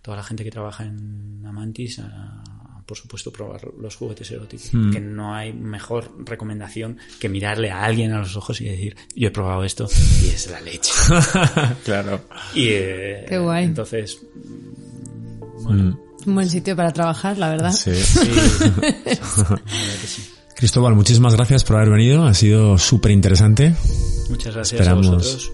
toda 0.02 0.16
la 0.16 0.24
gente 0.24 0.46
que 0.46 0.52
trabaja 0.52 0.86
en 0.86 1.44
Amantis, 1.46 2.00
a, 2.00 2.06
a, 2.06 2.84
por 2.86 2.96
supuesto, 2.96 3.34
probar 3.34 3.68
los 3.78 3.98
juguetes 3.98 4.32
eróticos. 4.32 4.74
Mm. 4.74 4.92
Que 4.94 5.02
no 5.02 5.36
hay 5.36 5.52
mejor 5.52 6.10
recomendación 6.26 7.00
que 7.20 7.28
mirarle 7.28 7.70
a 7.70 7.84
alguien 7.84 8.14
a 8.14 8.20
los 8.20 8.38
ojos 8.38 8.62
y 8.62 8.66
decir, 8.66 8.96
yo 9.14 9.28
he 9.28 9.32
probado 9.32 9.66
esto 9.66 9.90
y 10.24 10.30
es 10.30 10.50
la 10.50 10.62
leche. 10.62 10.94
claro. 11.84 12.22
Y 12.56 12.70
eh, 12.70 13.26
Qué 13.28 13.38
guay. 13.40 13.66
entonces 13.66 14.22
bueno. 15.68 15.84
Mm. 15.84 16.08
Un 16.28 16.36
buen 16.36 16.50
sitio 16.50 16.76
para 16.76 16.92
trabajar, 16.92 17.38
la 17.38 17.50
verdad. 17.50 17.72
Sí. 17.72 17.94
sí. 17.96 18.32
Cristóbal, 20.56 20.96
muchísimas 20.96 21.36
gracias 21.36 21.64
por 21.64 21.76
haber 21.76 21.92
venido. 21.92 22.26
Ha 22.26 22.34
sido 22.34 22.80
súper 22.80 23.12
interesante. 23.12 23.76
Muchas 24.30 24.56
gracias 24.56 24.74
Esperamos 24.80 25.08
a 25.08 25.12
vosotros. 25.12 25.52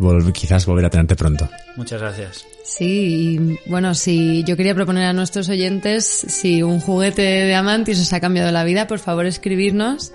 Vol 0.00 0.32
quizás 0.32 0.66
volver 0.66 0.86
a 0.86 0.90
tenerte 0.90 1.14
pronto. 1.14 1.48
Muchas 1.76 2.00
gracias. 2.00 2.46
Sí, 2.64 3.38
y 3.38 3.70
bueno, 3.70 3.94
si 3.94 4.42
yo 4.44 4.56
quería 4.56 4.74
proponer 4.74 5.04
a 5.04 5.12
nuestros 5.12 5.48
oyentes, 5.48 6.04
si 6.04 6.62
un 6.62 6.80
juguete 6.80 7.22
de 7.22 7.54
Amantis 7.54 8.00
os 8.00 8.12
ha 8.12 8.20
cambiado 8.20 8.50
la 8.50 8.64
vida, 8.64 8.86
por 8.86 8.98
favor 8.98 9.26
escribirnos. 9.26 10.12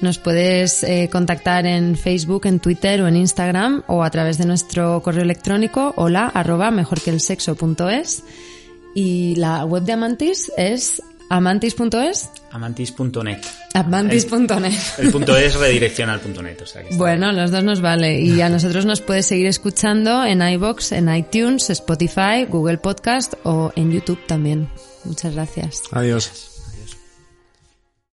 Nos 0.00 0.18
puedes 0.18 0.84
eh, 0.84 1.08
contactar 1.10 1.64
en 1.66 1.96
Facebook, 1.96 2.46
en 2.46 2.60
Twitter 2.60 3.00
o 3.02 3.08
en 3.08 3.16
Instagram 3.16 3.84
o 3.86 4.04
a 4.04 4.10
través 4.10 4.38
de 4.38 4.46
nuestro 4.46 5.02
correo 5.02 5.22
electrónico 5.22 5.94
hola 5.96 6.26
arroba 6.26 6.70
mejorquelsexo.es 6.70 8.22
y 8.94 9.34
la 9.36 9.64
web 9.64 9.84
de 9.84 9.92
Amantis 9.92 10.50
es 10.56 11.02
Amantis.es. 11.30 12.30
Amantis.net. 12.50 13.38
Amantis.net. 13.74 14.78
El 14.98 15.12
punto 15.12 15.36
es 15.36 15.54
redirecciona 15.54 16.14
al 16.14 16.20
punto 16.20 16.42
net. 16.42 16.60
O 16.62 16.66
sea 16.66 16.82
que 16.82 16.88
está 16.88 16.98
Bueno, 16.98 17.32
los 17.32 17.50
dos 17.50 17.62
nos 17.64 17.80
vale. 17.80 18.20
Y 18.20 18.40
a 18.40 18.48
nosotros 18.48 18.86
nos 18.86 19.00
puedes 19.00 19.26
seguir 19.26 19.46
escuchando 19.46 20.24
en 20.24 20.40
iBox, 20.40 20.92
en 20.92 21.14
iTunes, 21.14 21.68
Spotify, 21.70 22.46
Google 22.48 22.78
Podcast 22.78 23.34
o 23.44 23.72
en 23.76 23.92
YouTube 23.92 24.20
también. 24.26 24.68
Muchas 25.04 25.34
gracias. 25.34 25.82
Adiós. 25.92 26.47